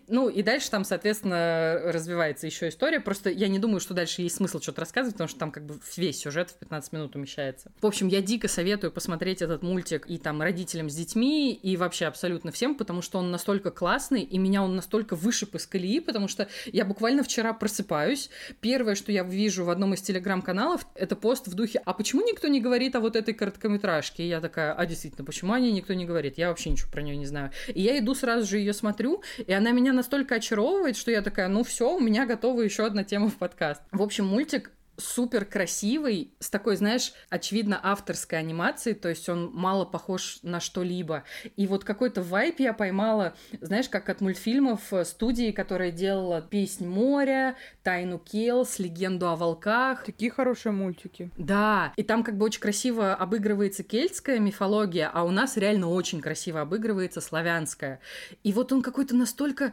[0.08, 3.00] Ну, и дальше там, соответственно, развивается еще история.
[3.00, 5.78] Просто я не думаю, что дальше есть смысл что-то рассказывать, потому что там как бы
[5.96, 7.72] весь сюжет в 15 минут умещается.
[7.80, 12.06] В общем, я дико советую посмотреть этот мультик и там родителям с детьми, и вообще
[12.06, 16.28] абсолютно всем, потому что он настолько классный, и меня он настолько вышиб из колеи, потому
[16.28, 18.30] что я буквально вчера просыпаюсь,
[18.60, 22.48] первое, что я вижу в одном из телеграм-каналов, это пост в духе «А почему никто
[22.48, 25.94] не говорит о вот этой короткометражке?» И я такая «А действительно, почему о ней никто
[25.94, 26.38] не говорит?
[26.38, 27.50] Я вообще ничего про нее не знаю».
[27.74, 31.48] И я иду сразу же ее смотрю, и она меня настолько очаровывает, что я такая
[31.48, 33.82] «Ну все, у меня готова еще одна тема в подкаст».
[33.90, 39.84] В общем, мультик супер красивый, с такой, знаешь, очевидно авторской анимацией, то есть он мало
[39.84, 41.24] похож на что-либо.
[41.56, 47.56] И вот какой-то вайп я поймала, знаешь, как от мультфильмов студии, которая делала «Песнь моря»,
[47.82, 50.04] «Тайну Келс», «Легенду о волках».
[50.04, 51.30] Такие хорошие мультики.
[51.36, 56.20] Да, и там как бы очень красиво обыгрывается кельтская мифология, а у нас реально очень
[56.20, 58.00] красиво обыгрывается славянская.
[58.42, 59.72] И вот он какой-то настолько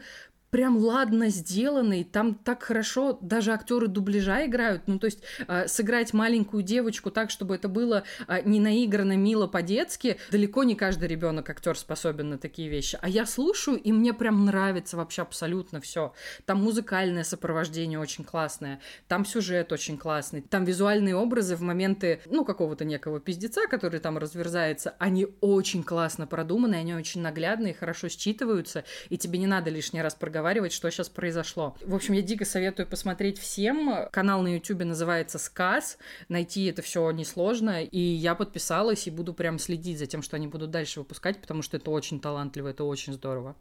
[0.52, 6.14] прям ладно сделанный, там так хорошо даже актеры дубляжа играют, ну то есть э, сыграть
[6.14, 11.50] маленькую девочку так, чтобы это было э, не наигранно, мило по-детски, далеко не каждый ребенок
[11.50, 13.00] актер способен на такие вещи.
[13.02, 16.14] А я слушаю, и мне прям нравится вообще абсолютно все.
[16.46, 22.44] Там музыкальное сопровождение очень классное, там сюжет очень классный, там визуальные образы в моменты, ну,
[22.44, 28.84] какого-то некого пиздеца, который там разверзается, они очень классно продуманы, они очень наглядные, хорошо считываются,
[29.08, 31.76] и тебе не надо лишний раз проговаривать проговаривать, что сейчас произошло.
[31.86, 34.08] В общем, я дико советую посмотреть всем.
[34.12, 36.00] Канал на YouTube называется «Сказ».
[36.30, 37.84] Найти это все несложно.
[37.84, 41.62] И я подписалась и буду прям следить за тем, что они будут дальше выпускать, потому
[41.62, 43.56] что это очень талантливо, это очень здорово.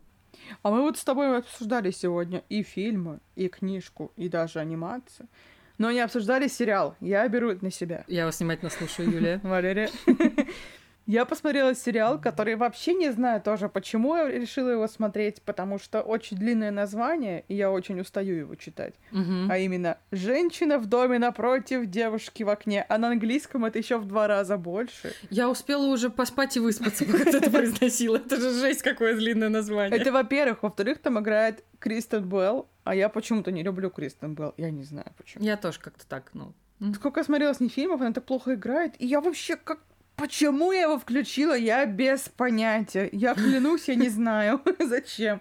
[0.62, 5.28] А мы вот с тобой обсуждали сегодня и фильмы, и книжку, и даже анимацию.
[5.76, 6.96] Но не обсуждали сериал.
[7.00, 8.04] Я беру это на себя.
[8.08, 9.40] Я вас внимательно слушаю, Юлия.
[9.42, 9.90] Валерия.
[11.06, 16.02] Я посмотрела сериал, который вообще не знаю тоже, почему я решила его смотреть, потому что
[16.02, 18.94] очень длинное название, и я очень устаю его читать.
[19.12, 19.48] Угу.
[19.48, 22.84] А именно «Женщина в доме напротив девушки в окне».
[22.88, 25.12] А на английском это еще в два раза больше.
[25.30, 28.16] Я успела уже поспать и выспаться, пока ты это произносила.
[28.16, 29.98] Это же жесть, какое длинное название.
[29.98, 30.62] Это во-первых.
[30.62, 34.54] Во-вторых, там играет Кристен Белл, а я почему-то не люблю Кристен Белл.
[34.56, 35.44] Я не знаю почему.
[35.44, 36.52] Я тоже как-то так, ну...
[36.94, 39.80] Сколько я смотрела с ней фильмов, она так плохо играет, и я вообще как
[40.20, 43.08] Почему я его включила, я без понятия.
[43.10, 45.40] Я клянусь, я не знаю, зачем.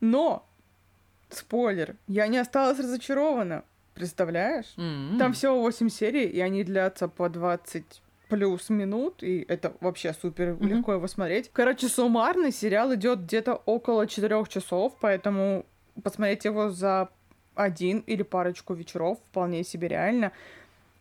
[0.00, 0.48] Но,
[1.28, 3.64] спойлер, я не осталась разочарована.
[3.92, 4.72] Представляешь?
[4.78, 5.18] Mm-hmm.
[5.18, 7.84] Там всего 8 серий, и они длятся по 20
[8.30, 10.66] плюс минут, и это вообще супер mm-hmm.
[10.66, 11.50] легко его смотреть.
[11.52, 15.66] Короче, суммарный сериал идет где-то около 4 часов, поэтому
[16.02, 17.10] посмотреть его за
[17.54, 20.32] один или парочку вечеров вполне себе реально.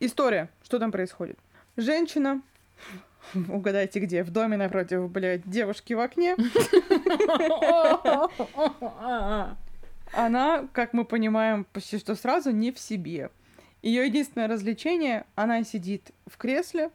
[0.01, 0.49] История.
[0.61, 1.37] Что там происходит?
[1.77, 2.41] Женщина
[3.49, 4.23] Угадайте где?
[4.23, 6.35] В доме напротив, блядь, девушки в окне.
[10.13, 13.29] Она, как мы понимаем, почти что сразу не в себе.
[13.81, 16.91] Ее единственное развлечение, она сидит в кресле,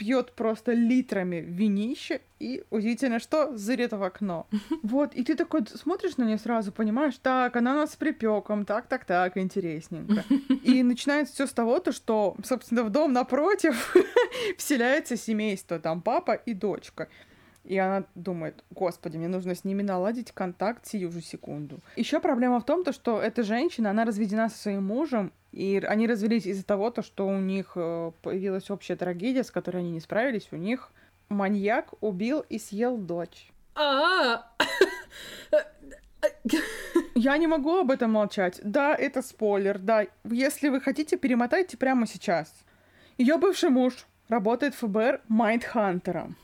[0.00, 4.46] пьет просто литрами винище и, удивительно что, зырит в окно.
[4.82, 8.64] Вот, и ты такой смотришь на нее сразу, понимаешь, так, она у нас с припеком,
[8.64, 10.24] так, так, так, интересненько.
[10.64, 13.94] И начинается все с того, то, что, собственно, в дом напротив
[14.56, 17.08] вселяется семейство, там папа и дочка.
[17.64, 21.80] И она думает, господи, мне нужно с ними наладить контакт сию же секунду.
[21.96, 26.06] Еще проблема в том, то, что эта женщина, она разведена со своим мужем, и они
[26.06, 30.00] развелись из-за того, то, что у них э, появилась общая трагедия, с которой они не
[30.00, 30.48] справились.
[30.52, 30.90] У них
[31.28, 33.50] маньяк убил и съел дочь.
[33.74, 34.46] А,
[37.14, 38.60] Я не могу об этом молчать.
[38.62, 40.06] Да, это спойлер, да.
[40.24, 42.52] Если вы хотите, перемотайте прямо сейчас.
[43.18, 46.36] Ее бывший муж работает ФБР Майндхантером.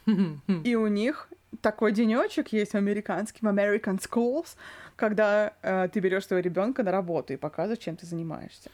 [0.65, 1.29] И у них
[1.63, 4.57] такой денечек есть в американском American Schools,
[4.97, 8.71] когда э, ты берешь своего ребенка на работу и показываешь, чем ты занимаешься.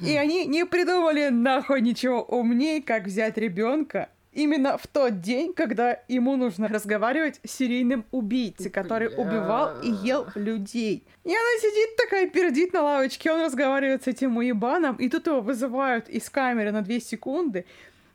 [0.00, 5.98] И они не придумали нахуй ничего умнее, как взять ребенка именно в тот день, когда
[6.08, 9.18] ему нужно разговаривать с серийным убийцей, который Бля.
[9.18, 11.04] убивал и ел людей.
[11.24, 15.40] И она сидит такая, пердит на лавочке, он разговаривает с этим уебаном, и тут его
[15.40, 17.66] вызывают из камеры на две секунды,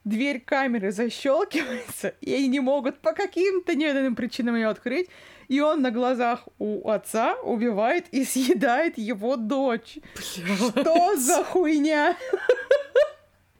[0.07, 5.09] дверь камеры защелкивается, и они не могут по каким-то неведомым причинам ее открыть,
[5.47, 9.99] и он на глазах у отца убивает и съедает его дочь.
[10.15, 10.57] Блядь.
[10.71, 12.17] Что за хуйня?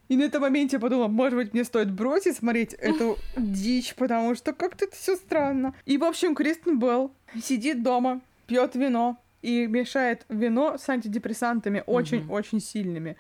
[0.10, 4.36] И на этом моменте я подумала, может быть, мне стоит бросить смотреть эту дичь, потому
[4.36, 5.76] что как-то это все странно.
[5.86, 7.12] И, в общем, Кристен Белл
[7.42, 13.18] сидит дома, пьет вино и мешает вино с антидепрессантами очень-очень сильными.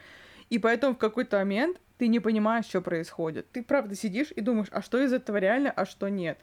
[0.50, 3.52] И поэтому в какой-то момент ты не понимаешь, что происходит.
[3.52, 6.38] Ты правда сидишь и думаешь, а что из этого реально, а что нет.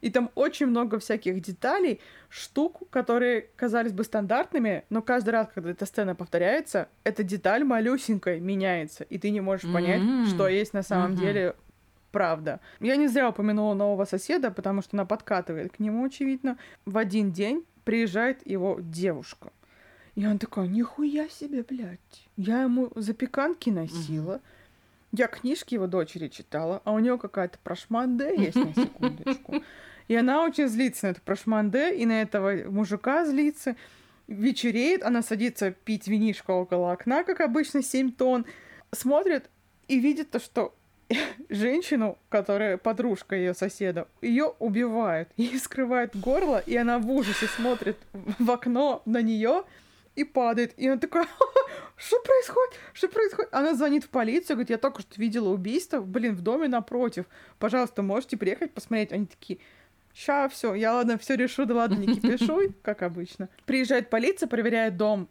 [0.00, 1.98] И там очень много всяких деталей,
[2.28, 8.38] штук, которые казались бы стандартными, но каждый раз, когда эта сцена повторяется, эта деталь малюсенькая
[8.38, 10.26] меняется, и ты не можешь понять, mm-hmm.
[10.26, 11.20] что есть на самом mm-hmm.
[11.20, 11.56] деле
[12.12, 12.60] правда.
[12.80, 16.58] Я не зря упомянула нового соседа, потому что она подкатывает к нему, очевидно.
[16.84, 19.52] В один день приезжает его девушка.
[20.16, 22.28] И он такой, нихуя себе, блядь.
[22.36, 24.34] Я ему запеканки носила.
[24.34, 24.53] Mm-hmm.
[25.16, 29.62] Я книжки его дочери читала, а у нее какая-то прошманде есть на секундочку.
[30.08, 33.74] И она очень злится на это прошманде, и на этого мужика злится.
[34.26, 38.44] Вечереет, она садится пить винишко около окна, как обычно, 7 тонн.
[38.92, 39.48] Смотрит
[39.88, 40.74] и видит то, что
[41.48, 45.30] женщину, которая подружка ее соседа, ее убивают.
[45.38, 49.64] Ей скрывает горло, и она в ужасе смотрит в окно на нее
[50.16, 50.74] и падает.
[50.76, 51.24] И он такой,
[51.96, 52.74] что происходит?
[52.92, 53.52] Что происходит?
[53.52, 57.26] Она звонит в полицию, говорит, я только что видела убийство, блин, в доме напротив.
[57.58, 59.12] Пожалуйста, можете приехать посмотреть?
[59.12, 59.58] Они такие,
[60.14, 63.48] Ща, все, я ладно, все решу, да ладно, не кипишуй, как обычно.
[63.66, 65.28] Приезжает полиция, проверяет дом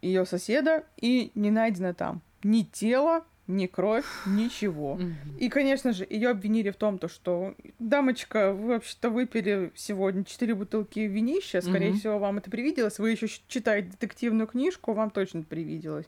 [0.00, 3.24] ее соседа, и не найдено там ни тело,
[3.56, 4.98] ни кровь, ничего.
[5.38, 10.54] И, конечно же, ее обвинили в том, то, что дамочка, вы вообще-то выпили сегодня четыре
[10.54, 12.98] бутылки винища, скорее всего, вам это привиделось.
[12.98, 16.06] Вы еще читаете детективную книжку, вам точно привиделось.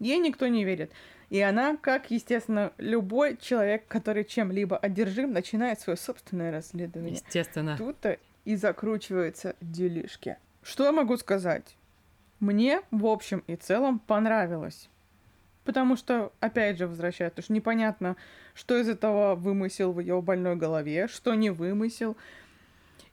[0.00, 0.92] Ей никто не верит.
[1.30, 7.14] И она, как, естественно, любой человек, который чем-либо одержим, начинает свое собственное расследование.
[7.14, 7.76] Естественно.
[7.76, 10.38] Тут-то и закручиваются делишки.
[10.62, 11.76] Что я могу сказать?
[12.40, 14.88] Мне, в общем и целом, понравилось.
[15.68, 18.16] Потому что, опять же, возвращаясь, потому что непонятно,
[18.54, 22.16] что из этого вымысел в ее больной голове, что не вымысел.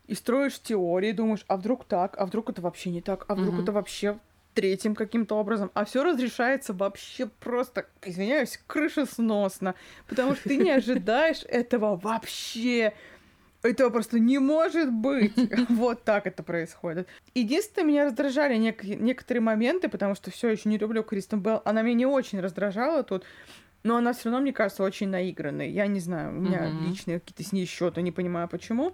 [0.07, 3.55] И строишь теории, думаешь, а вдруг так, а вдруг это вообще не так, а вдруг
[3.55, 3.63] угу.
[3.63, 4.17] это вообще
[4.53, 9.75] третьим каким-то образом, а все разрешается вообще просто, извиняюсь, крышесносно,
[10.07, 12.93] потому что ты не ожидаешь этого вообще.
[13.65, 15.33] Этого просто не может быть.
[15.69, 17.07] Вот так это происходит.
[17.33, 21.61] Единственное, меня раздражали нек- некоторые моменты, потому что все еще не люблю Кристен Белл.
[21.65, 23.23] Она меня не очень раздражала тут.
[23.83, 25.69] Но она все равно, мне кажется, очень наигранной.
[25.69, 26.87] Я не знаю, у меня mm-hmm.
[26.87, 28.93] личные какие-то с ней счеты, не понимаю почему.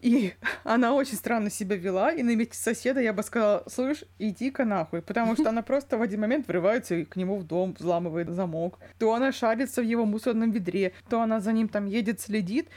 [0.00, 0.34] И
[0.64, 5.00] она очень странно себя вела, и на месте соседа я бы сказала, слышь, иди-ка нахуй,
[5.00, 8.78] потому что она просто в один момент врывается к нему в дом, взламывает замок.
[8.98, 12.68] То она шарится в его мусорном ведре, то она за ним там едет, следит,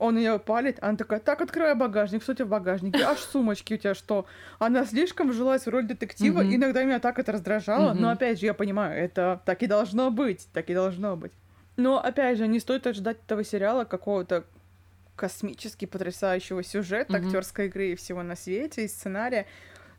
[0.00, 3.02] он ее палит, она такая, так, открывай багажник, что у тебя в багажнике?
[3.04, 4.24] Аж сумочки у тебя что?
[4.58, 6.54] Она слишком вжилась в роль детектива, mm-hmm.
[6.54, 8.00] иногда меня так это раздражало, mm-hmm.
[8.00, 11.32] но опять же, я понимаю, это так и должно быть, так и должно быть.
[11.76, 14.44] Но, опять же, не стоит ожидать этого сериала какого-то
[15.16, 17.26] космически потрясающего сюжета, mm-hmm.
[17.26, 19.46] актерской игры и всего на свете, и сценария.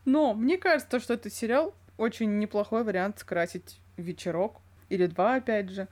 [0.04, 5.88] Но мне кажется, что этот сериал очень неплохой вариант скрасить вечерок или два, опять же.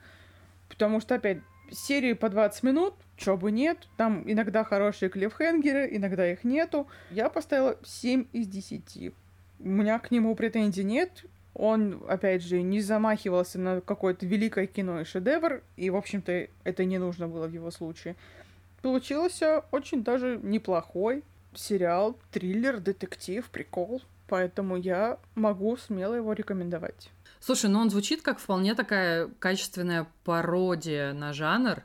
[0.68, 1.38] Потому что, опять,
[1.70, 3.88] серии по 20 минут, чё бы нет.
[3.96, 6.88] Там иногда хорошие клиффхенгеры, иногда их нету.
[7.10, 9.12] Я поставила 7 из 10.
[9.60, 11.24] У меня к нему претензий нет.
[11.52, 16.84] Он, опять же, не замахивался на какое-то великое кино и шедевр, и, в общем-то, это
[16.84, 18.16] не нужно было в его случае.
[18.82, 21.22] Получился очень даже неплохой
[21.54, 24.00] сериал, триллер, детектив, прикол.
[24.28, 27.10] Поэтому я могу смело его рекомендовать.
[27.40, 31.82] Слушай, ну он звучит как вполне такая качественная пародия на жанр.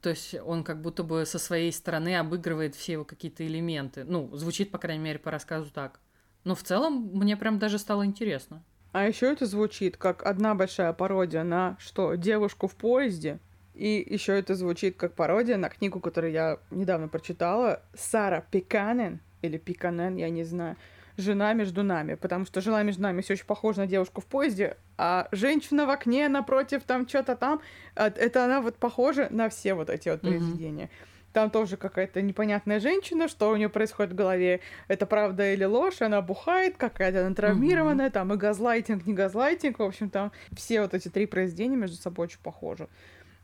[0.00, 4.04] То есть он как будто бы со своей стороны обыгрывает все его какие-то элементы.
[4.04, 6.00] Ну, звучит, по крайней мере, по рассказу так.
[6.44, 8.62] Но в целом мне прям даже стало интересно.
[8.92, 12.14] А еще это звучит как одна большая пародия на что?
[12.14, 13.38] Девушку в поезде,
[13.74, 17.82] и еще это звучит как пародия на книгу, которую я недавно прочитала.
[17.94, 20.76] Сара Пиканен, или Пиканен, я не знаю.
[21.20, 24.76] «Жена между нами», потому что «Жена между нами» все очень похожа на девушку в поезде,
[24.96, 27.60] а женщина в окне напротив, там что-то там,
[27.94, 30.84] а, это она вот похожа на все вот эти вот произведения.
[30.84, 31.32] Mm-hmm.
[31.32, 36.02] Там тоже какая-то непонятная женщина, что у нее происходит в голове, это правда или ложь,
[36.02, 38.12] она бухает, какая-то она травмированная, mm-hmm.
[38.12, 42.26] там и газлайтинг, не газлайтинг, в общем, там все вот эти три произведения между собой
[42.26, 42.88] очень похожи.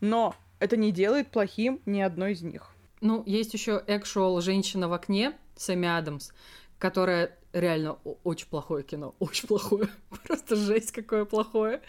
[0.00, 2.72] Но это не делает плохим ни одной из них.
[3.00, 6.32] Ну, есть еще экшуал «Женщина в окне» Сэмми Адамс,
[6.78, 9.14] которая реально очень плохое кино.
[9.18, 9.88] Очень плохое.
[10.26, 11.80] Просто жесть какое плохое.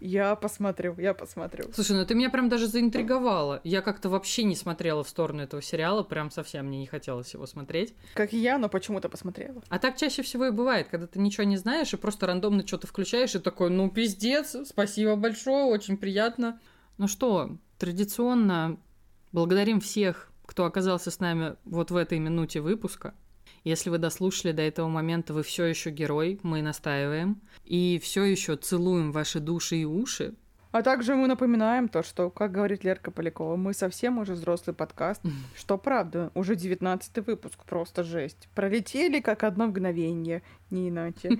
[0.00, 1.66] Я посмотрю, я посмотрю.
[1.72, 3.60] Слушай, ну ты меня прям даже заинтриговала.
[3.64, 7.46] Я как-то вообще не смотрела в сторону этого сериала, прям совсем мне не хотелось его
[7.46, 7.94] смотреть.
[8.14, 9.62] Как и я, но почему-то посмотрела.
[9.68, 12.86] А так чаще всего и бывает, когда ты ничего не знаешь и просто рандомно что-то
[12.86, 16.60] включаешь и такой, ну пиздец, спасибо большое, очень приятно.
[16.98, 18.78] Ну что, традиционно
[19.32, 23.14] благодарим всех, кто оказался с нами вот в этой минуте выпуска.
[23.64, 27.40] Если вы дослушали до этого момента, вы все еще герой, мы настаиваем.
[27.64, 30.34] И все еще целуем ваши души и уши.
[30.72, 35.20] А также мы напоминаем то, что, как говорит Лерка Полякова, мы совсем уже взрослый подкаст,
[35.56, 38.48] что правда, уже девятнадцатый выпуск, просто жесть.
[38.54, 41.38] Пролетели как одно мгновение, не иначе.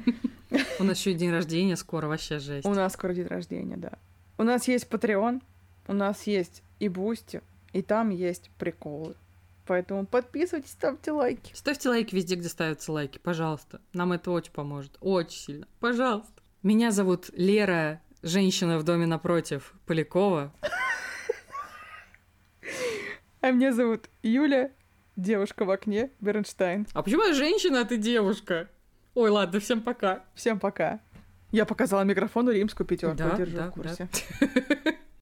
[0.81, 2.67] У нас еще и день рождения скоро, вообще жесть.
[2.67, 3.93] У нас скоро день рождения, да.
[4.37, 5.41] У нас есть Patreon,
[5.87, 7.41] у нас есть и Boosty,
[7.73, 9.15] и там есть приколы.
[9.71, 11.53] Поэтому подписывайтесь, ставьте лайки.
[11.55, 13.81] Ставьте лайки везде, где ставятся лайки, пожалуйста.
[13.93, 14.97] Нам это очень поможет.
[15.01, 15.69] Очень сильно.
[15.79, 16.33] Пожалуйста.
[16.65, 20.53] Меня зовут Лера, женщина в доме напротив, Полякова.
[23.43, 24.73] А меня зовут Юля,
[25.15, 26.89] девушка в окне, Бернштайн.
[26.93, 28.69] А почему я женщина, а ты девушка?
[29.15, 30.25] Ой, ладно, всем пока.
[30.35, 30.99] Всем пока.
[31.53, 34.09] Я показала микрофону римскую пятерку, Да, держу да, в курсе.
[34.41, 34.93] да.